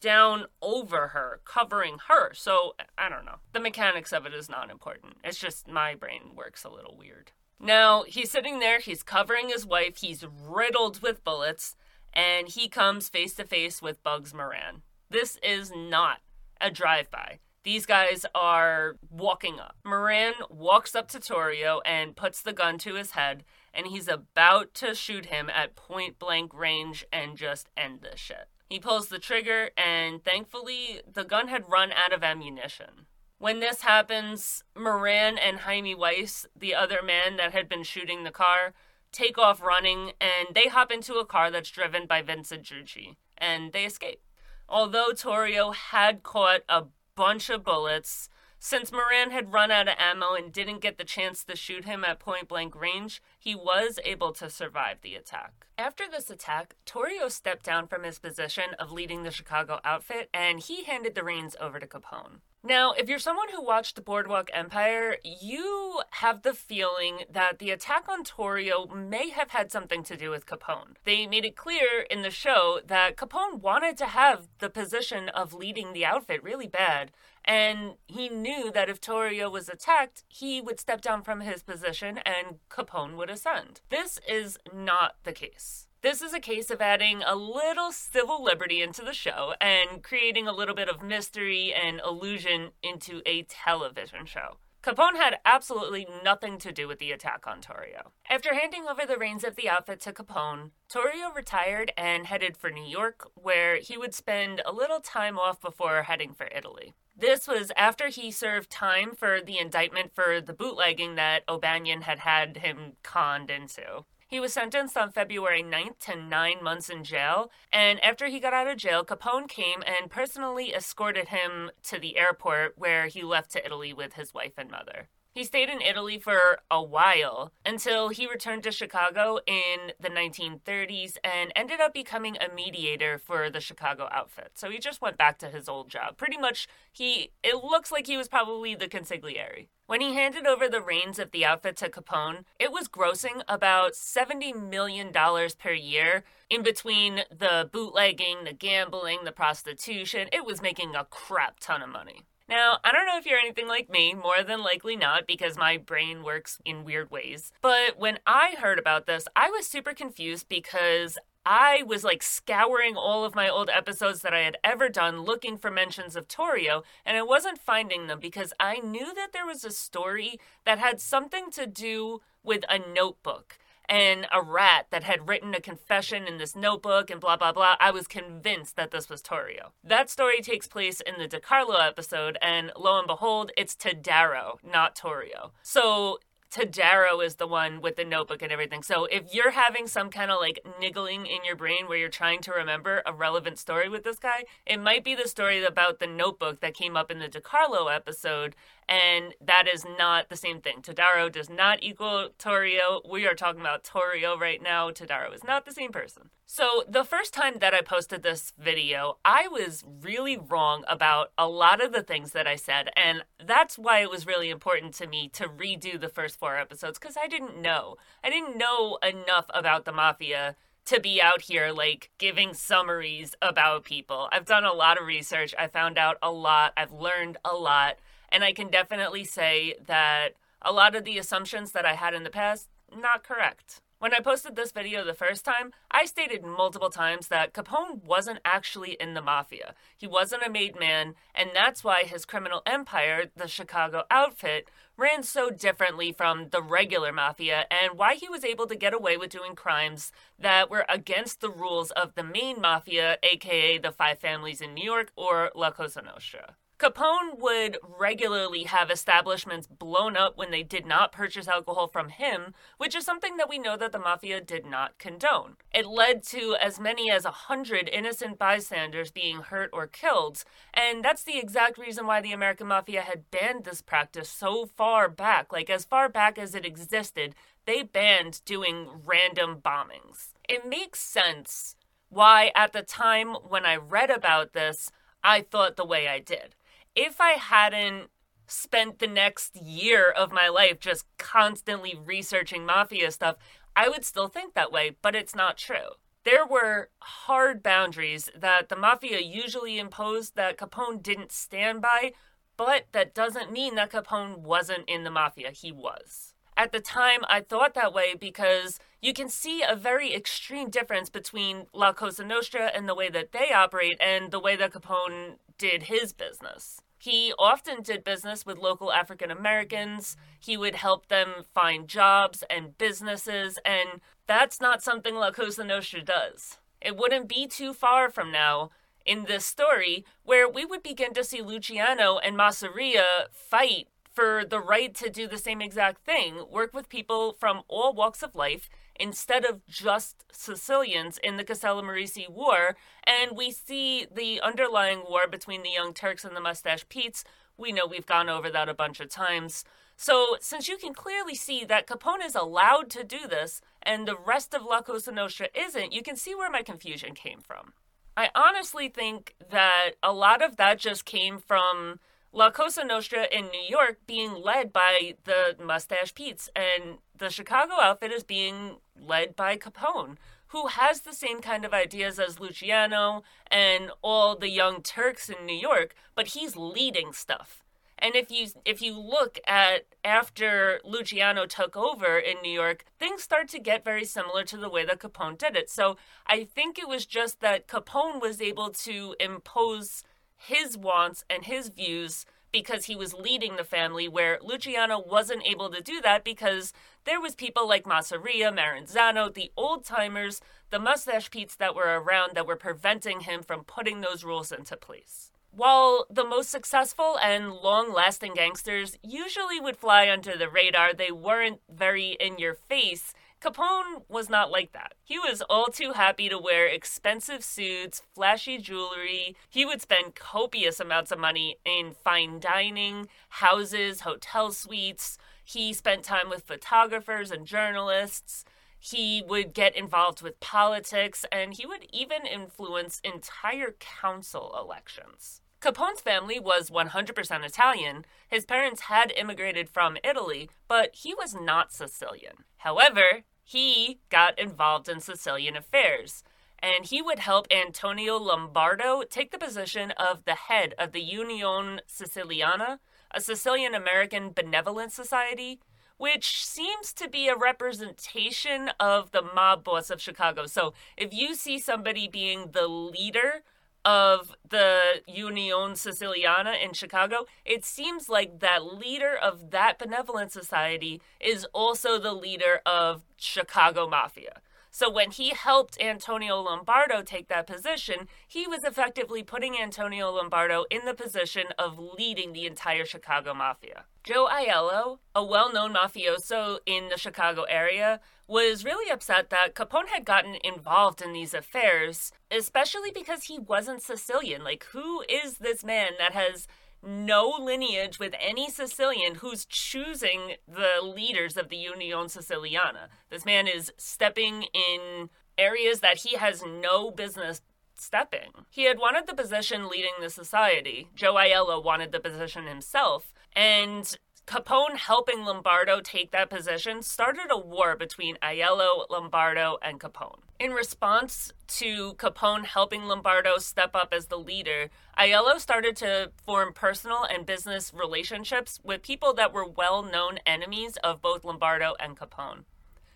down 0.00 0.46
over 0.62 1.08
her, 1.08 1.40
covering 1.44 1.98
her. 2.06 2.32
So 2.34 2.76
I 2.96 3.08
don't 3.08 3.24
know. 3.24 3.38
The 3.52 3.60
mechanics 3.60 4.12
of 4.12 4.26
it 4.26 4.34
is 4.34 4.48
not 4.48 4.70
important. 4.70 5.16
It's 5.24 5.38
just 5.38 5.66
my 5.66 5.94
brain 5.94 6.36
works 6.36 6.62
a 6.62 6.68
little 6.70 6.96
weird. 6.96 7.32
Now, 7.60 8.02
he's 8.02 8.30
sitting 8.30 8.58
there, 8.58 8.80
he's 8.80 9.02
covering 9.02 9.48
his 9.48 9.66
wife, 9.66 9.98
he's 9.98 10.24
riddled 10.46 11.02
with 11.02 11.24
bullets, 11.24 11.74
and 12.12 12.48
he 12.48 12.68
comes 12.68 13.08
face 13.08 13.34
to 13.34 13.44
face 13.44 13.80
with 13.80 14.02
Bugs 14.02 14.34
Moran. 14.34 14.82
This 15.10 15.38
is 15.42 15.72
not 15.74 16.18
a 16.60 16.70
drive 16.70 17.10
by. 17.10 17.38
These 17.64 17.86
guys 17.86 18.24
are 18.34 18.96
walking 19.10 19.58
up. 19.58 19.76
Moran 19.84 20.34
walks 20.48 20.94
up 20.94 21.08
to 21.08 21.18
Torrio 21.18 21.80
and 21.84 22.14
puts 22.14 22.40
the 22.40 22.52
gun 22.52 22.78
to 22.78 22.94
his 22.94 23.12
head, 23.12 23.42
and 23.74 23.88
he's 23.88 24.06
about 24.06 24.72
to 24.74 24.94
shoot 24.94 25.26
him 25.26 25.50
at 25.50 25.74
point 25.74 26.18
blank 26.18 26.54
range 26.54 27.04
and 27.12 27.36
just 27.36 27.68
end 27.76 28.02
this 28.02 28.20
shit. 28.20 28.48
He 28.68 28.78
pulls 28.78 29.08
the 29.08 29.18
trigger, 29.18 29.70
and 29.76 30.22
thankfully, 30.24 31.00
the 31.12 31.24
gun 31.24 31.48
had 31.48 31.68
run 31.68 31.90
out 31.92 32.12
of 32.12 32.22
ammunition. 32.22 33.06
When 33.38 33.60
this 33.60 33.82
happens, 33.82 34.64
Moran 34.74 35.36
and 35.36 35.60
Hymie 35.60 35.94
Weiss, 35.94 36.46
the 36.58 36.74
other 36.74 37.02
man 37.02 37.36
that 37.36 37.52
had 37.52 37.68
been 37.68 37.82
shooting 37.82 38.24
the 38.24 38.30
car, 38.30 38.72
take 39.12 39.36
off 39.36 39.60
running 39.60 40.12
and 40.20 40.54
they 40.54 40.68
hop 40.68 40.90
into 40.90 41.14
a 41.16 41.26
car 41.26 41.50
that's 41.50 41.70
driven 41.70 42.06
by 42.06 42.22
Vincent 42.22 42.64
Drucci 42.64 43.16
and 43.36 43.72
they 43.72 43.84
escape. 43.84 44.22
Although 44.68 45.12
Torrio 45.12 45.74
had 45.74 46.22
caught 46.22 46.62
a 46.68 46.84
bunch 47.14 47.50
of 47.50 47.62
bullets, 47.62 48.30
since 48.58 48.90
Moran 48.90 49.30
had 49.30 49.52
run 49.52 49.70
out 49.70 49.86
of 49.86 49.94
ammo 49.98 50.34
and 50.34 50.50
didn't 50.50 50.80
get 50.80 50.96
the 50.96 51.04
chance 51.04 51.44
to 51.44 51.56
shoot 51.56 51.84
him 51.84 52.04
at 52.04 52.18
point 52.18 52.48
blank 52.48 52.74
range, 52.74 53.22
he 53.38 53.54
was 53.54 54.00
able 54.04 54.32
to 54.32 54.48
survive 54.48 55.02
the 55.02 55.14
attack. 55.14 55.66
After 55.76 56.04
this 56.10 56.30
attack, 56.30 56.74
Torrio 56.86 57.30
stepped 57.30 57.64
down 57.64 57.86
from 57.86 58.02
his 58.02 58.18
position 58.18 58.74
of 58.78 58.90
leading 58.90 59.22
the 59.22 59.30
Chicago 59.30 59.78
outfit 59.84 60.30
and 60.32 60.58
he 60.58 60.84
handed 60.84 61.14
the 61.14 61.22
reins 61.22 61.54
over 61.60 61.78
to 61.78 61.86
Capone. 61.86 62.40
Now, 62.66 62.94
if 62.94 63.08
you're 63.08 63.20
someone 63.20 63.46
who 63.54 63.62
watched 63.62 64.04
Boardwalk 64.04 64.50
Empire, 64.52 65.18
you 65.22 66.00
have 66.10 66.42
the 66.42 66.52
feeling 66.52 67.20
that 67.30 67.60
the 67.60 67.70
attack 67.70 68.08
on 68.08 68.24
Torrio 68.24 68.92
may 68.92 69.30
have 69.30 69.50
had 69.50 69.70
something 69.70 70.02
to 70.02 70.16
do 70.16 70.30
with 70.30 70.46
Capone. 70.46 70.96
They 71.04 71.28
made 71.28 71.44
it 71.44 71.54
clear 71.54 72.04
in 72.10 72.22
the 72.22 72.30
show 72.30 72.80
that 72.84 73.16
Capone 73.16 73.60
wanted 73.60 73.96
to 73.98 74.06
have 74.06 74.48
the 74.58 74.68
position 74.68 75.28
of 75.28 75.54
leading 75.54 75.92
the 75.92 76.04
outfit 76.04 76.42
really 76.42 76.66
bad, 76.66 77.12
and 77.44 77.94
he 78.08 78.28
knew 78.28 78.72
that 78.72 78.90
if 78.90 79.00
Torrio 79.00 79.48
was 79.48 79.68
attacked, 79.68 80.24
he 80.26 80.60
would 80.60 80.80
step 80.80 81.00
down 81.00 81.22
from 81.22 81.42
his 81.42 81.62
position 81.62 82.18
and 82.18 82.58
Capone 82.68 83.16
would 83.16 83.30
ascend. 83.30 83.80
This 83.90 84.18
is 84.28 84.58
not 84.74 85.14
the 85.22 85.32
case. 85.32 85.85
This 86.06 86.22
is 86.22 86.32
a 86.32 86.38
case 86.38 86.70
of 86.70 86.80
adding 86.80 87.24
a 87.24 87.34
little 87.34 87.90
civil 87.90 88.40
liberty 88.40 88.80
into 88.80 89.02
the 89.02 89.12
show 89.12 89.54
and 89.60 90.04
creating 90.04 90.46
a 90.46 90.52
little 90.52 90.76
bit 90.76 90.88
of 90.88 91.02
mystery 91.02 91.74
and 91.74 92.00
illusion 92.00 92.70
into 92.80 93.22
a 93.26 93.42
television 93.42 94.24
show. 94.24 94.58
Capone 94.84 95.16
had 95.16 95.40
absolutely 95.44 96.06
nothing 96.22 96.58
to 96.58 96.70
do 96.70 96.86
with 96.86 97.00
the 97.00 97.10
attack 97.10 97.48
on 97.48 97.60
Torrio. 97.60 98.12
After 98.30 98.54
handing 98.54 98.86
over 98.86 99.04
the 99.04 99.18
reins 99.18 99.42
of 99.42 99.56
the 99.56 99.68
outfit 99.68 99.98
to 100.02 100.12
Capone, 100.12 100.70
Torrio 100.88 101.34
retired 101.34 101.90
and 101.96 102.28
headed 102.28 102.56
for 102.56 102.70
New 102.70 102.86
York, 102.86 103.28
where 103.34 103.78
he 103.78 103.98
would 103.98 104.14
spend 104.14 104.62
a 104.64 104.72
little 104.72 105.00
time 105.00 105.40
off 105.40 105.60
before 105.60 106.04
heading 106.04 106.32
for 106.34 106.48
Italy. 106.54 106.94
This 107.16 107.48
was 107.48 107.72
after 107.76 108.10
he 108.10 108.30
served 108.30 108.70
time 108.70 109.16
for 109.16 109.40
the 109.44 109.58
indictment 109.58 110.14
for 110.14 110.40
the 110.40 110.52
bootlegging 110.52 111.16
that 111.16 111.42
O'Banion 111.48 112.02
had 112.02 112.20
had 112.20 112.58
him 112.58 112.92
conned 113.02 113.50
into. 113.50 114.04
He 114.28 114.40
was 114.40 114.52
sentenced 114.52 114.96
on 114.96 115.12
February 115.12 115.62
9th 115.62 116.00
to 116.00 116.16
nine 116.16 116.62
months 116.62 116.88
in 116.88 117.04
jail, 117.04 117.50
and 117.72 118.02
after 118.02 118.26
he 118.26 118.40
got 118.40 118.52
out 118.52 118.66
of 118.66 118.76
jail, 118.76 119.04
Capone 119.04 119.48
came 119.48 119.84
and 119.86 120.10
personally 120.10 120.74
escorted 120.74 121.28
him 121.28 121.70
to 121.84 122.00
the 122.00 122.16
airport 122.16 122.76
where 122.76 123.06
he 123.06 123.22
left 123.22 123.52
to 123.52 123.64
Italy 123.64 123.92
with 123.92 124.14
his 124.14 124.34
wife 124.34 124.54
and 124.58 124.68
mother. 124.68 125.08
He 125.36 125.44
stayed 125.44 125.68
in 125.68 125.80
Italy 125.80 126.18
for 126.18 126.60
a 126.70 126.82
while 126.82 127.52
until 127.64 128.08
he 128.08 128.26
returned 128.26 128.64
to 128.64 128.72
Chicago 128.72 129.38
in 129.46 129.92
the 130.00 130.08
1930s 130.08 131.18
and 131.22 131.52
ended 131.54 131.78
up 131.78 131.92
becoming 131.92 132.36
a 132.38 132.52
mediator 132.52 133.18
for 133.18 133.50
the 133.50 133.60
Chicago 133.60 134.08
outfit. 134.10 134.52
So 134.54 134.70
he 134.70 134.78
just 134.78 135.02
went 135.02 135.18
back 135.18 135.38
to 135.40 135.50
his 135.50 135.68
old 135.68 135.90
job. 135.90 136.16
Pretty 136.16 136.38
much, 136.38 136.66
he 136.90 137.32
it 137.44 137.62
looks 137.62 137.92
like 137.92 138.06
he 138.06 138.16
was 138.16 138.28
probably 138.28 138.74
the 138.74 138.88
consigliere. 138.88 139.66
When 139.86 140.00
he 140.00 140.14
handed 140.14 140.48
over 140.48 140.68
the 140.68 140.80
reins 140.80 141.20
of 141.20 141.30
the 141.30 141.44
outfit 141.44 141.76
to 141.76 141.88
Capone, 141.88 142.44
it 142.58 142.72
was 142.72 142.88
grossing 142.88 143.42
about 143.46 143.92
$70 143.92 144.68
million 144.68 145.12
per 145.12 145.70
year 145.70 146.24
in 146.50 146.64
between 146.64 147.20
the 147.30 147.70
bootlegging, 147.72 148.42
the 148.42 148.52
gambling, 148.52 149.20
the 149.22 149.30
prostitution. 149.30 150.28
It 150.32 150.44
was 150.44 150.60
making 150.60 150.96
a 150.96 151.04
crap 151.04 151.60
ton 151.60 151.82
of 151.82 151.88
money. 151.88 152.24
Now, 152.48 152.78
I 152.82 152.90
don't 152.90 153.06
know 153.06 153.16
if 153.16 153.26
you're 153.26 153.38
anything 153.38 153.68
like 153.68 153.88
me, 153.88 154.12
more 154.12 154.42
than 154.42 154.62
likely 154.62 154.96
not, 154.96 155.24
because 155.24 155.56
my 155.56 155.76
brain 155.76 156.24
works 156.24 156.58
in 156.64 156.84
weird 156.84 157.12
ways. 157.12 157.52
But 157.60 157.96
when 157.96 158.18
I 158.26 158.56
heard 158.58 158.80
about 158.80 159.06
this, 159.06 159.28
I 159.36 159.50
was 159.50 159.68
super 159.68 159.94
confused 159.94 160.48
because 160.48 161.16
I 161.46 161.84
was 161.86 162.02
like 162.02 162.24
scouring 162.24 162.96
all 162.96 163.24
of 163.24 163.36
my 163.36 163.48
old 163.48 163.70
episodes 163.70 164.22
that 164.22 164.34
I 164.34 164.40
had 164.40 164.58
ever 164.64 164.88
done 164.88 165.20
looking 165.20 165.56
for 165.56 165.70
mentions 165.70 166.16
of 166.16 166.26
Torrio, 166.26 166.82
and 167.04 167.16
I 167.16 167.22
wasn't 167.22 167.60
finding 167.60 168.08
them 168.08 168.18
because 168.18 168.52
I 168.58 168.80
knew 168.80 169.14
that 169.14 169.32
there 169.32 169.46
was 169.46 169.64
a 169.64 169.70
story 169.70 170.40
that 170.64 170.80
had 170.80 171.00
something 171.00 171.52
to 171.52 171.66
do 171.66 172.20
with 172.42 172.64
a 172.68 172.80
notebook 172.80 173.58
and 173.88 174.26
a 174.32 174.42
rat 174.42 174.86
that 174.90 175.04
had 175.04 175.28
written 175.28 175.54
a 175.54 175.60
confession 175.60 176.26
in 176.26 176.38
this 176.38 176.56
notebook 176.56 177.10
and 177.10 177.20
blah 177.20 177.36
blah 177.36 177.52
blah. 177.52 177.76
I 177.78 177.92
was 177.92 178.08
convinced 178.08 178.74
that 178.74 178.90
this 178.90 179.08
was 179.08 179.22
Torrio. 179.22 179.70
That 179.84 180.10
story 180.10 180.40
takes 180.40 180.66
place 180.66 181.00
in 181.00 181.14
the 181.18 181.28
DeCarlo 181.28 181.86
episode, 181.86 182.38
and 182.42 182.72
lo 182.76 182.98
and 182.98 183.06
behold, 183.06 183.52
it's 183.56 183.76
Tadaro, 183.76 184.56
not 184.64 184.96
Torrio. 184.96 185.52
So 185.62 186.18
Tadaro 186.50 187.24
is 187.24 187.36
the 187.36 187.46
one 187.46 187.80
with 187.80 187.96
the 187.96 188.04
notebook 188.04 188.42
and 188.42 188.52
everything. 188.52 188.82
So 188.82 189.06
if 189.06 189.34
you're 189.34 189.50
having 189.50 189.86
some 189.86 190.10
kind 190.10 190.30
of 190.30 190.38
like 190.40 190.64
niggling 190.80 191.26
in 191.26 191.44
your 191.44 191.56
brain 191.56 191.86
where 191.86 191.98
you're 191.98 192.08
trying 192.08 192.40
to 192.42 192.52
remember 192.52 193.02
a 193.04 193.12
relevant 193.12 193.58
story 193.58 193.88
with 193.88 194.04
this 194.04 194.18
guy, 194.18 194.44
it 194.64 194.80
might 194.80 195.04
be 195.04 195.14
the 195.14 195.28
story 195.28 195.62
about 195.64 195.98
the 195.98 196.06
notebook 196.06 196.60
that 196.60 196.74
came 196.74 196.96
up 196.96 197.10
in 197.10 197.18
the 197.18 197.28
DeCarlo 197.28 197.94
episode 197.94 198.54
and 198.88 199.34
that 199.40 199.66
is 199.72 199.84
not 199.98 200.28
the 200.28 200.36
same 200.36 200.60
thing. 200.60 200.80
Tadaro 200.80 201.30
does 201.30 201.50
not 201.50 201.82
equal 201.82 202.30
Torrio. 202.38 203.00
We 203.08 203.26
are 203.26 203.34
talking 203.34 203.60
about 203.60 203.84
Torrio 203.84 204.38
right 204.38 204.62
now. 204.62 204.90
Tadaro 204.90 205.34
is 205.34 205.42
not 205.44 205.64
the 205.64 205.72
same 205.72 205.92
person. 205.92 206.30
So, 206.48 206.84
the 206.88 207.02
first 207.02 207.34
time 207.34 207.58
that 207.58 207.74
I 207.74 207.80
posted 207.80 208.22
this 208.22 208.52
video, 208.56 209.18
I 209.24 209.48
was 209.48 209.82
really 210.00 210.36
wrong 210.36 210.84
about 210.86 211.32
a 211.36 211.48
lot 211.48 211.82
of 211.82 211.92
the 211.92 212.04
things 212.04 212.30
that 212.32 212.46
I 212.46 212.54
said, 212.54 212.90
and 212.96 213.24
that's 213.44 213.76
why 213.76 213.98
it 213.98 214.10
was 214.10 214.26
really 214.28 214.50
important 214.50 214.94
to 214.94 215.08
me 215.08 215.28
to 215.30 215.48
redo 215.48 216.00
the 216.00 216.08
first 216.08 216.38
four 216.38 216.56
episodes 216.56 217.00
because 217.00 217.16
I 217.16 217.26
didn't 217.26 217.60
know. 217.60 217.96
I 218.22 218.30
didn't 218.30 218.56
know 218.56 218.98
enough 219.02 219.46
about 219.50 219.84
the 219.84 219.92
mafia 219.92 220.54
to 220.86 221.00
be 221.00 221.20
out 221.20 221.42
here 221.42 221.72
like 221.72 222.10
giving 222.16 222.54
summaries 222.54 223.34
about 223.42 223.84
people. 223.84 224.28
I've 224.30 224.46
done 224.46 224.64
a 224.64 224.72
lot 224.72 225.00
of 225.00 225.06
research, 225.06 225.52
I 225.58 225.66
found 225.66 225.98
out 225.98 226.16
a 226.22 226.30
lot, 226.30 226.72
I've 226.76 226.92
learned 226.92 227.38
a 227.44 227.54
lot. 227.54 227.98
And 228.30 228.44
I 228.44 228.52
can 228.52 228.68
definitely 228.68 229.24
say 229.24 229.74
that 229.86 230.30
a 230.62 230.72
lot 230.72 230.94
of 230.94 231.04
the 231.04 231.18
assumptions 231.18 231.72
that 231.72 231.86
I 231.86 231.94
had 231.94 232.14
in 232.14 232.24
the 232.24 232.30
past, 232.30 232.68
not 232.94 233.22
correct. 233.22 233.80
When 233.98 234.12
I 234.12 234.20
posted 234.20 234.56
this 234.56 234.72
video 234.72 235.04
the 235.04 235.14
first 235.14 235.42
time, 235.42 235.72
I 235.90 236.04
stated 236.04 236.44
multiple 236.44 236.90
times 236.90 237.28
that 237.28 237.54
Capone 237.54 238.04
wasn't 238.04 238.40
actually 238.44 238.92
in 239.00 239.14
the 239.14 239.22
mafia. 239.22 239.74
He 239.96 240.06
wasn't 240.06 240.46
a 240.46 240.50
made 240.50 240.78
man, 240.78 241.14
and 241.34 241.48
that's 241.54 241.82
why 241.82 242.02
his 242.02 242.26
criminal 242.26 242.60
empire, 242.66 243.30
the 243.34 243.48
Chicago 243.48 244.04
outfit, 244.10 244.68
ran 244.98 245.22
so 245.22 245.48
differently 245.48 246.12
from 246.12 246.50
the 246.50 246.60
regular 246.60 247.10
mafia, 247.10 247.64
and 247.70 247.96
why 247.98 248.16
he 248.16 248.28
was 248.28 248.44
able 248.44 248.66
to 248.66 248.76
get 248.76 248.92
away 248.92 249.16
with 249.16 249.30
doing 249.30 249.54
crimes 249.54 250.12
that 250.38 250.68
were 250.68 250.84
against 250.90 251.40
the 251.40 251.50
rules 251.50 251.90
of 251.92 252.16
the 252.16 252.22
main 252.22 252.60
mafia, 252.60 253.16
aka 253.22 253.78
the 253.78 253.92
Five 253.92 254.18
Families 254.18 254.60
in 254.60 254.74
New 254.74 254.84
York 254.84 255.10
or 255.16 255.50
La 255.54 255.70
Cosa 255.70 256.02
Nostra. 256.02 256.56
Capone 256.78 257.38
would 257.38 257.78
regularly 257.82 258.64
have 258.64 258.90
establishments 258.90 259.66
blown 259.66 260.14
up 260.14 260.36
when 260.36 260.50
they 260.50 260.62
did 260.62 260.84
not 260.84 261.10
purchase 261.10 261.48
alcohol 261.48 261.88
from 261.88 262.10
him, 262.10 262.52
which 262.76 262.94
is 262.94 263.02
something 263.02 263.38
that 263.38 263.48
we 263.48 263.58
know 263.58 263.78
that 263.78 263.92
the 263.92 263.98
mafia 263.98 264.42
did 264.42 264.66
not 264.66 264.98
condone. 264.98 265.56
It 265.72 265.86
led 265.86 266.22
to 266.24 266.54
as 266.60 266.78
many 266.78 267.10
as 267.10 267.24
a 267.24 267.30
hundred 267.30 267.88
innocent 267.88 268.38
bystanders 268.38 269.10
being 269.10 269.38
hurt 269.38 269.70
or 269.72 269.86
killed, 269.86 270.44
and 270.74 271.02
that's 271.02 271.22
the 271.22 271.38
exact 271.38 271.78
reason 271.78 272.06
why 272.06 272.20
the 272.20 272.32
American 272.32 272.66
mafia 272.66 273.00
had 273.00 273.30
banned 273.30 273.64
this 273.64 273.80
practice 273.80 274.28
so 274.28 274.66
far 274.66 275.08
back. 275.08 275.54
Like, 275.54 275.70
as 275.70 275.86
far 275.86 276.10
back 276.10 276.36
as 276.36 276.54
it 276.54 276.66
existed, 276.66 277.34
they 277.64 277.84
banned 277.84 278.44
doing 278.44 278.90
random 279.02 279.62
bombings. 279.64 280.34
It 280.46 280.68
makes 280.68 281.00
sense 281.00 281.74
why, 282.10 282.52
at 282.54 282.74
the 282.74 282.82
time 282.82 283.28
when 283.48 283.64
I 283.64 283.76
read 283.76 284.10
about 284.10 284.52
this, 284.52 284.90
I 285.24 285.40
thought 285.40 285.76
the 285.76 285.84
way 285.86 286.06
I 286.06 286.20
did 286.20 286.54
if 286.96 287.20
I 287.20 287.32
hadn't 287.32 288.08
spent 288.48 288.98
the 288.98 289.06
next 289.06 289.54
year 289.56 290.10
of 290.10 290.32
my 290.32 290.48
life 290.48 290.80
just 290.80 291.04
constantly 291.18 291.94
researching 292.02 292.64
mafia 292.64 293.10
stuff, 293.10 293.36
I 293.76 293.88
would 293.88 294.04
still 294.04 294.28
think 294.28 294.54
that 294.54 294.72
way, 294.72 294.96
but 295.02 295.14
it's 295.14 295.34
not 295.34 295.58
true. 295.58 295.96
There 296.24 296.46
were 296.46 296.88
hard 297.00 297.62
boundaries 297.62 298.30
that 298.34 298.68
the 298.68 298.76
mafia 298.76 299.20
usually 299.20 299.78
imposed 299.78 300.34
that 300.34 300.56
Capone 300.56 301.02
didn't 301.02 301.30
stand 301.30 301.82
by, 301.82 302.12
but 302.56 302.86
that 302.92 303.14
doesn't 303.14 303.52
mean 303.52 303.74
that 303.74 303.92
Capone 303.92 304.38
wasn't 304.38 304.88
in 304.88 305.04
the 305.04 305.10
mafia. 305.10 305.50
He 305.50 305.70
was. 305.70 306.32
At 306.56 306.72
the 306.72 306.80
time, 306.80 307.20
I 307.28 307.42
thought 307.42 307.74
that 307.74 307.92
way 307.92 308.14
because 308.18 308.80
you 309.02 309.12
can 309.12 309.28
see 309.28 309.62
a 309.62 309.76
very 309.76 310.14
extreme 310.14 310.70
difference 310.70 311.10
between 311.10 311.66
La 311.74 311.92
Cosa 311.92 312.24
Nostra 312.24 312.70
and 312.74 312.88
the 312.88 312.94
way 312.94 313.10
that 313.10 313.32
they 313.32 313.52
operate 313.52 313.98
and 314.00 314.30
the 314.30 314.40
way 314.40 314.56
that 314.56 314.72
Capone 314.72 315.36
did 315.58 315.84
his 315.84 316.14
business. 316.14 316.80
He 316.98 317.32
often 317.38 317.82
did 317.82 318.04
business 318.04 318.46
with 318.46 318.58
local 318.58 318.92
African 318.92 319.30
Americans. 319.30 320.16
He 320.40 320.56
would 320.56 320.76
help 320.76 321.08
them 321.08 321.44
find 321.54 321.88
jobs 321.88 322.42
and 322.48 322.76
businesses, 322.78 323.58
and 323.64 324.00
that's 324.26 324.60
not 324.60 324.82
something 324.82 325.14
La 325.14 325.30
Cosa 325.30 325.64
Nostra 325.64 326.02
does. 326.02 326.58
It 326.80 326.96
wouldn't 326.96 327.28
be 327.28 327.46
too 327.46 327.72
far 327.72 328.10
from 328.10 328.30
now 328.30 328.70
in 329.04 329.24
this 329.24 329.46
story 329.46 330.04
where 330.24 330.48
we 330.48 330.64
would 330.64 330.82
begin 330.82 331.14
to 331.14 331.24
see 331.24 331.40
Luciano 331.40 332.18
and 332.18 332.36
Masseria 332.36 333.28
fight 333.32 333.88
for 334.12 334.44
the 334.48 334.60
right 334.60 334.94
to 334.94 335.10
do 335.10 335.28
the 335.28 335.38
same 335.38 335.60
exact 335.60 336.04
thing, 336.04 336.46
work 336.50 336.72
with 336.72 336.88
people 336.88 337.34
from 337.38 337.62
all 337.68 337.92
walks 337.92 338.22
of 338.22 338.34
life 338.34 338.68
instead 338.98 339.44
of 339.44 339.66
just 339.66 340.24
Sicilians 340.32 341.18
in 341.22 341.36
the 341.36 341.44
Castellammarese 341.44 342.28
War. 342.28 342.76
And 343.04 343.36
we 343.36 343.50
see 343.50 344.06
the 344.12 344.40
underlying 344.40 345.02
war 345.08 345.26
between 345.30 345.62
the 345.62 345.70
Young 345.70 345.94
Turks 345.94 346.24
and 346.24 346.36
the 346.36 346.40
Mustache 346.40 346.88
Petes. 346.88 347.24
We 347.56 347.72
know 347.72 347.86
we've 347.86 348.06
gone 348.06 348.28
over 348.28 348.50
that 348.50 348.68
a 348.68 348.74
bunch 348.74 349.00
of 349.00 349.08
times. 349.08 349.64
So, 349.98 350.36
since 350.40 350.68
you 350.68 350.76
can 350.76 350.92
clearly 350.92 351.34
see 351.34 351.64
that 351.64 351.86
Capone 351.86 352.24
is 352.24 352.34
allowed 352.34 352.90
to 352.90 353.02
do 353.02 353.26
this 353.26 353.62
and 353.82 354.06
the 354.06 354.16
rest 354.16 354.52
of 354.52 354.62
La 354.62 354.82
Cosa 354.82 355.10
Nostra 355.10 355.48
isn't, 355.58 355.92
you 355.92 356.02
can 356.02 356.16
see 356.16 356.34
where 356.34 356.50
my 356.50 356.62
confusion 356.62 357.14
came 357.14 357.40
from. 357.40 357.72
I 358.14 358.30
honestly 358.34 358.88
think 358.88 359.34
that 359.50 359.92
a 360.02 360.12
lot 360.12 360.42
of 360.42 360.56
that 360.56 360.78
just 360.78 361.06
came 361.06 361.38
from 361.38 361.98
La 362.32 362.50
Cosa 362.50 362.84
Nostra 362.84 363.26
in 363.32 363.46
New 363.46 363.66
York 363.66 363.98
being 364.06 364.34
led 364.34 364.70
by 364.70 365.14
the 365.24 365.56
Mustache 365.62 366.14
Petes, 366.14 366.50
and 366.54 366.98
the 367.16 367.30
Chicago 367.30 367.74
outfit 367.80 368.12
is 368.12 368.24
being 368.24 368.76
led 369.00 369.36
by 369.36 369.56
Capone, 369.56 370.16
who 370.48 370.68
has 370.68 371.00
the 371.00 371.12
same 371.12 371.40
kind 371.40 371.64
of 371.64 371.74
ideas 371.74 372.18
as 372.18 372.40
Luciano 372.40 373.22
and 373.48 373.90
all 374.02 374.36
the 374.36 374.50
young 374.50 374.82
Turks 374.82 375.28
in 375.28 375.44
New 375.44 375.56
York, 375.56 375.94
but 376.14 376.28
he's 376.28 376.56
leading 376.56 377.12
stuff. 377.12 377.62
And 377.98 378.14
if 378.14 378.30
you 378.30 378.48
if 378.64 378.82
you 378.82 378.98
look 378.98 379.38
at 379.46 379.86
after 380.04 380.80
Luciano 380.84 381.46
took 381.46 381.76
over 381.76 382.18
in 382.18 382.36
New 382.42 382.50
York, 382.50 382.84
things 382.98 383.22
start 383.22 383.48
to 383.48 383.58
get 383.58 383.84
very 383.84 384.04
similar 384.04 384.44
to 384.44 384.56
the 384.58 384.68
way 384.68 384.84
that 384.84 385.00
Capone 385.00 385.38
did 385.38 385.56
it. 385.56 385.70
So 385.70 385.96
I 386.26 386.44
think 386.44 386.78
it 386.78 386.88
was 386.88 387.06
just 387.06 387.40
that 387.40 387.68
Capone 387.68 388.20
was 388.20 388.42
able 388.42 388.70
to 388.70 389.16
impose 389.18 390.04
his 390.36 390.76
wants 390.76 391.24
and 391.30 391.46
his 391.46 391.68
views 391.70 392.26
because 392.56 392.86
he 392.86 392.96
was 392.96 393.12
leading 393.12 393.56
the 393.56 393.64
family 393.64 394.08
where 394.08 394.38
Luciano 394.42 394.98
wasn't 394.98 395.46
able 395.46 395.68
to 395.68 395.82
do 395.82 396.00
that 396.00 396.24
because 396.24 396.72
there 397.04 397.20
was 397.20 397.34
people 397.34 397.68
like 397.68 397.84
Masseria, 397.84 398.50
Maranzano, 398.50 399.32
the 399.32 399.52
old 399.58 399.84
timers, 399.84 400.40
the 400.70 400.78
mustache 400.78 401.30
Petes 401.30 401.56
that 401.56 401.74
were 401.74 402.00
around 402.00 402.30
that 402.34 402.46
were 402.46 402.56
preventing 402.56 403.20
him 403.20 403.42
from 403.42 403.62
putting 403.62 404.00
those 404.00 404.24
rules 404.24 404.52
into 404.52 404.74
place. 404.74 405.32
While 405.50 406.06
the 406.08 406.24
most 406.24 406.48
successful 406.48 407.18
and 407.22 407.52
long 407.52 407.92
lasting 407.92 408.32
gangsters 408.32 408.96
usually 409.02 409.60
would 409.60 409.76
fly 409.76 410.08
under 410.08 410.34
the 410.34 410.48
radar, 410.48 410.94
they 410.94 411.12
weren't 411.12 411.60
very 411.70 412.16
in 412.18 412.38
your 412.38 412.54
face 412.54 413.12
Capone 413.46 414.02
was 414.08 414.28
not 414.28 414.50
like 414.50 414.72
that. 414.72 414.94
He 415.04 415.20
was 415.20 415.40
all 415.42 415.66
too 415.66 415.92
happy 415.92 416.28
to 416.28 416.36
wear 416.36 416.66
expensive 416.66 417.44
suits, 417.44 418.02
flashy 418.12 418.58
jewelry. 418.58 419.36
He 419.48 419.64
would 419.64 419.80
spend 419.80 420.16
copious 420.16 420.80
amounts 420.80 421.12
of 421.12 421.20
money 421.20 421.56
in 421.64 421.94
fine 422.02 422.40
dining, 422.40 423.06
houses, 423.28 424.00
hotel 424.00 424.50
suites. 424.50 425.16
He 425.44 425.72
spent 425.72 426.02
time 426.02 426.28
with 426.28 426.42
photographers 426.42 427.30
and 427.30 427.46
journalists. 427.46 428.44
He 428.80 429.22
would 429.28 429.54
get 429.54 429.76
involved 429.76 430.22
with 430.22 430.40
politics, 430.40 431.24
and 431.30 431.54
he 431.54 431.66
would 431.66 431.86
even 431.92 432.26
influence 432.26 433.00
entire 433.04 433.76
council 433.78 434.56
elections. 434.60 435.40
Capone's 435.60 436.00
family 436.00 436.40
was 436.40 436.68
100% 436.68 437.44
Italian. 437.44 438.04
His 438.28 438.44
parents 438.44 438.82
had 438.82 439.12
immigrated 439.16 439.68
from 439.68 439.98
Italy, 440.02 440.50
but 440.66 440.96
he 440.96 441.14
was 441.14 441.32
not 441.32 441.72
Sicilian. 441.72 442.44
However, 442.58 443.22
he 443.46 444.00
got 444.10 444.36
involved 444.40 444.88
in 444.88 444.98
Sicilian 445.00 445.56
affairs, 445.56 446.24
and 446.58 446.84
he 446.84 447.00
would 447.00 447.20
help 447.20 447.46
Antonio 447.48 448.16
Lombardo 448.16 449.02
take 449.08 449.30
the 449.30 449.38
position 449.38 449.92
of 449.92 450.24
the 450.24 450.34
head 450.34 450.74
of 450.78 450.90
the 450.90 451.00
Unione 451.00 451.78
Siciliana, 451.88 452.80
a 453.12 453.20
Sicilian 453.20 453.72
American 453.72 454.32
benevolent 454.32 454.90
society, 454.90 455.60
which 455.96 456.44
seems 456.44 456.92
to 456.92 457.08
be 457.08 457.28
a 457.28 457.36
representation 457.36 458.70
of 458.80 459.12
the 459.12 459.22
mob 459.22 459.62
boss 459.62 459.90
of 459.90 460.02
Chicago. 460.02 460.46
So 460.46 460.74
if 460.96 461.14
you 461.14 461.36
see 461.36 461.60
somebody 461.60 462.08
being 462.08 462.50
the 462.50 462.66
leader 462.66 463.44
of 463.86 464.34
the 464.46 465.00
Unione 465.08 465.74
Siciliana 465.74 466.60
in 466.62 466.72
Chicago, 466.72 467.26
it 467.44 467.64
seems 467.64 468.08
like 468.08 468.40
that 468.40 468.64
leader 468.64 469.14
of 469.16 469.52
that 469.52 469.78
benevolent 469.78 470.32
society 470.32 471.00
is 471.20 471.46
also 471.54 471.96
the 471.98 472.12
leader 472.12 472.60
of 472.66 473.02
Chicago 473.16 473.88
Mafia. 473.88 474.40
So 474.78 474.90
when 474.90 475.10
he 475.10 475.30
helped 475.30 475.80
Antonio 475.80 476.38
Lombardo 476.38 477.00
take 477.00 477.28
that 477.28 477.46
position, 477.46 478.08
he 478.28 478.46
was 478.46 478.62
effectively 478.62 479.22
putting 479.22 479.56
Antonio 479.58 480.10
Lombardo 480.10 480.66
in 480.70 480.84
the 480.84 480.92
position 480.92 481.44
of 481.58 481.78
leading 481.78 482.34
the 482.34 482.44
entire 482.44 482.84
Chicago 482.84 483.32
Mafia. 483.32 483.84
Joe 484.04 484.28
Aiello, 484.30 484.98
a 485.14 485.24
well 485.24 485.50
known 485.50 485.72
mafioso 485.72 486.58
in 486.66 486.90
the 486.90 486.98
Chicago 486.98 487.44
area, 487.44 488.00
was 488.28 488.66
really 488.66 488.90
upset 488.90 489.30
that 489.30 489.54
Capone 489.54 489.88
had 489.88 490.04
gotten 490.04 490.36
involved 490.44 491.00
in 491.00 491.14
these 491.14 491.32
affairs, 491.32 492.12
especially 492.30 492.90
because 492.90 493.24
he 493.24 493.38
wasn't 493.38 493.80
Sicilian. 493.80 494.44
Like, 494.44 494.66
who 494.72 495.02
is 495.08 495.38
this 495.38 495.64
man 495.64 495.92
that 495.98 496.12
has 496.12 496.46
no 496.82 497.34
lineage 497.40 497.98
with 497.98 498.14
any 498.20 498.50
Sicilian 498.50 499.16
who's 499.16 499.44
choosing 499.44 500.34
the 500.46 500.82
leaders 500.82 501.36
of 501.36 501.48
the 501.48 501.56
Union 501.56 502.06
Siciliana? 502.06 502.88
This 503.10 503.24
man 503.24 503.46
is 503.46 503.72
stepping 503.76 504.44
in 504.54 505.10
areas 505.38 505.80
that 505.80 505.98
he 505.98 506.16
has 506.16 506.42
no 506.44 506.90
business 506.90 507.40
stepping. 507.74 508.30
He 508.50 508.64
had 508.64 508.78
wanted 508.78 509.06
the 509.06 509.14
position 509.14 509.68
leading 509.68 509.92
the 510.00 510.10
society. 510.10 510.88
Joe 510.94 511.14
Aiello 511.14 511.62
wanted 511.62 511.92
the 511.92 512.00
position 512.00 512.46
himself. 512.46 513.12
And 513.34 513.96
Capone 514.26 514.76
helping 514.76 515.24
Lombardo 515.24 515.80
take 515.80 516.10
that 516.10 516.30
position 516.30 516.82
started 516.82 517.30
a 517.30 517.38
war 517.38 517.76
between 517.76 518.16
Aiello, 518.16 518.84
Lombardo, 518.90 519.56
and 519.62 519.78
Capone. 519.78 520.18
In 520.40 520.50
response 520.50 521.32
to 521.46 521.94
Capone 521.94 522.44
helping 522.44 522.86
Lombardo 522.86 523.38
step 523.38 523.76
up 523.76 523.92
as 523.92 524.06
the 524.06 524.18
leader, 524.18 524.68
Aiello 524.98 525.38
started 525.38 525.76
to 525.76 526.10
form 526.24 526.52
personal 526.52 527.04
and 527.04 527.24
business 527.24 527.72
relationships 527.72 528.58
with 528.64 528.82
people 528.82 529.14
that 529.14 529.32
were 529.32 529.46
well 529.46 529.84
known 529.84 530.18
enemies 530.26 530.76
of 530.82 531.00
both 531.00 531.24
Lombardo 531.24 531.76
and 531.78 531.96
Capone. 531.96 532.46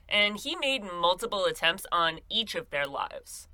And 0.09 0.37
he 0.37 0.57
made 0.57 0.83
multiple 0.83 1.45
attempts 1.45 1.87
on 1.93 2.19
each 2.29 2.57
of 2.57 2.71
their 2.71 2.89
lives. 2.89 3.47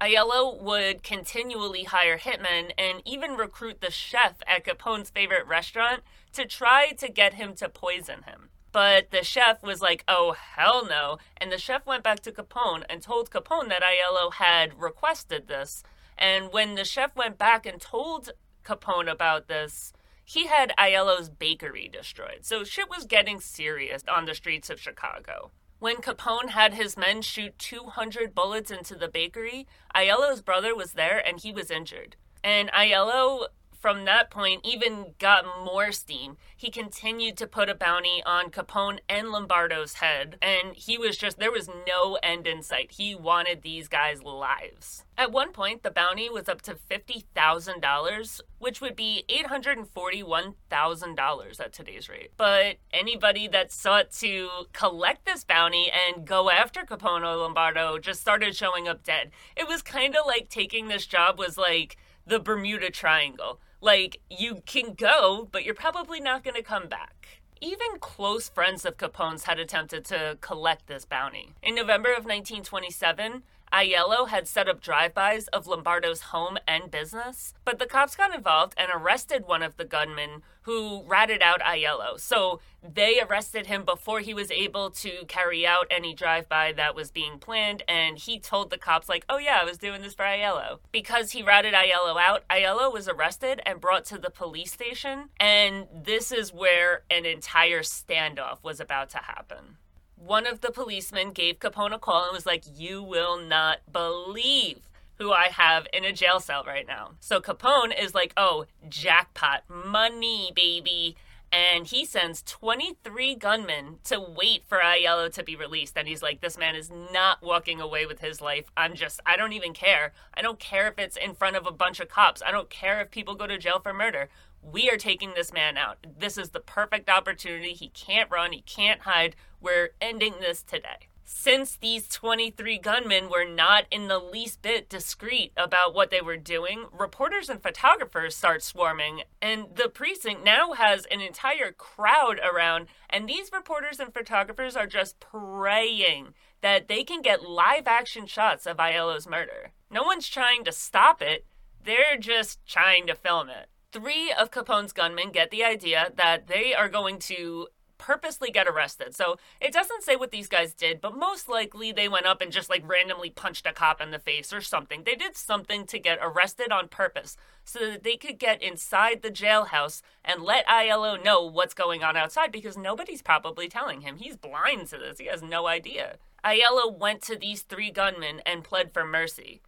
Aiello 0.00 0.60
would 0.60 1.02
continually 1.02 1.84
hire 1.84 2.18
hitmen 2.18 2.72
and 2.76 3.00
even 3.04 3.36
recruit 3.36 3.80
the 3.80 3.90
chef 3.90 4.34
at 4.46 4.64
Capone's 4.64 5.10
favorite 5.10 5.46
restaurant 5.46 6.02
to 6.32 6.44
try 6.44 6.92
to 6.92 7.08
get 7.08 7.34
him 7.34 7.54
to 7.54 7.68
poison 7.68 8.22
him. 8.22 8.50
But 8.72 9.12
the 9.12 9.22
chef 9.22 9.62
was 9.62 9.80
like, 9.80 10.02
oh, 10.08 10.32
hell 10.32 10.84
no. 10.84 11.18
And 11.36 11.52
the 11.52 11.58
chef 11.58 11.86
went 11.86 12.02
back 12.02 12.20
to 12.20 12.32
Capone 12.32 12.82
and 12.90 13.00
told 13.00 13.30
Capone 13.30 13.68
that 13.68 13.84
Aiello 13.84 14.34
had 14.34 14.80
requested 14.80 15.46
this. 15.46 15.84
And 16.18 16.52
when 16.52 16.74
the 16.74 16.84
chef 16.84 17.14
went 17.14 17.38
back 17.38 17.66
and 17.66 17.80
told 17.80 18.32
Capone 18.64 19.08
about 19.08 19.46
this, 19.46 19.92
he 20.24 20.46
had 20.46 20.72
Aiello's 20.76 21.28
bakery 21.28 21.88
destroyed. 21.88 22.40
So 22.42 22.64
shit 22.64 22.90
was 22.90 23.04
getting 23.04 23.38
serious 23.38 24.02
on 24.08 24.24
the 24.24 24.34
streets 24.34 24.70
of 24.70 24.80
Chicago. 24.80 25.52
When 25.84 25.96
Capone 25.96 26.48
had 26.48 26.72
his 26.72 26.96
men 26.96 27.20
shoot 27.20 27.58
200 27.58 28.34
bullets 28.34 28.70
into 28.70 28.94
the 28.94 29.06
bakery, 29.06 29.66
Aiello's 29.94 30.40
brother 30.40 30.74
was 30.74 30.94
there 30.94 31.18
and 31.18 31.38
he 31.38 31.52
was 31.52 31.70
injured. 31.70 32.16
And 32.42 32.70
Aiello 32.72 33.48
from 33.84 34.06
that 34.06 34.30
point 34.30 34.64
even 34.64 35.12
got 35.18 35.44
more 35.62 35.92
steam. 35.92 36.38
He 36.56 36.70
continued 36.70 37.36
to 37.36 37.46
put 37.46 37.68
a 37.68 37.74
bounty 37.74 38.22
on 38.24 38.50
Capone 38.50 39.00
and 39.10 39.28
Lombardo's 39.28 39.96
head, 39.96 40.38
and 40.40 40.74
he 40.74 40.96
was 40.96 41.18
just, 41.18 41.38
there 41.38 41.52
was 41.52 41.68
no 41.86 42.18
end 42.22 42.46
in 42.46 42.62
sight. 42.62 42.92
He 42.92 43.14
wanted 43.14 43.60
these 43.60 43.86
guys' 43.86 44.22
lives. 44.22 45.04
At 45.18 45.32
one 45.32 45.52
point, 45.52 45.82
the 45.82 45.90
bounty 45.90 46.30
was 46.30 46.48
up 46.48 46.62
to 46.62 46.78
$50,000, 46.90 48.40
which 48.58 48.80
would 48.80 48.96
be 48.96 49.24
$841,000 49.28 51.60
at 51.60 51.72
today's 51.74 52.08
rate. 52.08 52.30
But 52.38 52.76
anybody 52.90 53.46
that 53.48 53.70
sought 53.70 54.10
to 54.12 54.48
collect 54.72 55.26
this 55.26 55.44
bounty 55.44 55.92
and 55.92 56.26
go 56.26 56.50
after 56.50 56.84
Capone 56.84 57.22
or 57.22 57.36
Lombardo 57.36 57.98
just 57.98 58.22
started 58.22 58.56
showing 58.56 58.88
up 58.88 59.04
dead. 59.04 59.30
It 59.54 59.68
was 59.68 59.82
kind 59.82 60.16
of 60.16 60.24
like 60.26 60.48
taking 60.48 60.88
this 60.88 61.04
job 61.04 61.38
was 61.38 61.58
like 61.58 61.98
the 62.26 62.38
Bermuda 62.38 62.90
Triangle 62.90 63.60
like, 63.84 64.22
you 64.30 64.62
can 64.64 64.94
go, 64.94 65.46
but 65.52 65.62
you're 65.62 65.74
probably 65.74 66.18
not 66.18 66.42
going 66.42 66.56
to 66.56 66.62
come 66.62 66.88
back. 66.88 67.42
Even 67.60 67.98
close 68.00 68.48
friends 68.48 68.86
of 68.86 68.96
Capone's 68.96 69.44
had 69.44 69.58
attempted 69.58 70.06
to 70.06 70.38
collect 70.40 70.86
this 70.86 71.04
bounty. 71.04 71.50
In 71.62 71.74
November 71.74 72.08
of 72.08 72.24
1927, 72.24 73.42
Aiello 73.70 74.28
had 74.28 74.48
set 74.48 74.68
up 74.68 74.80
drive-bys 74.80 75.48
of 75.48 75.66
Lombardo's 75.66 76.22
home 76.22 76.56
and 76.66 76.90
business, 76.90 77.52
but 77.66 77.78
the 77.78 77.84
cops 77.84 78.16
got 78.16 78.34
involved 78.34 78.72
and 78.78 78.90
arrested 78.90 79.44
one 79.46 79.62
of 79.62 79.76
the 79.76 79.84
gunmen 79.84 80.42
who 80.64 81.02
ratted 81.06 81.42
out 81.42 81.60
Aiello. 81.60 82.18
So 82.18 82.60
they 82.82 83.20
arrested 83.20 83.66
him 83.66 83.84
before 83.84 84.20
he 84.20 84.34
was 84.34 84.50
able 84.50 84.90
to 84.90 85.24
carry 85.26 85.66
out 85.66 85.86
any 85.90 86.14
drive-by 86.14 86.72
that 86.72 86.94
was 86.94 87.10
being 87.10 87.38
planned, 87.38 87.82
and 87.88 88.18
he 88.18 88.38
told 88.38 88.70
the 88.70 88.78
cops 88.78 89.08
like, 89.08 89.24
"Oh 89.28 89.38
yeah, 89.38 89.58
I 89.60 89.64
was 89.64 89.78
doing 89.78 90.02
this 90.02 90.14
for 90.14 90.24
Aiello." 90.24 90.80
Because 90.92 91.32
he 91.32 91.42
ratted 91.42 91.74
Aiello 91.74 92.20
out, 92.20 92.44
Aiello 92.48 92.92
was 92.92 93.08
arrested 93.08 93.60
and 93.64 93.80
brought 93.80 94.04
to 94.06 94.18
the 94.18 94.30
police 94.30 94.72
station, 94.72 95.30
and 95.38 95.86
this 95.92 96.32
is 96.32 96.52
where 96.52 97.02
an 97.10 97.24
entire 97.24 97.82
standoff 97.82 98.62
was 98.62 98.80
about 98.80 99.10
to 99.10 99.18
happen 99.18 99.78
one 100.16 100.46
of 100.46 100.62
the 100.62 100.70
policemen 100.70 101.32
gave 101.32 101.58
Capone 101.58 101.94
a 101.94 101.98
call 101.98 102.24
and 102.24 102.32
was 102.32 102.46
like, 102.46 102.64
You 102.74 103.02
will 103.02 103.38
not 103.38 103.80
believe 103.92 104.88
who 105.18 105.32
I 105.32 105.48
have 105.48 105.86
in 105.92 106.04
a 106.04 106.12
jail 106.12 106.40
cell 106.40 106.64
right 106.64 106.86
now. 106.86 107.12
So 107.20 107.40
Capone 107.40 107.92
is 107.98 108.14
like, 108.14 108.32
Oh, 108.36 108.66
jackpot, 108.88 109.64
money, 109.68 110.52
baby. 110.54 111.16
And 111.52 111.86
he 111.86 112.04
sends 112.04 112.42
23 112.42 113.36
gunmen 113.36 114.00
to 114.04 114.18
wait 114.18 114.64
for 114.66 114.78
Aiello 114.78 115.32
to 115.34 115.44
be 115.44 115.54
released. 115.54 115.96
And 115.96 116.08
he's 116.08 116.22
like, 116.22 116.40
This 116.40 116.58
man 116.58 116.74
is 116.74 116.90
not 116.90 117.42
walking 117.42 117.80
away 117.80 118.06
with 118.06 118.20
his 118.20 118.40
life. 118.40 118.64
I'm 118.76 118.94
just, 118.94 119.20
I 119.24 119.36
don't 119.36 119.52
even 119.52 119.72
care. 119.72 120.12
I 120.34 120.42
don't 120.42 120.58
care 120.58 120.88
if 120.88 120.98
it's 120.98 121.16
in 121.16 121.34
front 121.34 121.56
of 121.56 121.66
a 121.66 121.72
bunch 121.72 122.00
of 122.00 122.08
cops. 122.08 122.42
I 122.44 122.50
don't 122.50 122.70
care 122.70 123.00
if 123.00 123.10
people 123.10 123.34
go 123.34 123.46
to 123.46 123.58
jail 123.58 123.80
for 123.80 123.92
murder 123.92 124.28
we 124.64 124.88
are 124.90 124.96
taking 124.96 125.34
this 125.34 125.52
man 125.52 125.76
out. 125.76 125.98
This 126.18 126.38
is 126.38 126.50
the 126.50 126.60
perfect 126.60 127.08
opportunity. 127.10 127.74
He 127.74 127.88
can't 127.88 128.30
run, 128.30 128.52
he 128.52 128.62
can't 128.62 129.02
hide. 129.02 129.36
We're 129.60 129.90
ending 130.00 130.34
this 130.40 130.62
today. 130.62 131.08
Since 131.26 131.76
these 131.76 132.06
23 132.08 132.78
gunmen 132.78 133.30
were 133.30 133.46
not 133.46 133.86
in 133.90 134.08
the 134.08 134.18
least 134.18 134.60
bit 134.60 134.90
discreet 134.90 135.52
about 135.56 135.94
what 135.94 136.10
they 136.10 136.20
were 136.20 136.36
doing, 136.36 136.84
reporters 136.92 137.48
and 137.48 137.62
photographers 137.62 138.36
start 138.36 138.62
swarming, 138.62 139.22
and 139.40 139.74
the 139.74 139.88
precinct 139.88 140.44
now 140.44 140.72
has 140.72 141.06
an 141.06 141.22
entire 141.22 141.72
crowd 141.72 142.38
around, 142.40 142.88
and 143.08 143.26
these 143.26 143.50
reporters 143.52 144.00
and 144.00 144.12
photographers 144.12 144.76
are 144.76 144.86
just 144.86 145.18
praying 145.18 146.34
that 146.60 146.88
they 146.88 147.02
can 147.04 147.22
get 147.22 147.48
live 147.48 147.86
action 147.86 148.26
shots 148.26 148.66
of 148.66 148.76
Aiello's 148.76 149.26
murder. 149.26 149.72
No 149.90 150.02
one's 150.02 150.28
trying 150.28 150.62
to 150.64 150.72
stop 150.72 151.22
it, 151.22 151.46
they're 151.82 152.18
just 152.18 152.66
trying 152.66 153.06
to 153.06 153.14
film 153.14 153.48
it. 153.48 153.68
Three 153.92 154.30
of 154.32 154.50
Capone's 154.50 154.92
gunmen 154.92 155.30
get 155.30 155.50
the 155.50 155.64
idea 155.64 156.10
that 156.16 156.48
they 156.48 156.74
are 156.74 156.88
going 156.88 157.18
to 157.20 157.68
purposely 158.04 158.50
get 158.50 158.68
arrested. 158.68 159.16
So 159.16 159.38
it 159.62 159.72
doesn't 159.72 160.02
say 160.02 160.14
what 160.14 160.30
these 160.30 160.46
guys 160.46 160.74
did, 160.74 161.00
but 161.00 161.16
most 161.16 161.48
likely 161.48 161.90
they 161.90 162.06
went 162.06 162.26
up 162.26 162.42
and 162.42 162.52
just 162.52 162.68
like 162.68 162.86
randomly 162.86 163.30
punched 163.30 163.66
a 163.66 163.72
cop 163.72 163.98
in 163.98 164.10
the 164.10 164.18
face 164.18 164.52
or 164.52 164.60
something. 164.60 165.04
They 165.04 165.14
did 165.14 165.38
something 165.38 165.86
to 165.86 165.98
get 165.98 166.18
arrested 166.20 166.70
on 166.70 166.88
purpose 166.88 167.38
so 167.64 167.78
that 167.78 168.02
they 168.02 168.16
could 168.16 168.38
get 168.38 168.62
inside 168.62 169.22
the 169.22 169.30
jailhouse 169.30 170.02
and 170.22 170.42
let 170.42 170.66
Aiello 170.66 171.22
know 171.24 171.46
what's 171.46 171.72
going 171.72 172.04
on 172.04 172.14
outside 172.14 172.52
because 172.52 172.76
nobody's 172.76 173.22
probably 173.22 173.68
telling 173.68 174.02
him. 174.02 174.16
He's 174.16 174.36
blind 174.36 174.88
to 174.88 174.98
this, 174.98 175.18
he 175.18 175.26
has 175.26 175.42
no 175.42 175.66
idea. 175.66 176.18
Aiello 176.44 176.94
went 176.94 177.22
to 177.22 177.36
these 177.36 177.62
three 177.62 177.90
gunmen 177.90 178.42
and 178.44 178.62
pled 178.62 178.92
for 178.92 179.06
mercy. 179.06 179.62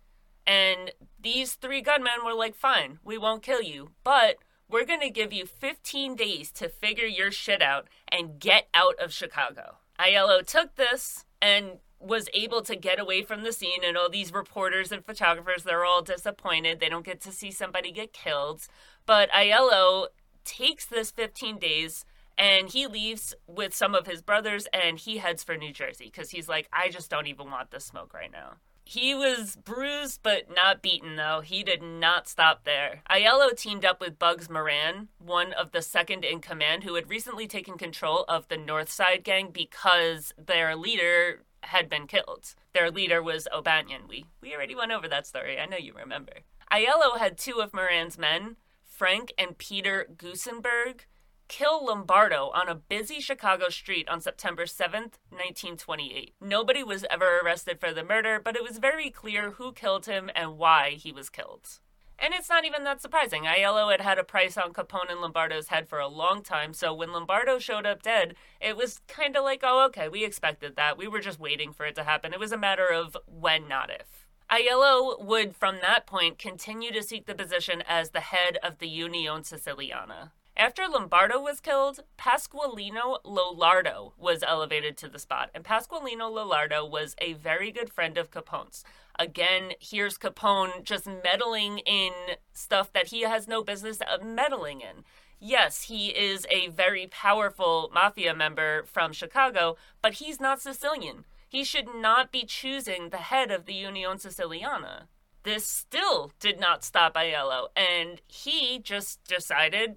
And 0.47 0.93
these 1.19 1.55
three 1.55 1.81
gunmen 1.81 2.23
were 2.23 2.35
like, 2.35 2.55
fine, 2.55 2.99
we 3.03 3.17
won't 3.17 3.43
kill 3.43 3.63
you, 3.63 3.93
but 4.05 4.37
we're 4.69 4.85
going 4.85 5.01
to 5.01 5.11
give 5.11 5.33
you 5.33 5.47
15 5.47 6.17
days 6.17 6.51
to 6.53 6.69
figure 6.69 7.07
your 7.07 7.31
shit 7.31 7.63
out 7.63 7.89
and 8.09 8.39
get 8.39 8.69
out 8.75 8.95
of 8.99 9.13
Chicago. 9.13 9.77
Aiello 9.99 10.45
took 10.45 10.77
this 10.77 11.25
and 11.41 11.79
was 11.99 12.29
able 12.35 12.63
to 12.63 12.77
get 12.77 13.01
away 13.01 13.23
from 13.23 13.43
the 13.43 13.53
scene, 13.53 13.81
and 13.83 13.97
all 13.97 14.11
these 14.11 14.33
reporters 14.33 14.93
and 14.93 15.05
photographers, 15.05 15.63
they're 15.63 15.85
all 15.85 16.03
disappointed. 16.03 16.79
They 16.79 16.89
don't 16.89 17.05
get 17.05 17.21
to 17.23 17.33
see 17.33 17.51
somebody 17.51 17.91
get 17.91 18.13
killed. 18.13 18.67
But 19.07 19.31
Aiello 19.31 20.09
takes 20.45 20.85
this 20.85 21.11
15 21.11 21.59
days 21.59 22.05
and 22.39 22.69
he 22.69 22.87
leaves 22.87 23.35
with 23.47 23.75
some 23.75 23.95
of 23.95 24.07
his 24.07 24.21
brothers 24.21 24.69
and 24.73 24.99
he 24.99 25.19
heads 25.19 25.43
for 25.43 25.57
New 25.57 25.73
Jersey 25.73 26.07
because 26.07 26.31
he's 26.31 26.49
like, 26.49 26.69
I 26.73 26.91
just 26.91 27.11
don't 27.11 27.27
even 27.27 27.51
want 27.51 27.71
the 27.71 27.81
smoke 27.81 28.13
right 28.13 28.31
now. 28.31 28.57
He 28.89 29.17
was 29.17 29.57
bruised 29.57 30.21
but 30.23 30.45
not 30.49 30.81
beaten, 30.81 31.17
though. 31.17 31.41
He 31.41 31.65
did 31.65 31.83
not 31.83 32.29
stop 32.29 32.63
there. 32.63 33.03
Aiello 33.11 33.55
teamed 33.55 33.85
up 33.85 34.01
with 34.01 34.17
Bugs 34.17 34.49
Moran, 34.49 35.09
one 35.19 35.53
of 35.53 35.73
the 35.73 35.83
second 35.83 36.25
in 36.25 36.41
command, 36.41 36.85
who 36.85 36.95
had 36.95 37.11
recently 37.11 37.49
taken 37.49 37.77
control 37.77 38.25
of 38.29 38.47
the 38.47 38.57
North 38.57 38.89
Side 38.89 39.25
gang 39.25 39.51
because 39.51 40.33
their 40.39 40.77
leader 40.77 41.43
had 41.65 41.89
been 41.89 42.07
killed. 42.07 42.55
Their 42.75 42.93
leader 42.93 43.21
was 43.21 43.49
O'Banion. 43.53 44.03
We, 44.09 44.27
we 44.41 44.55
already 44.55 44.77
went 44.77 44.93
over 44.93 45.09
that 45.09 45.27
story. 45.27 45.59
I 45.59 45.67
know 45.67 45.77
you 45.77 45.93
remember. 45.93 46.33
Aiello 46.71 47.19
had 47.19 47.37
two 47.37 47.61
of 47.61 47.75
Moran's 47.75 48.17
men, 48.17 48.55
Frank 48.85 49.35
and 49.37 49.59
Peter 49.59 50.07
Gusenberg, 50.17 51.07
kill 51.49 51.87
Lombardo 51.87 52.51
on 52.55 52.69
a 52.69 52.75
busy 52.75 53.21
Chicago 53.21 53.69
street 53.69 54.09
on 54.09 54.21
September 54.21 54.65
7th, 54.65 55.19
1928. 55.31 56.35
Nobody 56.41 56.83
was 56.83 57.05
ever 57.11 57.39
arrested 57.39 57.81
for 57.81 57.93
the 57.93 58.05
murder, 58.05 58.41
but 58.43 58.57
it 58.57 58.63
was 58.63 58.79
very 58.79 59.11
clear 59.11 59.53
who 59.53 59.73
killed 59.73 60.07
him 60.07 60.31
and 60.35 60.59
why 60.59 60.91
he 60.91 61.13
was 61.13 61.31
killed. 61.31 61.79
And 62.19 62.33
it's 62.33 62.49
not 62.49 62.65
even 62.65 62.85
that 62.85 63.03
surprising. 63.03 63.45
Aiello 63.45 63.91
had 63.91 64.01
had 64.01 64.19
a 64.19 64.25
price 64.25 64.57
on 64.57 64.73
Capone 64.73 65.11
and 65.11 65.21
Lombardo's 65.21 65.69
head 65.69 65.87
for 65.87 65.99
a 65.99 66.09
long 66.09 66.43
time, 66.43 66.73
so 66.73 66.95
when 66.95 67.13
Lombardo 67.13 67.59
showed 67.59 67.85
up 67.85 68.03
dead, 68.03 68.35
it 68.61 68.77
was 68.77 69.01
kind 69.07 69.37
of 69.37 69.45
like, 69.45 69.61
oh, 69.63 69.85
okay, 69.87 70.09
we 70.09 70.25
expected 70.25 70.77
that. 70.77 70.97
We 70.97 71.09
were 71.09 71.21
just 71.21 71.39
waiting 71.39 71.73
for 71.73 71.85
it 71.85 71.95
to 71.97 72.05
happen. 72.05 72.33
It 72.33 72.41
was 72.41 72.53
a 72.53 72.59
matter 72.59 72.89
of 72.89 73.17
when, 73.27 73.69
not 73.69 73.91
if. 73.91 74.27
Aiello 74.51 75.23
would, 75.23 75.57
from 75.57 75.77
that 75.83 76.07
point, 76.07 76.39
continue 76.39 76.93
to 76.93 77.03
seek 77.03 77.27
the 77.27 77.35
position 77.35 77.83
as 77.87 78.11
the 78.11 78.21
head 78.21 78.59
of 78.63 78.79
the 78.79 78.89
Unione 78.89 79.43
Siciliana. 79.43 80.31
After 80.59 80.89
Lombardo 80.89 81.39
was 81.39 81.61
killed, 81.61 82.01
Pasqualino 82.17 83.19
Lolordo 83.27 84.13
was 84.17 84.43
elevated 84.43 84.97
to 84.97 85.09
the 85.09 85.19
spot, 85.19 85.51
and 85.55 85.63
Pasqualino 85.63 86.33
Lolordo 86.33 86.89
was 86.89 87.15
a 87.19 87.35
very 87.35 87.71
good 87.71 87.93
friend 87.93 88.17
of 88.17 88.31
Capone's. 88.31 88.83
Again, 89.19 89.73
here's 89.81 90.17
Capone 90.17 90.83
just 90.83 91.07
meddling 91.07 91.81
in 91.81 92.13
stuff 92.55 92.91
that 92.95 93.09
he 93.09 93.23
has 93.23 93.47
no 93.47 93.63
business 93.63 93.99
meddling 94.25 94.81
in. 94.81 95.05
Yes, 95.39 95.83
he 95.83 96.09
is 96.09 96.47
a 96.49 96.69
very 96.69 97.07
powerful 97.07 97.91
mafia 97.93 98.35
member 98.35 98.85
from 98.85 99.13
Chicago, 99.13 99.77
but 100.01 100.15
he's 100.15 100.41
not 100.41 100.63
Sicilian. 100.63 101.27
He 101.47 101.65
should 101.65 101.95
not 101.95 102.33
be 102.33 102.45
choosing 102.45 103.11
the 103.11 103.19
head 103.19 103.51
of 103.51 103.67
the 103.67 103.75
Unione 103.75 104.23
Siciliana. 104.23 105.03
This 105.43 105.67
still 105.67 106.33
did 106.41 106.59
not 106.59 106.83
stop 106.83 107.15
Aiello, 107.15 107.69
and 107.77 108.23
he 108.27 108.79
just 108.79 109.23
decided 109.25 109.97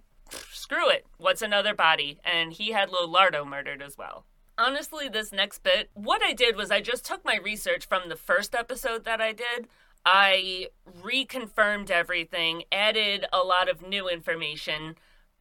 screw 0.52 0.90
it. 0.90 1.06
What's 1.18 1.42
another 1.42 1.74
body? 1.74 2.20
And 2.24 2.54
he 2.54 2.72
had 2.72 2.90
Lolordo 2.90 3.46
murdered 3.46 3.82
as 3.82 3.98
well. 3.98 4.26
Honestly, 4.58 5.08
this 5.08 5.32
next 5.32 5.64
bit, 5.64 5.90
what 5.94 6.22
I 6.22 6.34
did 6.34 6.58
was 6.58 6.70
I 6.70 6.82
just 6.82 7.06
took 7.06 7.24
my 7.24 7.38
research 7.38 7.86
from 7.86 8.10
the 8.10 8.16
first 8.16 8.54
episode 8.54 9.06
that 9.06 9.22
I 9.22 9.32
did. 9.32 9.68
I 10.06 10.68
reconfirmed 11.02 11.90
everything, 11.90 12.64
added 12.72 13.26
a 13.32 13.40
lot 13.40 13.70
of 13.70 13.88
new 13.88 14.10
information, 14.10 14.96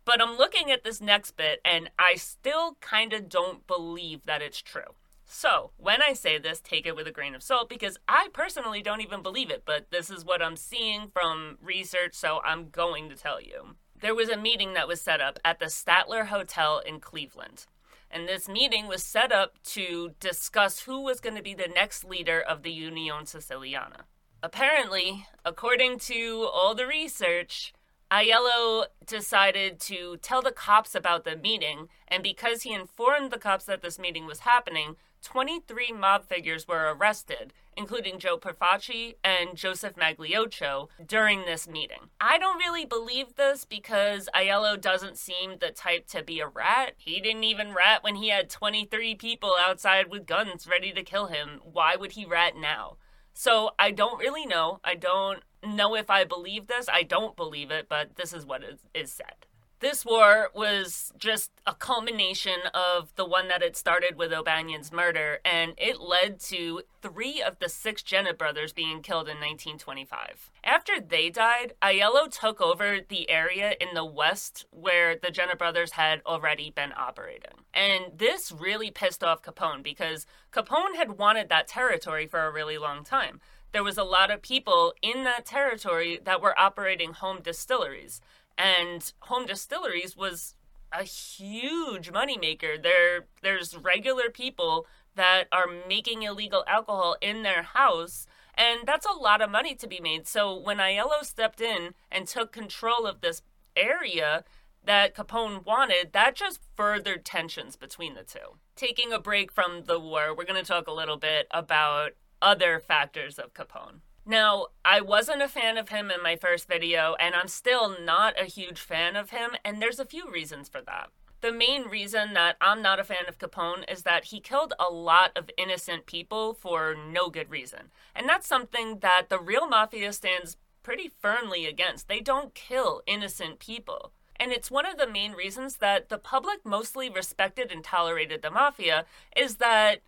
but 0.05 0.23
I'm 0.23 0.37
looking 0.37 0.71
at 0.71 0.85
this 0.85 1.01
next 1.01 1.33
bit 1.33 1.61
and 1.65 1.91
I 1.99 2.15
still 2.15 2.77
kind 2.81 3.13
of 3.13 3.29
don't 3.29 3.67
believe 3.67 4.25
that 4.27 4.43
it's 4.43 4.63
true. 4.63 4.95
So, 5.31 5.73
when 5.77 6.01
I 6.01 6.15
say 6.15 6.39
this, 6.39 6.59
take 6.59 6.87
it 6.87 6.97
with 6.97 7.07
a 7.07 7.13
grain 7.13 7.35
of 7.35 7.43
salt 7.43 7.69
because 7.69 7.99
I 8.09 8.29
personally 8.33 8.83
don't 8.83 9.03
even 9.03 9.23
believe 9.23 9.51
it, 9.51 9.65
but 9.67 9.91
this 9.91 10.11
is 10.11 10.25
what 10.25 10.41
I'm 10.41 10.57
seeing 10.57 11.09
from 11.13 11.59
research, 11.61 12.15
so 12.15 12.41
I'm 12.45 12.71
going 12.71 13.11
to 13.11 13.15
tell 13.15 13.41
you 13.41 13.77
there 14.01 14.15
was 14.15 14.29
a 14.29 14.37
meeting 14.37 14.75
that 14.75 14.89
was 14.89 15.01
set 15.01 15.21
up 15.21 15.39
at 15.45 15.59
the 15.59 15.67
Statler 15.67 16.27
Hotel 16.27 16.81
in 16.85 17.01
Cleveland. 17.01 17.67
And 18.11 18.27
this 18.27 18.49
meeting 18.49 18.87
was 18.87 19.03
set 19.03 19.33
up 19.33 19.63
to 19.65 20.13
discuss 20.19 20.81
who 20.81 21.03
was 21.03 21.21
going 21.21 21.37
to 21.37 21.43
be 21.43 21.55
the 21.55 21.69
next 21.69 22.05
leader 22.05 22.41
of 22.41 22.63
the 22.63 22.73
Union 22.73 23.25
Siciliana. 23.25 24.03
Apparently, 24.43 25.27
according 25.45 25.99
to 25.99 26.49
all 26.53 26.75
the 26.75 26.87
research, 26.87 27.75
Aiello 28.11 28.87
decided 29.05 29.81
to 29.81 30.17
tell 30.23 30.41
the 30.41 30.53
cops 30.53 30.95
about 30.95 31.25
the 31.25 31.37
meeting, 31.37 31.89
and 32.07 32.23
because 32.23 32.63
he 32.63 32.73
informed 32.73 33.31
the 33.31 33.39
cops 33.39 33.67
that 33.67 33.83
this 33.83 33.99
meeting 33.99 34.25
was 34.25 34.41
happening, 34.41 34.97
23 35.23 35.93
mob 35.93 36.25
figures 36.25 36.67
were 36.69 36.95
arrested, 36.95 37.53
including 37.77 38.19
Joe 38.19 38.39
Profaci 38.39 39.15
and 39.23 39.57
Joseph 39.57 39.95
Magliocco, 39.97 40.89
during 41.05 41.45
this 41.45 41.69
meeting. 41.69 42.11
I 42.21 42.39
don't 42.39 42.59
really 42.59 42.85
believe 42.85 43.35
this 43.37 43.65
because 43.65 44.29
Aiello 44.35 44.81
doesn't 44.81 45.17
seem 45.17 45.59
the 45.59 45.71
type 45.71 46.07
to 46.09 46.23
be 46.23 46.41
a 46.41 46.49
rat. 46.49 46.95
He 46.97 47.21
didn't 47.21 47.45
even 47.45 47.75
rat 47.75 48.03
when 48.03 48.17
he 48.17 48.29
had 48.29 48.51
23 48.51 49.15
people 49.17 49.55
outside 49.61 50.09
with 50.11 50.27
guns 50.27 50.67
ready 50.67 50.93
to 50.93 51.03
kill 51.03 51.27
him. 51.27 51.61
Why 51.63 51.97
would 51.97 52.13
he 52.13 52.25
rat 52.25 52.55
now? 52.57 52.97
So 53.35 53.71
I 53.79 53.93
don't 53.93 54.19
really 54.19 54.47
know. 54.47 54.81
I 54.85 54.95
don't 54.95 55.43
know 55.65 55.95
if 55.95 56.11
I 56.11 56.25
believe 56.25 56.67
this. 56.67 56.89
I 56.89 57.03
don't 57.03 57.37
believe 57.37 57.71
it, 57.71 57.87
but 57.89 58.17
this 58.17 58.33
is 58.33 58.45
what 58.45 58.63
is 58.95 59.13
said. 59.13 59.47
This 59.81 60.05
war 60.05 60.51
was 60.55 61.13
just 61.19 61.53
a 61.65 61.73
culmination 61.73 62.59
of 62.75 63.15
the 63.15 63.25
one 63.25 63.47
that 63.47 63.63
had 63.63 63.77
started 63.77 64.17
with 64.17 64.33
O'Banion's 64.33 64.91
murder, 64.91 65.39
and 65.45 65.75
it 65.79 66.01
led 66.01 66.41
to 66.41 66.83
three 67.01 67.41
of 67.41 67.61
the 67.61 67.69
six 67.69 68.03
Genna 68.03 68.37
brothers 68.37 68.73
being 68.73 69.03
killed 69.03 69.29
in 69.29 69.37
1925. 69.37 70.51
After 70.65 71.01
they 71.01 71.31
died, 71.31 71.75
Aiello 71.81 72.29
took 72.29 72.61
over 72.61 72.99
the 73.09 73.31
area 73.31 73.75
in 73.81 73.95
the 73.95 74.05
west 74.05 74.67
where 74.73 75.15
the 75.15 75.29
Genna 75.29 75.57
brothers 75.57 75.93
had 75.93 76.23
already 76.27 76.71
been 76.71 76.93
operating. 76.97 77.63
And 77.73 78.19
this 78.19 78.51
really 78.51 78.91
pissed 78.91 79.23
off 79.23 79.43
Capone 79.43 79.85
because 79.85 80.27
Capone 80.53 80.97
had 80.97 81.19
wanted 81.19 81.49
that 81.51 81.69
territory 81.69 82.27
for 82.27 82.45
a 82.45 82.53
really 82.53 82.79
long 82.79 83.05
time 83.05 83.41
there 83.73 83.85
was 83.85 83.99
a 83.99 84.05
lot 84.05 84.31
of 84.31 84.43
people 84.43 84.95
in 85.03 85.25
that 85.25 85.45
territory 85.45 86.19
that 86.25 86.41
were 86.41 86.59
operating 86.59 87.13
home 87.13 87.41
distilleries. 87.43 88.21
And 88.59 89.11
home 89.21 89.47
distilleries 89.47 90.17
was 90.17 90.55
a 90.93 91.05
huge 91.05 92.13
moneymaker. 92.13 92.83
There 92.83 93.27
there's 93.43 93.77
regular 93.77 94.29
people 94.31 94.87
that 95.15 95.45
are 95.51 95.67
making 95.89 96.23
illegal 96.23 96.65
alcohol 96.67 97.17
in 97.21 97.43
their 97.43 97.63
house 97.63 98.27
and 98.59 98.81
that's 98.85 99.07
a 99.07 99.13
lot 99.13 99.41
of 99.41 99.51
money 99.51 99.77
to 99.77 99.87
be 99.87 100.01
made. 100.01 100.27
So 100.27 100.59
when 100.59 100.79
Aiello 100.79 101.23
stepped 101.23 101.61
in 101.61 101.95
and 102.11 102.27
took 102.27 102.51
control 102.51 103.07
of 103.07 103.21
this 103.21 103.41
area 103.77 104.45
that 104.85 105.15
Capone 105.15 105.65
wanted, 105.65 106.13
that 106.13 106.35
just 106.35 106.61
furthered 106.75 107.25
tensions 107.25 107.77
between 107.77 108.15
the 108.15 108.25
two. 108.25 108.59
Taking 108.75 109.13
a 109.13 109.21
break 109.21 109.53
from 109.53 109.85
the 109.85 110.01
war, 110.01 110.35
we're 110.35 110.45
going 110.45 110.61
to 110.61 110.67
talk 110.67 110.89
a 110.89 110.93
little 110.93 111.17
bit 111.17 111.47
about 111.53 112.13
other 112.43 112.81
factors 112.81 113.39
of 113.39 113.55
Capone. 113.55 114.01
Now, 114.29 114.67
I 114.85 115.01
wasn't 115.01 115.41
a 115.41 115.49
fan 115.49 115.79
of 115.79 115.89
him 115.89 116.11
in 116.11 116.23
my 116.23 116.37
first 116.37 116.69
video, 116.69 117.17
and 117.19 117.35
I'm 117.35 117.49
still 117.49 117.97
not 117.99 118.39
a 118.39 118.45
huge 118.45 118.79
fan 118.79 119.17
of 119.17 119.31
him, 119.31 119.53
and 119.65 119.81
there's 119.81 119.99
a 119.99 120.05
few 120.05 120.31
reasons 120.31 120.69
for 120.69 120.83
that. 120.83 121.09
The 121.41 121.51
main 121.51 121.85
reason 121.85 122.35
that 122.35 122.59
I'm 122.61 122.83
not 122.83 123.01
a 123.01 123.05
fan 123.05 123.25
of 123.27 123.39
Capone 123.39 123.91
is 123.91 124.03
that 124.03 124.27
he 124.27 124.39
killed 124.39 124.75
a 124.79 124.93
lot 124.93 125.31
of 125.35 125.49
innocent 125.57 126.05
people 126.05 126.53
for 126.53 126.95
no 126.95 127.31
good 127.31 127.49
reason. 127.49 127.91
And 128.15 128.29
that's 128.29 128.47
something 128.47 128.99
that 128.99 129.31
the 129.31 129.39
real 129.39 129.67
mafia 129.67 130.13
stands 130.13 130.59
pretty 130.83 131.11
firmly 131.23 131.65
against. 131.65 132.07
They 132.07 132.21
don't 132.21 132.55
kill 132.55 133.01
innocent 133.07 133.61
people. 133.61 134.13
And 134.37 134.53
it's 134.53 134.71
one 134.71 134.85
of 134.85 134.99
the 134.99 135.09
main 135.09 135.33
reasons 135.33 135.77
that 135.77 136.11
the 136.11 136.19
public 136.19 136.67
mostly 136.67 137.09
respected 137.09 137.73
and 137.73 137.83
tolerated 137.83 138.43
the 138.43 138.51
mafia 138.51 139.07
is 139.35 139.57
that 139.57 140.01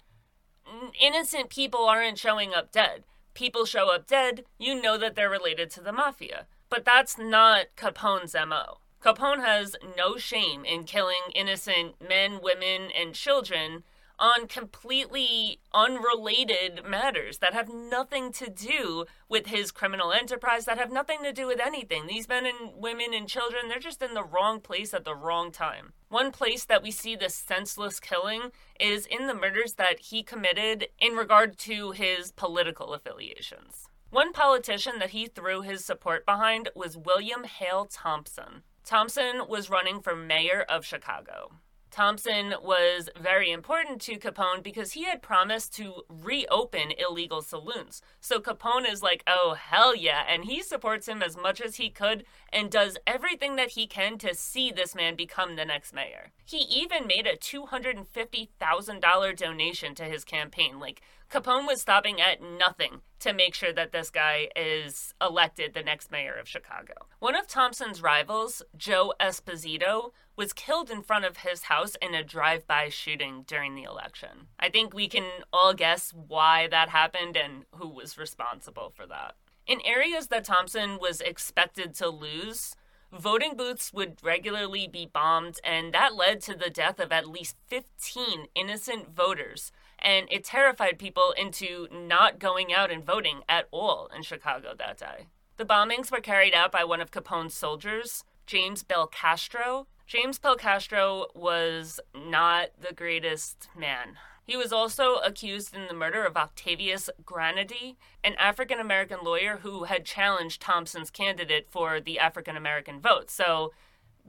innocent 1.00 1.48
people 1.48 1.86
aren't 1.86 2.18
showing 2.18 2.52
up 2.52 2.70
dead. 2.70 3.04
People 3.40 3.64
show 3.64 3.90
up 3.90 4.06
dead, 4.06 4.44
you 4.58 4.82
know 4.82 4.98
that 4.98 5.14
they're 5.14 5.30
related 5.30 5.70
to 5.70 5.80
the 5.80 5.92
mafia. 5.92 6.46
But 6.68 6.84
that's 6.84 7.16
not 7.16 7.68
Capone's 7.74 8.34
MO. 8.34 8.80
Capone 9.02 9.42
has 9.42 9.76
no 9.96 10.18
shame 10.18 10.62
in 10.66 10.84
killing 10.84 11.22
innocent 11.34 11.94
men, 12.06 12.40
women, 12.42 12.90
and 12.94 13.14
children 13.14 13.82
on 14.20 14.46
completely 14.46 15.58
unrelated 15.72 16.84
matters 16.86 17.38
that 17.38 17.54
have 17.54 17.72
nothing 17.72 18.30
to 18.32 18.50
do 18.50 19.06
with 19.28 19.46
his 19.46 19.72
criminal 19.72 20.12
enterprise, 20.12 20.66
that 20.66 20.78
have 20.78 20.92
nothing 20.92 21.22
to 21.22 21.32
do 21.32 21.46
with 21.46 21.58
anything. 21.58 22.06
These 22.06 22.28
men 22.28 22.44
and 22.44 22.74
women 22.76 23.14
and 23.14 23.26
children, 23.26 23.68
they're 23.68 23.78
just 23.78 24.02
in 24.02 24.12
the 24.14 24.22
wrong 24.22 24.60
place 24.60 24.92
at 24.92 25.04
the 25.04 25.14
wrong 25.14 25.50
time. 25.50 25.94
One 26.10 26.30
place 26.30 26.64
that 26.66 26.82
we 26.82 26.90
see 26.90 27.16
this 27.16 27.34
senseless 27.34 27.98
killing 27.98 28.50
is 28.78 29.06
in 29.06 29.26
the 29.26 29.34
murders 29.34 29.74
that 29.74 30.00
he 30.00 30.22
committed 30.22 30.88
in 31.00 31.14
regard 31.14 31.56
to 31.58 31.92
his 31.92 32.32
political 32.32 32.92
affiliations. 32.92 33.88
One 34.10 34.32
politician 34.32 34.98
that 34.98 35.10
he 35.10 35.26
threw 35.26 35.62
his 35.62 35.84
support 35.84 36.26
behind 36.26 36.68
was 36.74 36.96
William 36.96 37.44
Hale 37.44 37.86
Thompson. 37.86 38.64
Thompson 38.84 39.42
was 39.48 39.70
running 39.70 40.00
for 40.00 40.16
mayor 40.16 40.64
of 40.68 40.84
Chicago. 40.84 41.52
Thompson 41.90 42.54
was 42.62 43.08
very 43.20 43.50
important 43.50 44.00
to 44.02 44.18
Capone 44.18 44.62
because 44.62 44.92
he 44.92 45.04
had 45.04 45.22
promised 45.22 45.74
to 45.76 46.02
reopen 46.08 46.92
illegal 46.92 47.42
saloons. 47.42 48.00
So 48.20 48.38
Capone 48.38 48.90
is 48.90 49.02
like, 49.02 49.24
oh, 49.26 49.56
hell 49.58 49.94
yeah. 49.94 50.22
And 50.28 50.44
he 50.44 50.62
supports 50.62 51.08
him 51.08 51.22
as 51.22 51.36
much 51.36 51.60
as 51.60 51.76
he 51.76 51.90
could 51.90 52.24
and 52.52 52.70
does 52.70 52.98
everything 53.06 53.56
that 53.56 53.70
he 53.70 53.86
can 53.86 54.18
to 54.18 54.34
see 54.34 54.70
this 54.70 54.94
man 54.94 55.16
become 55.16 55.56
the 55.56 55.64
next 55.64 55.92
mayor. 55.92 56.30
He 56.44 56.58
even 56.58 57.06
made 57.06 57.26
a 57.26 57.36
$250,000 57.36 59.36
donation 59.36 59.94
to 59.96 60.04
his 60.04 60.24
campaign. 60.24 60.78
Like, 60.78 61.02
Capone 61.30 61.66
was 61.66 61.80
stopping 61.80 62.20
at 62.20 62.42
nothing 62.42 63.02
to 63.20 63.32
make 63.32 63.54
sure 63.54 63.72
that 63.72 63.92
this 63.92 64.10
guy 64.10 64.48
is 64.56 65.14
elected 65.20 65.74
the 65.74 65.82
next 65.82 66.10
mayor 66.10 66.34
of 66.34 66.48
Chicago. 66.48 66.94
One 67.20 67.36
of 67.36 67.46
Thompson's 67.46 68.02
rivals, 68.02 68.62
Joe 68.76 69.14
Esposito, 69.20 70.10
was 70.40 70.54
killed 70.54 70.90
in 70.90 71.02
front 71.02 71.26
of 71.26 71.36
his 71.36 71.64
house 71.64 71.98
in 72.00 72.14
a 72.14 72.24
drive 72.24 72.66
by 72.66 72.88
shooting 72.88 73.44
during 73.46 73.74
the 73.74 73.82
election. 73.82 74.46
I 74.58 74.70
think 74.70 74.94
we 74.94 75.06
can 75.06 75.26
all 75.52 75.74
guess 75.74 76.14
why 76.14 76.66
that 76.68 76.88
happened 76.88 77.36
and 77.36 77.66
who 77.74 77.86
was 77.86 78.16
responsible 78.16 78.88
for 78.88 79.06
that. 79.06 79.34
In 79.66 79.82
areas 79.84 80.28
that 80.28 80.44
Thompson 80.44 80.96
was 80.98 81.20
expected 81.20 81.94
to 81.96 82.08
lose, 82.08 82.74
voting 83.12 83.54
booths 83.54 83.92
would 83.92 84.16
regularly 84.22 84.88
be 84.88 85.04
bombed, 85.04 85.60
and 85.62 85.92
that 85.92 86.14
led 86.14 86.40
to 86.40 86.54
the 86.54 86.70
death 86.70 87.00
of 87.00 87.12
at 87.12 87.28
least 87.28 87.56
15 87.66 88.46
innocent 88.54 89.14
voters. 89.14 89.72
And 89.98 90.26
it 90.30 90.44
terrified 90.44 90.98
people 90.98 91.34
into 91.36 91.86
not 91.92 92.38
going 92.38 92.72
out 92.72 92.90
and 92.90 93.04
voting 93.04 93.42
at 93.46 93.68
all 93.70 94.08
in 94.16 94.22
Chicago 94.22 94.72
that 94.78 94.96
day. 94.96 95.26
The 95.58 95.66
bombings 95.66 96.10
were 96.10 96.22
carried 96.22 96.54
out 96.54 96.72
by 96.72 96.84
one 96.84 97.02
of 97.02 97.10
Capone's 97.10 97.52
soldiers, 97.52 98.24
James 98.46 98.82
Belcastro. 98.82 99.84
James 100.10 100.40
Belcastro 100.40 101.26
was 101.36 102.00
not 102.16 102.70
the 102.80 102.92
greatest 102.92 103.68
man. 103.78 104.16
He 104.42 104.56
was 104.56 104.72
also 104.72 105.18
accused 105.18 105.72
in 105.72 105.86
the 105.86 105.94
murder 105.94 106.24
of 106.24 106.36
Octavius 106.36 107.08
Granady, 107.24 107.94
an 108.24 108.34
African 108.34 108.80
American 108.80 109.18
lawyer 109.22 109.58
who 109.58 109.84
had 109.84 110.04
challenged 110.04 110.60
Thompson's 110.60 111.12
candidate 111.12 111.68
for 111.70 112.00
the 112.00 112.18
African 112.18 112.56
American 112.56 113.00
vote. 113.00 113.30
So 113.30 113.70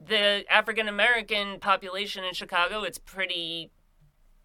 the 0.00 0.44
African 0.48 0.86
American 0.86 1.58
population 1.58 2.22
in 2.22 2.34
Chicago, 2.34 2.84
it's 2.84 2.98
pretty 2.98 3.72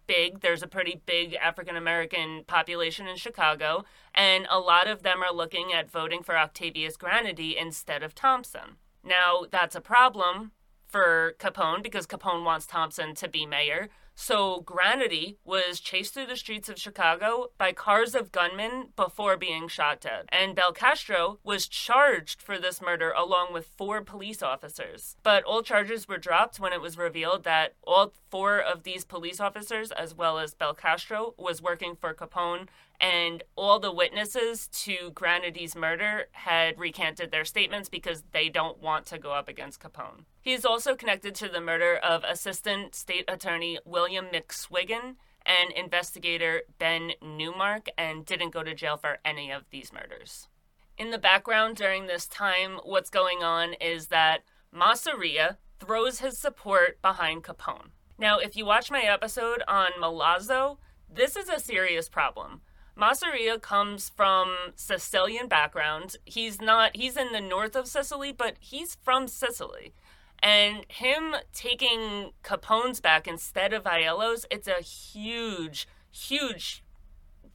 big. 0.08 0.40
There's 0.40 0.64
a 0.64 0.66
pretty 0.66 1.02
big 1.06 1.34
African 1.34 1.76
American 1.76 2.42
population 2.48 3.06
in 3.06 3.16
Chicago, 3.16 3.84
and 4.12 4.48
a 4.50 4.58
lot 4.58 4.88
of 4.88 5.04
them 5.04 5.22
are 5.22 5.32
looking 5.32 5.72
at 5.72 5.88
voting 5.88 6.24
for 6.24 6.36
Octavius 6.36 6.96
Granady 6.96 7.54
instead 7.56 8.02
of 8.02 8.12
Thompson. 8.12 8.78
Now, 9.04 9.44
that's 9.48 9.76
a 9.76 9.80
problem 9.80 10.50
for 10.88 11.34
Capone 11.38 11.82
because 11.82 12.06
Capone 12.06 12.44
wants 12.44 12.66
Thompson 12.66 13.14
to 13.16 13.28
be 13.28 13.46
mayor. 13.46 13.88
So 14.20 14.62
Granady 14.62 15.36
was 15.44 15.78
chased 15.78 16.12
through 16.12 16.26
the 16.26 16.34
streets 16.34 16.68
of 16.68 16.76
Chicago 16.76 17.52
by 17.56 17.70
cars 17.70 18.16
of 18.16 18.32
gunmen 18.32 18.88
before 18.96 19.36
being 19.36 19.68
shot 19.68 20.00
dead. 20.00 20.24
And 20.30 20.56
Belcastro 20.56 21.38
was 21.44 21.68
charged 21.68 22.42
for 22.42 22.58
this 22.58 22.82
murder 22.82 23.12
along 23.16 23.52
with 23.52 23.68
four 23.76 24.02
police 24.02 24.42
officers. 24.42 25.14
But 25.22 25.44
all 25.44 25.62
charges 25.62 26.08
were 26.08 26.18
dropped 26.18 26.58
when 26.58 26.72
it 26.72 26.80
was 26.80 26.98
revealed 26.98 27.44
that 27.44 27.74
all 27.86 28.12
four 28.28 28.58
of 28.58 28.82
these 28.82 29.04
police 29.04 29.38
officers, 29.38 29.92
as 29.92 30.16
well 30.16 30.40
as 30.40 30.52
Belcastro, 30.52 31.34
was 31.38 31.62
working 31.62 31.94
for 31.94 32.12
Capone 32.12 32.66
and 33.00 33.42
all 33.56 33.78
the 33.78 33.92
witnesses 33.92 34.68
to 34.68 35.12
Granady's 35.12 35.76
murder 35.76 36.26
had 36.32 36.78
recanted 36.78 37.30
their 37.30 37.44
statements 37.44 37.88
because 37.88 38.24
they 38.32 38.48
don't 38.48 38.82
want 38.82 39.06
to 39.06 39.18
go 39.18 39.32
up 39.32 39.48
against 39.48 39.80
Capone. 39.80 40.24
He 40.40 40.52
is 40.52 40.64
also 40.64 40.96
connected 40.96 41.34
to 41.36 41.48
the 41.48 41.60
murder 41.60 41.96
of 41.96 42.24
Assistant 42.24 42.94
State 42.94 43.24
Attorney 43.28 43.78
William 43.84 44.26
McSwiggin 44.26 45.14
and 45.46 45.72
investigator 45.72 46.62
Ben 46.78 47.12
Newmark 47.22 47.88
and 47.96 48.26
didn't 48.26 48.50
go 48.50 48.62
to 48.62 48.74
jail 48.74 48.96
for 48.96 49.18
any 49.24 49.50
of 49.50 49.62
these 49.70 49.92
murders. 49.92 50.48
In 50.96 51.10
the 51.12 51.18
background 51.18 51.76
during 51.76 52.06
this 52.06 52.26
time, 52.26 52.80
what's 52.82 53.10
going 53.10 53.42
on 53.44 53.74
is 53.74 54.08
that 54.08 54.42
Masseria 54.74 55.56
throws 55.78 56.18
his 56.18 56.36
support 56.36 57.00
behind 57.00 57.44
Capone. 57.44 57.90
Now, 58.18 58.38
if 58.38 58.56
you 58.56 58.66
watch 58.66 58.90
my 58.90 59.02
episode 59.02 59.62
on 59.68 59.92
Milazzo, 60.00 60.78
this 61.08 61.36
is 61.36 61.48
a 61.48 61.60
serious 61.60 62.08
problem. 62.08 62.62
Masseria 62.98 63.60
comes 63.62 64.08
from 64.08 64.54
Sicilian 64.74 65.46
background. 65.46 66.16
He's 66.24 66.60
not 66.60 66.96
he's 66.96 67.16
in 67.16 67.32
the 67.32 67.40
north 67.40 67.76
of 67.76 67.86
Sicily, 67.86 68.32
but 68.32 68.56
he's 68.58 68.96
from 68.96 69.28
Sicily. 69.28 69.92
And 70.40 70.84
him 70.88 71.36
taking 71.52 72.30
Capone's 72.42 73.00
back 73.00 73.26
instead 73.26 73.72
of 73.72 73.84
Aiello's, 73.84 74.46
it's 74.50 74.68
a 74.68 74.82
huge, 74.82 75.86
huge 76.10 76.82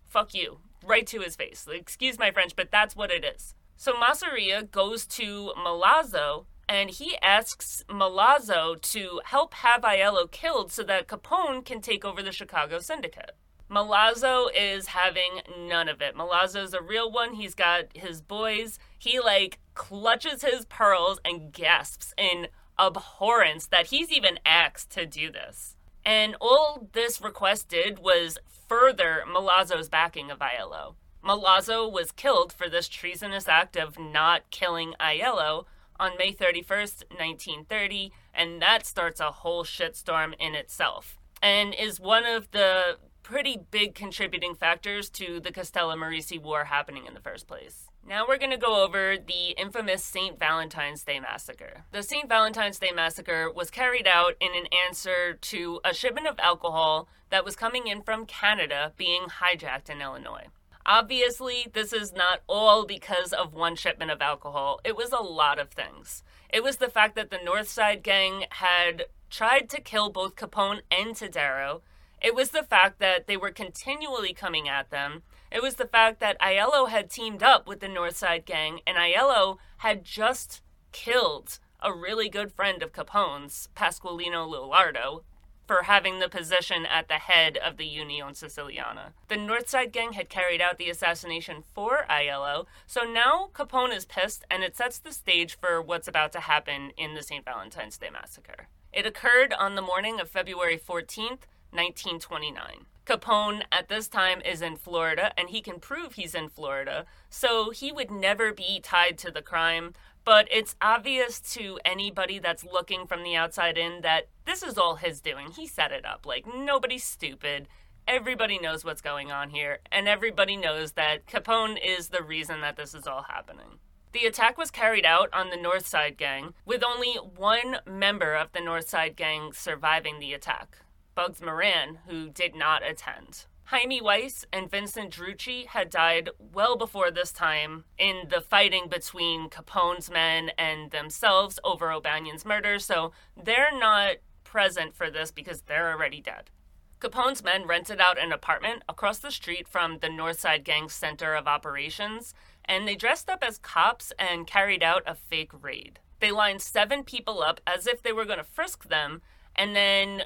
fuck 0.05 0.33
you 0.33 0.59
right 0.85 1.07
to 1.07 1.19
his 1.19 1.35
face. 1.35 1.67
Excuse 1.69 2.19
my 2.19 2.31
French, 2.31 2.55
but 2.55 2.71
that's 2.71 2.95
what 2.95 3.11
it 3.11 3.25
is. 3.25 3.53
So 3.75 3.93
Masseria 3.93 4.69
goes 4.69 5.05
to 5.07 5.53
Milazzo 5.57 6.45
and 6.69 6.89
he 6.89 7.17
asks 7.21 7.83
Milazzo 7.89 8.81
to 8.81 9.21
help 9.25 9.53
have 9.55 9.81
Aiello 9.81 10.29
killed 10.31 10.71
so 10.71 10.83
that 10.83 11.07
Capone 11.07 11.65
can 11.65 11.81
take 11.81 12.05
over 12.05 12.21
the 12.21 12.31
Chicago 12.31 12.79
syndicate. 12.79 13.35
Milazzo 13.70 14.47
is 14.55 14.88
having 14.88 15.41
none 15.68 15.89
of 15.89 16.01
it. 16.01 16.16
Milazzo's 16.16 16.74
a 16.74 16.82
real 16.82 17.11
one. 17.11 17.34
He's 17.34 17.55
got 17.55 17.86
his 17.95 18.22
boys. 18.22 18.78
He 18.97 19.20
like 19.20 19.59
clutches 19.74 20.43
his 20.43 20.66
pearls 20.66 21.20
and 21.26 21.51
gasps 21.51 22.14
in 22.18 22.47
abhorrence 22.78 23.68
that 23.68 23.88
he's 23.88 24.11
even 24.11 24.39
asked 24.45 24.91
to 24.91 25.05
do 25.05 25.32
this. 25.32 25.76
And 26.05 26.36
all 26.41 26.89
this 26.91 27.22
request 27.22 27.70
did 27.70 27.99
was 27.99 28.38
further 28.68 29.24
Milazzo's 29.28 29.89
backing 29.89 30.30
of 30.32 30.39
Aiello. 30.39 30.95
Milazzo 31.24 31.89
was 31.89 32.11
killed 32.11 32.51
for 32.51 32.68
this 32.68 32.89
treasonous 32.89 33.47
act 33.47 33.78
of 33.78 33.97
not 33.97 34.49
killing 34.51 34.93
Aiello 34.99 35.66
on 35.99 36.18
May 36.18 36.34
31st, 36.34 37.03
1930, 37.09 38.11
and 38.34 38.61
that 38.61 38.86
starts 38.86 39.22
a 39.22 39.32
whole 39.32 39.64
shitstorm 39.64 40.34
in 40.38 40.53
itself 40.53 41.18
and 41.41 41.74
is 41.74 41.99
one 41.99 42.26
of 42.26 42.51
the 42.51 42.97
pretty 43.24 43.57
big 43.71 43.95
contributing 43.95 44.53
factors 44.53 45.09
to 45.09 45.39
the 45.39 45.51
Castellammarese 45.51 46.41
War 46.41 46.65
happening 46.65 47.05
in 47.07 47.13
the 47.13 47.19
first 47.21 47.47
place. 47.47 47.88
Now 48.05 48.26
we're 48.28 48.38
going 48.38 48.51
to 48.51 48.57
go 48.57 48.84
over 48.84 49.15
the 49.17 49.51
infamous 49.57 50.03
St. 50.03 50.38
Valentine's 50.38 51.03
Day 51.03 51.21
Massacre. 51.21 51.86
The 51.93 52.03
St. 52.03 52.28
Valentine's 52.28 52.78
Day 52.78 52.91
Massacre 52.93 53.49
was 53.49 53.69
carried 53.69 54.07
out 54.07 54.34
in 54.41 54.49
an 54.53 54.67
answer 54.86 55.34
to 55.34 55.80
a 55.86 55.93
shipment 55.93 56.28
of 56.28 56.38
alcohol 56.39 57.07
that 57.30 57.45
was 57.45 57.55
coming 57.55 57.88
in 57.88 58.01
from 58.01 58.26
Canada 58.26 58.91
being 58.97 59.24
hijacked 59.24 59.89
in 59.89 60.01
Illinois. 60.01 60.47
Obviously, 60.86 61.67
this 61.71 61.93
is 61.93 62.11
not 62.11 62.41
all 62.47 62.86
because 62.86 63.32
of 63.32 63.53
one 63.53 63.78
shipment 63.78 64.11
of 64.11 64.21
alcohol. 64.21 64.82
It 64.84 64.97
was 64.97 65.13
a 65.13 65.24
lot 65.24 65.57
of 65.57 65.69
things. 65.69 66.24
It 66.49 66.61
was 66.61 66.78
the 66.78 66.89
fact 66.89 67.15
that 67.15 67.32
the 67.32 67.39
North 67.43 67.69
Side 67.69 68.03
gang 68.03 68.45
had 68.49 69.05
tried 69.30 69.69
to 69.69 69.82
kill 69.82 70.09
both 70.09 70.36
Capone 70.36 70.82
and 70.91 71.15
Tadaro, 71.15 71.82
it 72.24 72.34
was 72.34 72.49
the 72.51 72.63
fact 72.63 72.99
that 72.99 73.28
they 73.28 73.36
were 73.36 73.51
continually 73.51 74.34
coming 74.34 74.69
at 74.69 74.89
them. 74.89 75.24
It 75.51 75.61
was 75.61 75.76
the 75.76 75.86
fact 75.86 76.19
that 76.21 76.39
Aiello 76.39 76.89
had 76.89 77.09
teamed 77.09 77.43
up 77.43 77.67
with 77.67 77.82
the 77.82 77.88
Northside 77.88 78.45
Gang, 78.45 78.80
and 78.88 78.97
Aiello 78.97 79.57
had 79.78 80.05
just 80.05 80.61
killed 80.93 81.59
a 81.82 81.93
really 81.93 82.30
good 82.30 82.51
friend 82.51 82.82
of 82.82 82.93
Capone's, 82.93 83.67
Pasqualino 83.76 84.47
Lolordo, 84.49 85.24
for 85.67 85.84
having 85.84 86.19
the 86.19 86.30
position 86.30 86.86
at 86.86 87.07
the 87.07 87.15
head 87.15 87.57
of 87.57 87.78
the 87.78 87.86
Union 87.86 88.30
Siciliana. 88.30 89.11
The 89.28 89.36
Northside 89.36 89.91
Gang 89.91 90.13
had 90.13 90.30
carried 90.30 90.61
out 90.61 90.78
the 90.78 90.89
assassination 90.89 91.63
for 91.74 92.05
Aiello, 92.09 92.65
so 92.88 93.03
now 93.03 93.49
Capone 93.53 93.95
is 93.95 94.05
pissed, 94.05 94.45
and 94.49 94.63
it 94.63 94.76
sets 94.76 94.97
the 94.97 95.11
stage 95.11 95.57
for 95.59 95.82
what's 95.82 96.07
about 96.07 96.32
to 96.34 96.41
happen 96.41 96.91
in 96.97 97.15
the 97.15 97.24
St. 97.24 97.45
Valentine's 97.45 97.97
Day 97.97 98.09
Massacre. 98.09 98.67
It 98.91 99.05
occurred 99.05 99.53
on 99.53 99.76
the 99.76 99.82
morning 99.82 100.19
of 100.19 100.30
February 100.30 100.78
14th, 100.78 101.47
1929. 101.74 102.86
Capone 103.05 103.63
at 103.71 103.89
this 103.89 104.07
time 104.07 104.41
is 104.45 104.61
in 104.61 104.78
Florida 104.78 105.34
and 105.38 105.49
he 105.49 105.61
can 105.61 105.80
prove 105.80 106.13
he's 106.13 106.34
in 106.34 106.47
Florida, 106.47 107.05
so 107.30 107.71
he 107.71 107.91
would 107.91 108.09
never 108.09 108.53
be 108.53 108.80
tied 108.80 109.17
to 109.17 109.32
the 109.32 109.41
crime. 109.41 109.93
But 110.26 110.47
it's 110.49 110.78
obvious 110.82 111.41
to 111.53 111.80
anybody 111.84 112.39
that's 112.39 112.63
looking 112.63 113.05
from 113.05 113.24
the 113.24 113.36
outside 113.36 113.78
in 113.78 114.01
that 114.01 114.30
this 114.45 114.63
is 114.63 114.78
all 114.78 114.95
his 114.95 115.19
doing. 115.19 115.51
He 115.51 115.67
set 115.67 115.91
it 115.91 116.05
up. 116.05 116.26
Like, 116.26 116.45
nobody's 116.47 117.03
stupid. 117.03 117.67
Everybody 118.07 118.57
knows 118.57 118.86
what's 118.86 119.01
going 119.01 119.32
on 119.32 119.49
here, 119.49 119.80
and 119.91 120.07
everybody 120.07 120.55
knows 120.55 120.93
that 120.93 121.26
Capone 121.26 121.78
is 121.84 122.09
the 122.09 122.24
reason 122.24 122.61
that 122.61 122.78
this 122.78 122.93
is 122.93 123.05
all 123.05 123.24
happening. 123.24 123.80
The 124.13 124.26
attack 124.26 124.57
was 124.57 124.71
carried 124.71 125.05
out 125.05 125.30
on 125.34 125.49
the 125.49 125.57
North 125.57 125.88
Side 125.88 126.17
Gang, 126.17 126.53
with 126.65 126.84
only 126.84 127.13
one 127.15 127.78
member 127.86 128.34
of 128.34 128.51
the 128.51 128.61
North 128.61 128.88
Side 128.88 129.15
Gang 129.15 129.51
surviving 129.51 130.19
the 130.19 130.34
attack. 130.34 130.78
Bugs 131.16 131.41
Moran, 131.41 131.99
who 132.07 132.30
did 132.30 132.55
not 132.55 132.86
attend. 132.86 133.45
Hymie 133.72 134.01
Weiss 134.01 134.45
and 134.51 134.70
Vincent 134.70 135.14
Drucci 135.14 135.68
had 135.68 135.89
died 135.89 136.30
well 136.38 136.76
before 136.76 137.11
this 137.11 137.32
time 137.32 137.86
in 137.97 138.28
the 138.30 138.41
fighting 138.41 138.89
between 138.89 139.49
Capone's 139.49 140.11
men 140.11 140.51
and 140.57 140.91
themselves 140.91 141.59
over 141.64 141.91
O'Banion's 141.91 142.45
murder, 142.45 142.78
so 142.78 143.14
they're 143.41 143.78
not 143.78 144.18
present 144.43 144.93
for 144.93 145.09
this 145.09 145.32
because 145.32 145.61
they're 145.61 145.91
already 145.91 146.22
dead. 146.22 146.51
Capone's 146.99 147.43
men 147.43 147.66
rented 147.66 147.99
out 147.99 148.22
an 148.22 148.32
apartment 148.32 148.84
across 148.88 149.20
the 149.20 149.32
street 149.32 149.68
from 149.68 149.99
the 149.99 150.07
Northside 150.07 150.64
Gang's 150.64 150.93
center 150.93 151.34
of 151.34 151.47
operations, 151.47 152.34
and 152.66 152.88
they 152.88 152.95
dressed 152.95 153.30
up 153.30 153.43
as 153.43 153.57
cops 153.57 154.14
and 154.20 154.47
carried 154.47 154.84
out 154.84 155.03
a 155.05 155.16
fake 155.16 155.51
raid. 155.61 155.99
They 156.20 156.32
lined 156.32 156.61
seven 156.61 157.03
people 157.03 157.41
up 157.41 157.59
as 157.68 157.88
if 157.88 158.01
they 158.01 158.14
were 158.14 158.26
going 158.26 158.38
to 158.38 158.45
frisk 158.45 158.88
them, 158.88 159.22
and 159.55 159.76
then 159.76 160.24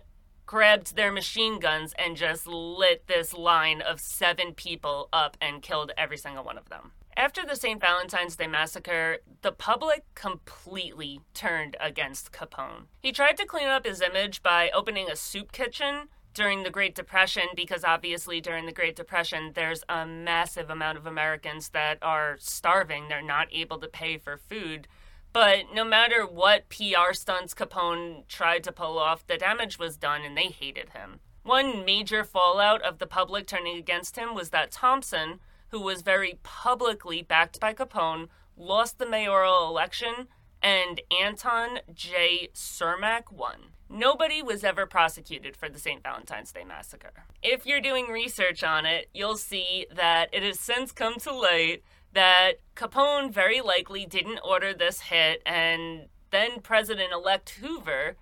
grabbed 0.48 0.96
their 0.96 1.12
machine 1.12 1.60
guns 1.60 1.94
and 2.00 2.16
just 2.16 2.48
lit 2.48 3.06
this 3.06 3.34
line 3.34 3.82
of 3.82 4.00
seven 4.00 4.54
people 4.54 5.10
up 5.14 5.38
and 5.40 5.62
killed 5.62 5.92
every 5.98 6.18
single 6.18 6.44
one 6.44 6.58
of 6.58 6.70
them. 6.70 6.92
After 7.18 7.46
the 7.46 7.56
St. 7.56 7.82
Valentine's 7.82 8.36
Day 8.36 8.48
massacre, 8.48 9.18
the 9.42 9.52
public 9.52 10.04
completely 10.16 11.20
turned 11.34 11.76
against 11.80 12.32
Capone. 12.32 12.86
He 13.02 13.12
tried 13.12 13.38
to 13.38 13.46
clean 13.46 13.68
up 13.68 13.86
his 13.86 14.02
image 14.02 14.42
by 14.42 14.70
opening 14.70 15.10
a 15.10 15.16
soup 15.16 15.52
kitchen 15.52 16.10
during 16.34 16.62
the 16.62 16.70
Great 16.70 16.94
Depression 16.94 17.48
because 17.56 17.84
obviously 17.84 18.40
during 18.40 18.68
the 18.68 18.72
Great 18.72 18.96
Depression 18.96 19.52
there's 19.56 19.84
a 19.90 20.06
massive 20.06 20.70
amount 20.70 20.98
of 20.98 21.08
Americans 21.08 21.70
that 21.70 21.98
are 22.04 22.38
starving, 22.40 23.08
they're 23.10 23.22
not 23.22 23.48
able 23.52 23.80
to 23.80 23.88
pay 23.88 24.18
for 24.18 24.38
food 24.38 24.88
But 25.34 25.66
no 25.74 25.84
matter 25.84 26.26
what 26.26 26.70
PR 26.70 27.14
stunts 27.14 27.54
Capone 27.54 28.28
tried 28.28 28.64
to 28.64 28.72
pull 28.72 28.98
off, 28.98 29.28
the 29.28 29.38
damage 29.38 29.78
was 29.78 29.98
done 29.98 30.22
and 30.22 30.36
they 30.36 30.48
hated 30.48 30.90
him. 30.90 31.20
One 31.44 31.86
major 31.86 32.24
fallout 32.24 32.82
of 32.82 32.98
the 32.98 33.08
public 33.08 33.48
turning 33.48 33.78
against 33.78 34.18
him 34.18 34.36
was 34.36 34.50
that 34.50 34.72
Thompson, 34.72 35.40
who 35.70 35.80
was 35.80 36.02
very 36.02 36.40
publicly 36.44 37.22
backed 37.22 37.60
by 37.60 37.74
Capone, 37.74 38.28
lost 38.58 38.98
the 38.98 39.06
mayoral 39.06 39.68
election 39.70 40.28
and 40.62 41.02
Anton 41.22 41.80
J. 41.94 42.50
Cermak 42.54 43.32
won. 43.32 43.72
Nobody 43.90 44.42
was 44.42 44.64
ever 44.64 44.86
prosecuted 44.86 45.56
for 45.56 45.70
the 45.70 45.80
St. 45.80 46.04
Valentine's 46.04 46.52
Day 46.52 46.66
Massacre. 46.66 47.24
If 47.42 47.66
you're 47.66 47.80
doing 47.80 48.08
research 48.08 48.64
on 48.64 48.86
it, 48.86 49.10
you'll 49.14 49.38
see 49.38 49.86
that 49.96 50.30
it 50.34 50.44
has 50.44 50.60
since 50.60 50.92
come 50.92 51.16
to 51.20 51.32
light 51.32 51.84
that 52.18 52.54
Capone 52.76 53.32
very 53.32 53.62
likely 53.62 54.06
didn't 54.06 54.40
order 54.44 54.74
this 54.74 55.02
hit, 55.02 55.42
and 55.46 56.08
then 56.32 56.62
President 56.62 57.14
elect 57.14 57.50
Hoover, 57.62 58.16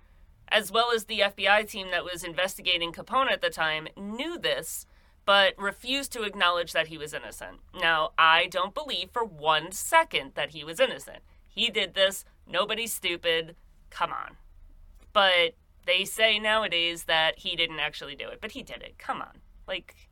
as 0.48 0.70
well 0.70 0.92
as 0.94 1.04
the 1.04 1.20
FBI 1.20 1.68
team 1.68 1.90
that 1.90 2.04
was 2.04 2.22
investigating 2.22 2.92
Capone 2.92 3.32
at 3.32 3.42
the 3.42 3.50
time, 3.50 3.88
knew 3.96 4.38
this 4.38 4.86
but 5.24 5.54
refused 5.58 6.12
to 6.12 6.22
acknowledge 6.22 6.72
that 6.72 6.86
he 6.86 6.96
was 6.96 7.12
innocent. 7.12 7.58
Now, 7.74 8.12
I 8.16 8.46
don't 8.46 8.72
believe 8.72 9.10
for 9.10 9.24
one 9.24 9.72
second 9.72 10.32
that 10.36 10.50
he 10.50 10.62
was 10.62 10.78
innocent. 10.78 11.18
He 11.48 11.68
did 11.68 11.94
this, 11.94 12.24
nobody's 12.46 12.94
stupid, 12.94 13.56
come 13.90 14.12
on. 14.12 14.36
But 15.12 15.56
they 15.84 16.04
say 16.04 16.38
nowadays 16.38 17.04
that 17.04 17.40
he 17.40 17.56
didn't 17.56 17.80
actually 17.80 18.14
do 18.14 18.28
it, 18.28 18.40
but 18.40 18.52
he 18.52 18.62
did 18.62 18.82
it. 18.82 18.98
Come 18.98 19.20
on. 19.20 19.38
Like, 19.66 20.05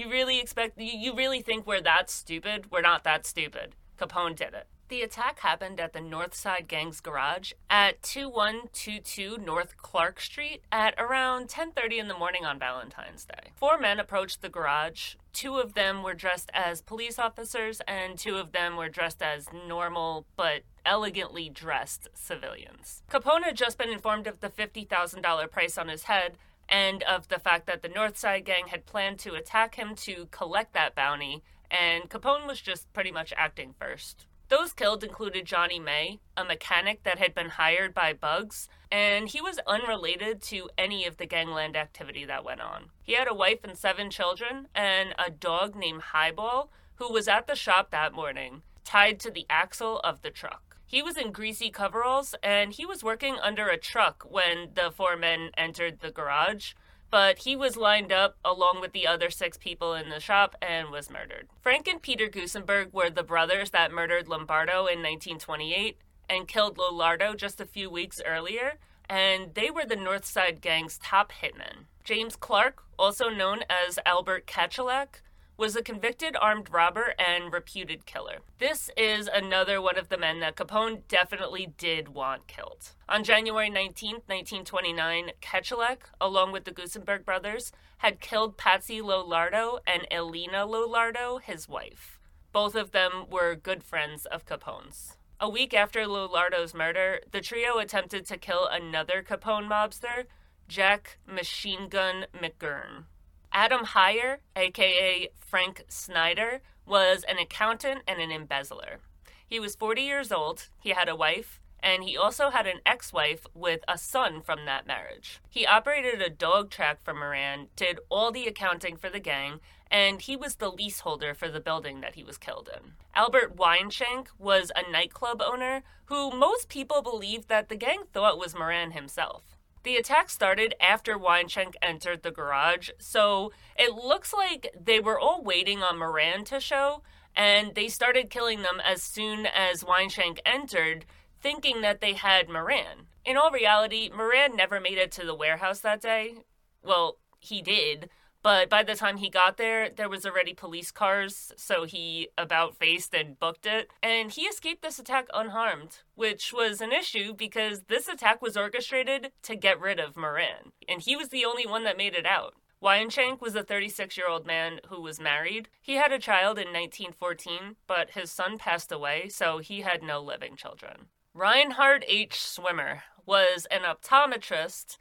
you 0.00 0.10
really 0.10 0.40
expect, 0.40 0.80
you, 0.80 0.98
you 0.98 1.14
really 1.14 1.42
think 1.42 1.66
we're 1.66 1.82
that 1.82 2.08
stupid? 2.10 2.70
We're 2.70 2.80
not 2.80 3.04
that 3.04 3.26
stupid. 3.26 3.76
Capone 3.98 4.34
did 4.34 4.54
it. 4.54 4.66
The 4.88 5.02
attack 5.02 5.38
happened 5.40 5.78
at 5.78 5.92
the 5.92 6.00
Northside 6.00 6.66
Gang's 6.66 7.00
garage 7.00 7.52
at 7.68 8.02
2122 8.02 9.38
North 9.38 9.76
Clark 9.76 10.20
Street 10.20 10.62
at 10.72 10.94
around 10.98 11.48
10:30 11.48 11.98
in 12.00 12.08
the 12.08 12.18
morning 12.18 12.44
on 12.44 12.58
Valentine's 12.58 13.24
Day. 13.24 13.52
Four 13.54 13.78
men 13.78 14.00
approached 14.00 14.42
the 14.42 14.48
garage. 14.48 15.14
Two 15.32 15.58
of 15.58 15.74
them 15.74 16.02
were 16.02 16.14
dressed 16.14 16.50
as 16.52 16.82
police 16.82 17.20
officers 17.20 17.80
and 17.86 18.18
two 18.18 18.36
of 18.36 18.50
them 18.50 18.76
were 18.76 18.88
dressed 18.88 19.22
as 19.22 19.46
normal 19.52 20.26
but 20.34 20.62
elegantly 20.84 21.48
dressed 21.48 22.08
civilians. 22.14 23.04
Capone 23.08 23.44
had 23.44 23.56
just 23.56 23.78
been 23.78 23.90
informed 23.90 24.26
of 24.26 24.40
the 24.40 24.48
$50,000 24.48 25.50
price 25.52 25.78
on 25.78 25.86
his 25.86 26.04
head 26.04 26.36
and 26.70 27.02
of 27.02 27.28
the 27.28 27.38
fact 27.38 27.66
that 27.66 27.82
the 27.82 27.88
Northside 27.88 28.44
Gang 28.44 28.68
had 28.68 28.86
planned 28.86 29.18
to 29.20 29.34
attack 29.34 29.74
him 29.74 29.94
to 29.96 30.28
collect 30.30 30.72
that 30.72 30.94
bounty, 30.94 31.42
and 31.70 32.08
Capone 32.08 32.46
was 32.46 32.60
just 32.60 32.92
pretty 32.92 33.10
much 33.10 33.32
acting 33.36 33.74
first. 33.78 34.26
Those 34.48 34.72
killed 34.72 35.04
included 35.04 35.44
Johnny 35.44 35.78
May, 35.78 36.18
a 36.36 36.44
mechanic 36.44 37.04
that 37.04 37.18
had 37.18 37.34
been 37.34 37.50
hired 37.50 37.94
by 37.94 38.12
Bugs, 38.12 38.68
and 38.90 39.28
he 39.28 39.40
was 39.40 39.60
unrelated 39.64 40.42
to 40.42 40.68
any 40.76 41.06
of 41.06 41.18
the 41.18 41.26
gangland 41.26 41.76
activity 41.76 42.24
that 42.24 42.44
went 42.44 42.60
on. 42.60 42.86
He 43.02 43.14
had 43.14 43.28
a 43.28 43.34
wife 43.34 43.60
and 43.62 43.78
seven 43.78 44.10
children, 44.10 44.66
and 44.74 45.14
a 45.18 45.30
dog 45.30 45.76
named 45.76 46.02
Highball, 46.02 46.70
who 46.96 47.12
was 47.12 47.28
at 47.28 47.46
the 47.46 47.54
shop 47.54 47.92
that 47.92 48.12
morning, 48.12 48.62
tied 48.84 49.20
to 49.20 49.30
the 49.30 49.46
axle 49.48 50.00
of 50.00 50.22
the 50.22 50.30
truck. 50.30 50.69
He 50.90 51.02
was 51.02 51.16
in 51.16 51.30
greasy 51.30 51.70
coveralls, 51.70 52.34
and 52.42 52.72
he 52.72 52.84
was 52.84 53.04
working 53.04 53.36
under 53.40 53.68
a 53.68 53.78
truck 53.78 54.26
when 54.28 54.70
the 54.74 54.90
four 54.90 55.16
men 55.16 55.50
entered 55.56 56.00
the 56.00 56.10
garage 56.10 56.72
but 57.10 57.38
he 57.38 57.56
was 57.56 57.76
lined 57.76 58.12
up 58.12 58.36
along 58.44 58.80
with 58.80 58.92
the 58.92 59.06
other 59.06 59.30
six 59.30 59.58
people 59.58 59.94
in 59.94 60.10
the 60.10 60.20
shop 60.20 60.54
and 60.62 60.90
was 60.90 61.10
murdered. 61.10 61.48
Frank 61.60 61.88
and 61.88 62.00
Peter 62.00 62.28
Gusenberg 62.28 62.92
were 62.92 63.10
the 63.10 63.24
brothers 63.24 63.70
that 63.70 63.90
murdered 63.90 64.28
Lombardo 64.28 64.86
in 64.86 65.02
1928 65.02 65.98
and 66.28 66.46
killed 66.46 66.78
Lolordo 66.78 67.36
just 67.36 67.60
a 67.60 67.66
few 67.66 67.90
weeks 67.90 68.20
earlier, 68.24 68.78
and 69.08 69.54
they 69.54 69.70
were 69.70 69.84
the 69.84 69.96
Northside 69.96 70.60
Gang's 70.60 70.98
top 70.98 71.32
hitmen. 71.42 71.86
James 72.04 72.36
Clark, 72.36 72.84
also 72.96 73.28
known 73.28 73.64
as 73.68 73.98
Albert 74.06 74.46
Kachellek, 74.46 75.22
was 75.60 75.76
a 75.76 75.82
convicted 75.82 76.34
armed 76.40 76.70
robber 76.72 77.12
and 77.18 77.52
reputed 77.52 78.06
killer. 78.06 78.38
This 78.58 78.88
is 78.96 79.28
another 79.30 79.78
one 79.82 79.98
of 79.98 80.08
the 80.08 80.16
men 80.16 80.40
that 80.40 80.56
Capone 80.56 81.02
definitely 81.06 81.74
did 81.76 82.08
want 82.08 82.46
killed. 82.46 82.92
On 83.10 83.22
January 83.22 83.68
19, 83.68 84.22
1929, 84.26 85.32
Kachellek, 85.42 85.98
along 86.18 86.52
with 86.52 86.64
the 86.64 86.70
Gusenberg 86.70 87.26
brothers, 87.26 87.72
had 87.98 88.20
killed 88.20 88.56
Patsy 88.56 89.02
Lolordo 89.02 89.80
and 89.86 90.06
Elena 90.10 90.66
Lolordo, 90.66 91.42
his 91.42 91.68
wife. 91.68 92.18
Both 92.52 92.74
of 92.74 92.92
them 92.92 93.26
were 93.30 93.54
good 93.54 93.84
friends 93.84 94.24
of 94.24 94.46
Capone's. 94.46 95.18
A 95.38 95.50
week 95.50 95.74
after 95.74 96.06
Lolordo's 96.06 96.72
murder, 96.72 97.20
the 97.32 97.42
trio 97.42 97.76
attempted 97.76 98.24
to 98.28 98.38
kill 98.38 98.66
another 98.66 99.22
Capone 99.22 99.68
mobster, 99.68 100.24
Jack 100.68 101.18
Machine 101.26 101.90
Gun 101.90 102.24
McGurn. 102.34 103.04
Adam 103.52 103.84
Heyer, 103.84 104.38
aka 104.54 105.28
Frank 105.36 105.84
Snyder, 105.88 106.62
was 106.86 107.24
an 107.24 107.38
accountant 107.38 108.02
and 108.06 108.20
an 108.20 108.30
embezzler. 108.30 109.00
He 109.46 109.58
was 109.58 109.74
40 109.74 110.02
years 110.02 110.30
old, 110.30 110.68
he 110.78 110.90
had 110.90 111.08
a 111.08 111.16
wife, 111.16 111.60
and 111.82 112.04
he 112.04 112.16
also 112.16 112.50
had 112.50 112.66
an 112.66 112.80
ex 112.86 113.12
wife 113.12 113.46
with 113.54 113.80
a 113.88 113.98
son 113.98 114.40
from 114.42 114.66
that 114.66 114.86
marriage. 114.86 115.40
He 115.48 115.66
operated 115.66 116.22
a 116.22 116.30
dog 116.30 116.70
track 116.70 117.02
for 117.02 117.14
Moran, 117.14 117.68
did 117.74 117.98
all 118.08 118.30
the 118.30 118.46
accounting 118.46 118.96
for 118.96 119.10
the 119.10 119.18
gang, 119.18 119.60
and 119.90 120.20
he 120.20 120.36
was 120.36 120.56
the 120.56 120.70
leaseholder 120.70 121.34
for 121.34 121.48
the 121.48 121.60
building 121.60 122.00
that 122.00 122.14
he 122.14 122.22
was 122.22 122.38
killed 122.38 122.70
in. 122.72 122.92
Albert 123.14 123.56
Weinshank 123.56 124.28
was 124.38 124.70
a 124.76 124.88
nightclub 124.90 125.42
owner 125.42 125.82
who 126.06 126.30
most 126.30 126.68
people 126.68 127.02
believe 127.02 127.48
that 127.48 127.68
the 127.68 127.76
gang 127.76 128.04
thought 128.12 128.38
was 128.38 128.54
Moran 128.54 128.92
himself. 128.92 129.49
The 129.82 129.96
attack 129.96 130.28
started 130.28 130.74
after 130.78 131.18
Weinshank 131.18 131.74
entered 131.80 132.22
the 132.22 132.30
garage, 132.30 132.90
so 132.98 133.50
it 133.76 133.94
looks 133.94 134.34
like 134.34 134.74
they 134.78 135.00
were 135.00 135.18
all 135.18 135.42
waiting 135.42 135.82
on 135.82 135.98
Moran 135.98 136.44
to 136.44 136.60
show, 136.60 137.02
and 137.34 137.74
they 137.74 137.88
started 137.88 138.28
killing 138.28 138.60
them 138.60 138.80
as 138.84 139.02
soon 139.02 139.46
as 139.46 139.82
Weinshank 139.82 140.38
entered, 140.44 141.06
thinking 141.40 141.80
that 141.80 142.02
they 142.02 142.12
had 142.12 142.48
Moran. 142.48 143.06
In 143.24 143.38
all 143.38 143.50
reality, 143.50 144.10
Moran 144.14 144.54
never 144.54 144.80
made 144.80 144.98
it 144.98 145.10
to 145.12 145.24
the 145.24 145.34
warehouse 145.34 145.80
that 145.80 146.02
day. 146.02 146.44
Well, 146.82 147.16
he 147.38 147.62
did, 147.62 148.10
but 148.42 148.68
by 148.68 148.82
the 148.82 148.94
time 148.94 149.18
he 149.18 149.28
got 149.28 149.56
there, 149.56 149.90
there 149.90 150.08
was 150.08 150.24
already 150.24 150.54
police 150.54 150.90
cars, 150.90 151.52
so 151.56 151.84
he 151.84 152.28
about 152.38 152.76
faced 152.76 153.14
and 153.14 153.38
booked 153.38 153.66
it. 153.66 153.90
And 154.02 154.30
he 154.30 154.42
escaped 154.42 154.82
this 154.82 154.98
attack 154.98 155.26
unharmed, 155.34 155.98
which 156.14 156.52
was 156.52 156.80
an 156.80 156.92
issue 156.92 157.34
because 157.34 157.82
this 157.88 158.08
attack 158.08 158.40
was 158.40 158.56
orchestrated 158.56 159.32
to 159.42 159.56
get 159.56 159.80
rid 159.80 160.00
of 160.00 160.16
Moran. 160.16 160.72
And 160.88 161.02
he 161.02 161.16
was 161.16 161.28
the 161.28 161.44
only 161.44 161.66
one 161.66 161.84
that 161.84 161.96
made 161.96 162.14
it 162.14 162.26
out. 162.26 162.54
Weinshank 162.82 163.42
was 163.42 163.54
a 163.54 163.62
36 163.62 164.16
year 164.16 164.28
old 164.28 164.46
man 164.46 164.80
who 164.88 165.02
was 165.02 165.20
married. 165.20 165.68
He 165.82 165.96
had 165.96 166.12
a 166.12 166.18
child 166.18 166.58
in 166.58 166.68
1914, 166.68 167.76
but 167.86 168.10
his 168.10 168.30
son 168.30 168.56
passed 168.56 168.90
away, 168.90 169.28
so 169.28 169.58
he 169.58 169.82
had 169.82 170.02
no 170.02 170.20
living 170.20 170.56
children. 170.56 171.08
Reinhard 171.34 172.04
H. 172.08 172.32
Schwimmer 172.32 173.02
was 173.26 173.66
an 173.70 173.82
optometrist 173.82 174.96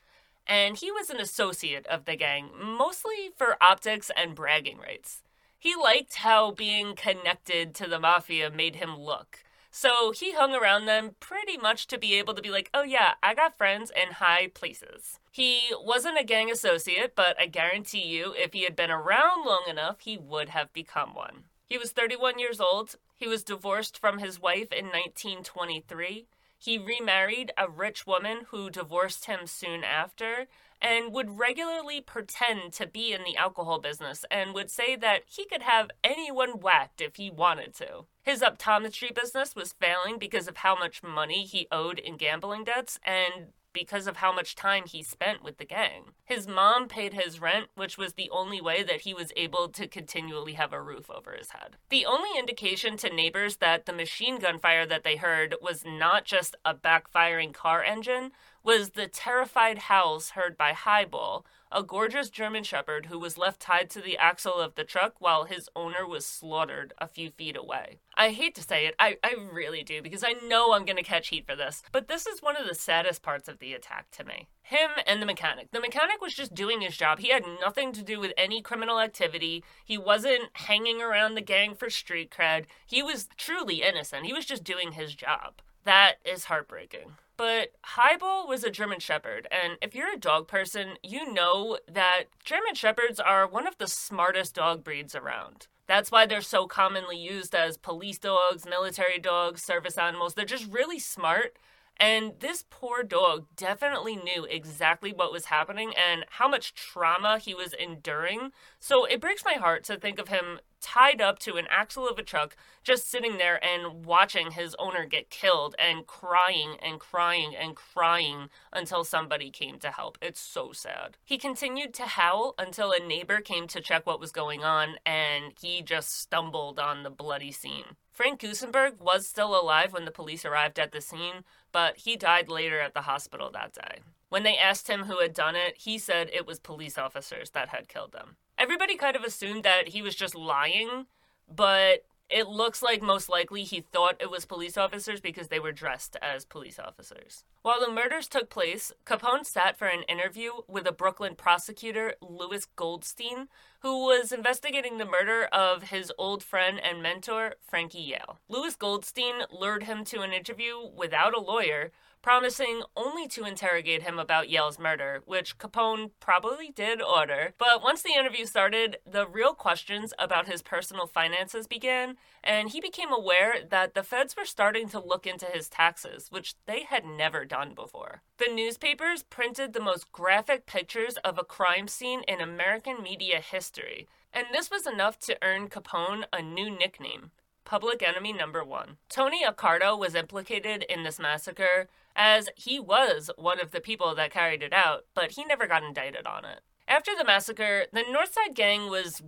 and 0.49 0.77
he 0.77 0.91
was 0.91 1.11
an 1.11 1.19
associate 1.19 1.85
of 1.85 2.05
the 2.05 2.15
gang, 2.15 2.49
mostly 2.59 3.29
for 3.37 3.55
optics 3.61 4.09
and 4.17 4.33
bragging 4.33 4.79
rights. 4.79 5.21
He 5.59 5.75
liked 5.75 6.15
how 6.15 6.51
being 6.51 6.95
connected 6.95 7.75
to 7.75 7.87
the 7.87 7.99
mafia 7.99 8.49
made 8.49 8.77
him 8.77 8.97
look. 8.97 9.43
So 9.69 10.11
he 10.11 10.33
hung 10.33 10.55
around 10.55 10.87
them 10.87 11.15
pretty 11.19 11.55
much 11.55 11.85
to 11.87 11.99
be 11.99 12.15
able 12.15 12.33
to 12.33 12.41
be 12.41 12.49
like, 12.49 12.71
oh 12.73 12.81
yeah, 12.81 13.13
I 13.21 13.35
got 13.35 13.57
friends 13.57 13.91
in 13.95 14.13
high 14.13 14.47
places. 14.47 15.19
He 15.31 15.61
wasn't 15.79 16.19
a 16.19 16.23
gang 16.23 16.49
associate, 16.49 17.13
but 17.15 17.39
I 17.39 17.45
guarantee 17.45 18.07
you, 18.07 18.33
if 18.35 18.53
he 18.53 18.63
had 18.63 18.75
been 18.75 18.89
around 18.89 19.45
long 19.45 19.65
enough, 19.69 19.99
he 19.99 20.17
would 20.17 20.49
have 20.49 20.73
become 20.73 21.13
one. 21.13 21.43
He 21.67 21.77
was 21.77 21.91
31 21.91 22.39
years 22.39 22.59
old. 22.59 22.95
He 23.15 23.27
was 23.27 23.43
divorced 23.43 23.99
from 23.99 24.17
his 24.17 24.41
wife 24.41 24.71
in 24.71 24.85
1923. 24.85 26.25
He 26.61 26.77
remarried 26.77 27.53
a 27.57 27.69
rich 27.69 28.05
woman 28.05 28.45
who 28.49 28.69
divorced 28.69 29.25
him 29.25 29.47
soon 29.47 29.85
after 29.85 30.47
and 30.81 31.13
would 31.13 31.39
regularly 31.39 32.01
pretend 32.01 32.73
to 32.73 32.85
be 32.85 33.13
in 33.13 33.23
the 33.23 33.37
alcohol 33.37 33.79
business 33.79 34.25
and 34.29 34.53
would 34.53 34.69
say 34.69 34.95
that 34.97 35.23
he 35.25 35.45
could 35.45 35.61
have 35.61 35.89
anyone 36.03 36.59
whacked 36.59 36.99
if 36.99 37.15
he 37.15 37.29
wanted 37.29 37.73
to. 37.75 38.05
His 38.21 38.41
optometry 38.41 39.13
business 39.15 39.55
was 39.55 39.73
failing 39.73 40.19
because 40.19 40.47
of 40.47 40.57
how 40.57 40.75
much 40.75 41.01
money 41.01 41.45
he 41.45 41.67
owed 41.71 41.97
in 41.97 42.17
gambling 42.17 42.65
debts 42.65 42.99
and 43.03 43.53
because 43.73 44.07
of 44.07 44.17
how 44.17 44.33
much 44.33 44.55
time 44.55 44.83
he 44.85 45.03
spent 45.03 45.43
with 45.43 45.57
the 45.57 45.65
gang. 45.65 46.13
His 46.25 46.47
mom 46.47 46.87
paid 46.87 47.13
his 47.13 47.39
rent, 47.39 47.67
which 47.75 47.97
was 47.97 48.13
the 48.13 48.29
only 48.31 48.61
way 48.61 48.83
that 48.83 49.01
he 49.01 49.13
was 49.13 49.31
able 49.35 49.69
to 49.69 49.87
continually 49.87 50.53
have 50.53 50.73
a 50.73 50.81
roof 50.81 51.09
over 51.09 51.31
his 51.33 51.51
head. 51.51 51.77
The 51.89 52.05
only 52.05 52.37
indication 52.37 52.97
to 52.97 53.13
neighbors 53.13 53.57
that 53.57 53.85
the 53.85 53.93
machine 53.93 54.39
gun 54.39 54.59
fire 54.59 54.85
that 54.85 55.03
they 55.03 55.15
heard 55.15 55.55
was 55.61 55.83
not 55.85 56.25
just 56.25 56.55
a 56.65 56.73
backfiring 56.73 57.53
car 57.53 57.83
engine 57.83 58.31
was 58.69 58.91
the 58.91 59.07
terrified 59.07 59.79
howls 59.79 60.29
heard 60.31 60.55
by 60.55 60.73
Highball, 60.73 61.43
a 61.71 61.81
gorgeous 61.81 62.29
German 62.29 62.63
Shepherd 62.63 63.07
who 63.07 63.17
was 63.17 63.35
left 63.35 63.59
tied 63.59 63.89
to 63.89 63.99
the 63.99 64.15
axle 64.15 64.59
of 64.59 64.75
the 64.75 64.83
truck 64.83 65.15
while 65.17 65.45
his 65.45 65.67
owner 65.75 66.05
was 66.05 66.23
slaughtered 66.23 66.93
a 66.99 67.07
few 67.07 67.31
feet 67.31 67.57
away. 67.57 67.97
I 68.15 68.29
hate 68.29 68.53
to 68.53 68.61
say 68.61 68.85
it, 68.85 68.93
I, 68.99 69.17
I 69.23 69.33
really 69.51 69.81
do, 69.81 70.03
because 70.03 70.23
I 70.23 70.33
know 70.47 70.71
I'm 70.71 70.85
going 70.85 70.97
to 70.97 71.01
catch 71.01 71.29
heat 71.29 71.47
for 71.47 71.55
this, 71.55 71.81
but 71.91 72.07
this 72.07 72.27
is 72.27 72.43
one 72.43 72.55
of 72.57 72.67
the 72.67 72.75
saddest 72.75 73.23
parts 73.23 73.47
of 73.47 73.57
the 73.57 73.73
attack 73.73 74.11
to 74.11 74.23
me. 74.23 74.47
Him 74.61 74.91
and 75.07 75.19
the 75.19 75.25
mechanic. 75.25 75.71
The 75.71 75.81
mechanic 75.81 76.21
was 76.21 76.35
just 76.35 76.53
doing 76.53 76.81
his 76.81 76.95
job. 76.95 77.17
He 77.17 77.29
had 77.29 77.45
nothing 77.59 77.91
to 77.93 78.03
do 78.03 78.19
with 78.19 78.33
any 78.37 78.61
criminal 78.61 78.99
activity. 78.99 79.63
He 79.83 79.97
wasn't 79.97 80.49
hanging 80.53 81.01
around 81.01 81.33
the 81.33 81.41
gang 81.41 81.73
for 81.73 81.89
street 81.89 82.29
cred. 82.29 82.65
He 82.85 83.01
was 83.01 83.29
truly 83.35 83.81
innocent. 83.81 84.27
He 84.27 84.33
was 84.33 84.45
just 84.45 84.63
doing 84.63 84.91
his 84.91 85.15
job. 85.15 85.63
That 85.85 86.17
is 86.23 86.45
heartbreaking. 86.45 87.13
But 87.39 87.69
Highball 87.83 88.49
was 88.49 88.65
a 88.65 88.69
German 88.69 88.99
Shepherd, 88.99 89.47
and 89.49 89.77
if 89.81 89.95
you're 89.95 90.13
a 90.13 90.19
dog 90.19 90.49
person, 90.49 90.97
you 91.01 91.31
know 91.31 91.77
that 91.89 92.25
German 92.43 92.75
Shepherds 92.75 93.17
are 93.17 93.47
one 93.47 93.65
of 93.65 93.77
the 93.77 93.87
smartest 93.87 94.55
dog 94.55 94.83
breeds 94.83 95.15
around. 95.15 95.67
That's 95.87 96.11
why 96.11 96.25
they're 96.25 96.41
so 96.41 96.67
commonly 96.67 97.15
used 97.15 97.55
as 97.55 97.77
police 97.77 98.19
dogs, 98.19 98.65
military 98.65 99.19
dogs, 99.19 99.63
service 99.63 99.97
animals. 99.97 100.33
They're 100.33 100.43
just 100.43 100.69
really 100.69 100.99
smart 100.99 101.55
and 101.99 102.33
this 102.39 102.63
poor 102.69 103.03
dog 103.03 103.45
definitely 103.55 104.15
knew 104.15 104.45
exactly 104.45 105.11
what 105.11 105.31
was 105.31 105.45
happening 105.45 105.93
and 105.95 106.25
how 106.29 106.47
much 106.47 106.73
trauma 106.73 107.39
he 107.39 107.53
was 107.53 107.73
enduring. 107.73 108.51
So 108.79 109.05
it 109.05 109.19
breaks 109.19 109.43
my 109.43 109.53
heart 109.53 109.83
to 109.85 109.97
think 109.97 110.19
of 110.19 110.29
him 110.29 110.59
tied 110.81 111.21
up 111.21 111.39
to 111.39 111.57
an 111.57 111.67
axle 111.69 112.07
of 112.07 112.17
a 112.17 112.23
truck, 112.23 112.55
just 112.83 113.09
sitting 113.09 113.37
there 113.37 113.63
and 113.63 114.05
watching 114.05 114.51
his 114.51 114.75
owner 114.79 115.05
get 115.05 115.29
killed 115.29 115.75
and 115.77 116.07
crying 116.07 116.77
and 116.81 116.99
crying 116.99 117.53
and 117.55 117.75
crying 117.75 118.49
until 118.71 119.03
somebody 119.03 119.51
came 119.51 119.77
to 119.79 119.91
help. 119.91 120.17
It's 120.21 120.39
so 120.39 120.71
sad. 120.71 121.17
He 121.25 121.37
continued 121.37 121.93
to 121.95 122.03
howl 122.03 122.55
until 122.57 122.91
a 122.91 123.05
neighbor 123.05 123.41
came 123.41 123.67
to 123.67 123.81
check 123.81 124.05
what 124.05 124.19
was 124.19 124.31
going 124.31 124.63
on 124.63 124.95
and 125.05 125.53
he 125.59 125.81
just 125.81 126.17
stumbled 126.17 126.79
on 126.79 127.03
the 127.03 127.09
bloody 127.09 127.51
scene. 127.51 127.95
Frank 128.11 128.41
Gusenberg 128.41 128.99
was 128.99 129.25
still 129.25 129.57
alive 129.57 129.93
when 129.93 130.03
the 130.03 130.11
police 130.11 130.43
arrived 130.43 130.77
at 130.77 130.91
the 130.91 130.99
scene, 130.99 131.45
but 131.71 131.97
he 131.97 132.15
died 132.15 132.49
later 132.49 132.79
at 132.79 132.93
the 132.93 133.01
hospital 133.01 133.49
that 133.51 133.73
day. 133.73 133.99
When 134.29 134.43
they 134.43 134.57
asked 134.57 134.87
him 134.87 135.03
who 135.03 135.19
had 135.19 135.33
done 135.33 135.55
it, 135.55 135.75
he 135.77 135.97
said 135.97 136.29
it 136.31 136.45
was 136.45 136.59
police 136.59 136.97
officers 136.97 137.49
that 137.51 137.69
had 137.69 137.87
killed 137.87 138.11
them. 138.11 138.37
Everybody 138.57 138.95
kind 138.95 139.15
of 139.15 139.23
assumed 139.23 139.63
that 139.63 139.89
he 139.89 140.01
was 140.01 140.15
just 140.15 140.35
lying, 140.35 141.07
but 141.53 142.03
it 142.29 142.47
looks 142.47 142.83
like 142.83 143.01
most 143.01 143.27
likely 143.27 143.63
he 143.63 143.81
thought 143.81 144.21
it 144.21 144.29
was 144.29 144.45
police 144.45 144.77
officers 144.77 145.19
because 145.19 145.47
they 145.47 145.59
were 145.59 145.71
dressed 145.71 146.15
as 146.21 146.45
police 146.45 146.77
officers. 146.77 147.43
While 147.61 147.81
the 147.81 147.91
murders 147.91 148.29
took 148.29 148.49
place, 148.49 148.93
Capone 149.05 149.45
sat 149.45 149.77
for 149.77 149.87
an 149.87 150.03
interview 150.03 150.51
with 150.69 150.87
a 150.87 150.93
Brooklyn 150.93 151.35
prosecutor, 151.35 152.13
Louis 152.21 152.65
Goldstein, 152.77 153.49
who 153.81 154.05
was 154.05 154.31
investigating 154.31 154.97
the 154.97 155.05
murder 155.05 155.43
of 155.51 155.83
his 155.83 156.09
old 156.17 156.41
friend 156.41 156.79
and 156.81 157.03
mentor, 157.03 157.55
Frankie 157.67 157.99
Yale. 157.99 158.39
Louis 158.47 158.77
Goldstein 158.77 159.43
lured 159.51 159.83
him 159.83 160.05
to 160.05 160.21
an 160.21 160.31
interview 160.31 160.75
without 160.95 161.33
a 161.33 161.41
lawyer, 161.41 161.91
promising 162.21 162.83
only 162.95 163.27
to 163.27 163.45
interrogate 163.45 164.03
him 164.03 164.19
about 164.19 164.49
Yale's 164.49 164.79
murder, 164.79 165.21
which 165.25 165.57
Capone 165.57 166.11
probably 166.19 166.69
did 166.69 167.01
order. 167.01 167.53
But 167.57 167.81
once 167.81 168.01
the 168.01 168.13
interview 168.13 168.45
started, 168.45 168.97
the 169.09 169.27
real 169.27 169.53
questions 169.53 170.13
about 170.19 170.47
his 170.47 170.61
personal 170.61 171.07
finances 171.07 171.67
began, 171.67 172.17
and 172.43 172.69
he 172.69 172.81
became 172.81 173.11
aware 173.11 173.55
that 173.69 173.93
the 173.93 174.03
feds 174.03 174.35
were 174.35 174.45
starting 174.45 174.87
to 174.89 174.99
look 174.99 175.27
into 175.27 175.45
his 175.45 175.69
taxes, 175.69 176.27
which 176.29 176.55
they 176.65 176.83
had 176.83 177.05
never 177.05 177.45
done 177.45 177.73
before. 177.73 178.21
The 178.37 178.53
newspapers 178.53 179.23
printed 179.23 179.73
the 179.73 179.81
most 179.81 180.11
graphic 180.11 180.65
pictures 180.65 181.17
of 181.23 181.37
a 181.37 181.43
crime 181.43 181.87
scene 181.87 182.21
in 182.27 182.41
American 182.41 183.03
media 183.03 183.39
history, 183.39 184.07
and 184.33 184.47
this 184.51 184.69
was 184.71 184.87
enough 184.87 185.19
to 185.19 185.37
earn 185.41 185.69
Capone 185.69 186.23
a 186.31 186.41
new 186.41 186.69
nickname. 186.69 187.31
Public 187.65 188.01
Enemy 188.01 188.33
Number 188.33 188.63
One. 188.63 188.97
Tony 189.09 189.43
Accardo 189.45 189.97
was 189.97 190.15
implicated 190.15 190.83
in 190.89 191.03
this 191.03 191.19
massacre 191.19 191.87
as 192.15 192.49
he 192.55 192.79
was 192.79 193.29
one 193.37 193.59
of 193.59 193.71
the 193.71 193.79
people 193.79 194.15
that 194.15 194.31
carried 194.31 194.63
it 194.63 194.73
out, 194.73 195.05
but 195.13 195.31
he 195.31 195.45
never 195.45 195.67
got 195.67 195.83
indicted 195.83 196.25
on 196.25 196.45
it. 196.45 196.61
After 196.87 197.11
the 197.15 197.23
massacre, 197.23 197.85
the 197.93 198.01
Northside 198.01 198.55
Gang 198.55 198.89
was 198.89 199.21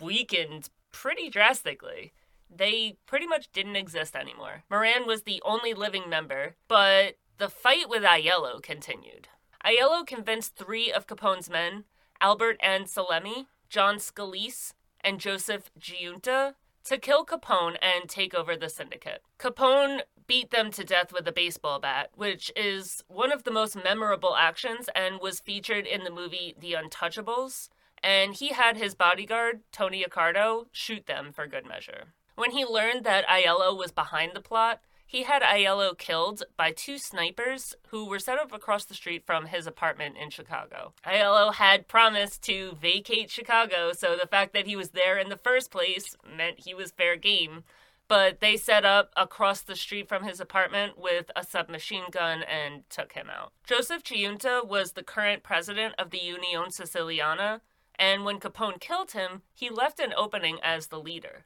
weakened 0.00 0.70
pretty 0.92 1.28
drastically. 1.28 2.12
They 2.54 2.96
pretty 3.06 3.26
much 3.26 3.52
didn't 3.52 3.76
exist 3.76 4.16
anymore. 4.16 4.64
Moran 4.70 5.06
was 5.06 5.22
the 5.22 5.40
only 5.44 5.72
living 5.72 6.08
member, 6.08 6.56
but 6.68 7.16
the 7.38 7.48
fight 7.48 7.88
with 7.88 8.02
Aiello 8.02 8.60
continued. 8.62 9.28
Aiello 9.64 10.06
convinced 10.06 10.56
three 10.56 10.90
of 10.90 11.06
Capone's 11.06 11.48
men, 11.48 11.84
Albert 12.20 12.60
Anselmi, 12.62 13.46
John 13.68 13.96
Scalise, 13.96 14.72
and 15.02 15.20
Joseph 15.20 15.70
Giunta, 15.78 16.54
to 16.84 16.98
kill 16.98 17.24
Capone 17.24 17.76
and 17.80 18.08
take 18.08 18.34
over 18.34 18.56
the 18.56 18.68
syndicate. 18.68 19.22
Capone 19.38 20.00
beat 20.26 20.50
them 20.50 20.70
to 20.70 20.84
death 20.84 21.12
with 21.12 21.26
a 21.28 21.32
baseball 21.32 21.78
bat, 21.78 22.10
which 22.14 22.52
is 22.56 23.02
one 23.08 23.32
of 23.32 23.44
the 23.44 23.50
most 23.50 23.76
memorable 23.76 24.36
actions 24.36 24.88
and 24.94 25.20
was 25.20 25.40
featured 25.40 25.86
in 25.86 26.04
the 26.04 26.10
movie 26.10 26.54
The 26.58 26.72
Untouchables. 26.72 27.68
And 28.02 28.34
he 28.34 28.48
had 28.48 28.76
his 28.76 28.94
bodyguard, 28.94 29.60
Tony 29.72 30.04
Accardo, 30.04 30.66
shoot 30.72 31.06
them 31.06 31.32
for 31.32 31.46
good 31.46 31.66
measure. 31.66 32.14
When 32.40 32.52
he 32.52 32.64
learned 32.64 33.04
that 33.04 33.28
Aiello 33.28 33.76
was 33.76 33.92
behind 33.92 34.32
the 34.32 34.40
plot, 34.40 34.80
he 35.06 35.24
had 35.24 35.42
Aiello 35.42 35.98
killed 35.98 36.42
by 36.56 36.72
two 36.72 36.96
snipers 36.96 37.74
who 37.88 38.06
were 38.06 38.18
set 38.18 38.38
up 38.38 38.50
across 38.50 38.86
the 38.86 38.94
street 38.94 39.26
from 39.26 39.44
his 39.44 39.66
apartment 39.66 40.16
in 40.16 40.30
Chicago. 40.30 40.94
Aiello 41.04 41.52
had 41.52 41.86
promised 41.86 42.40
to 42.44 42.78
vacate 42.80 43.30
Chicago, 43.30 43.92
so 43.92 44.16
the 44.16 44.26
fact 44.26 44.54
that 44.54 44.66
he 44.66 44.74
was 44.74 44.92
there 44.92 45.18
in 45.18 45.28
the 45.28 45.36
first 45.36 45.70
place 45.70 46.16
meant 46.34 46.60
he 46.60 46.72
was 46.72 46.92
fair 46.92 47.14
game. 47.14 47.64
But 48.08 48.40
they 48.40 48.56
set 48.56 48.86
up 48.86 49.10
across 49.18 49.60
the 49.60 49.76
street 49.76 50.08
from 50.08 50.24
his 50.24 50.40
apartment 50.40 50.96
with 50.96 51.30
a 51.36 51.44
submachine 51.44 52.10
gun 52.10 52.42
and 52.44 52.88
took 52.88 53.12
him 53.12 53.28
out. 53.28 53.52
Joseph 53.66 54.02
Giunta 54.02 54.66
was 54.66 54.92
the 54.92 55.02
current 55.02 55.42
president 55.42 55.94
of 55.98 56.08
the 56.08 56.16
Union 56.16 56.70
Siciliana, 56.70 57.60
and 57.96 58.24
when 58.24 58.40
Capone 58.40 58.80
killed 58.80 59.10
him, 59.10 59.42
he 59.52 59.68
left 59.68 60.00
an 60.00 60.14
opening 60.16 60.58
as 60.62 60.86
the 60.86 60.98
leader. 60.98 61.44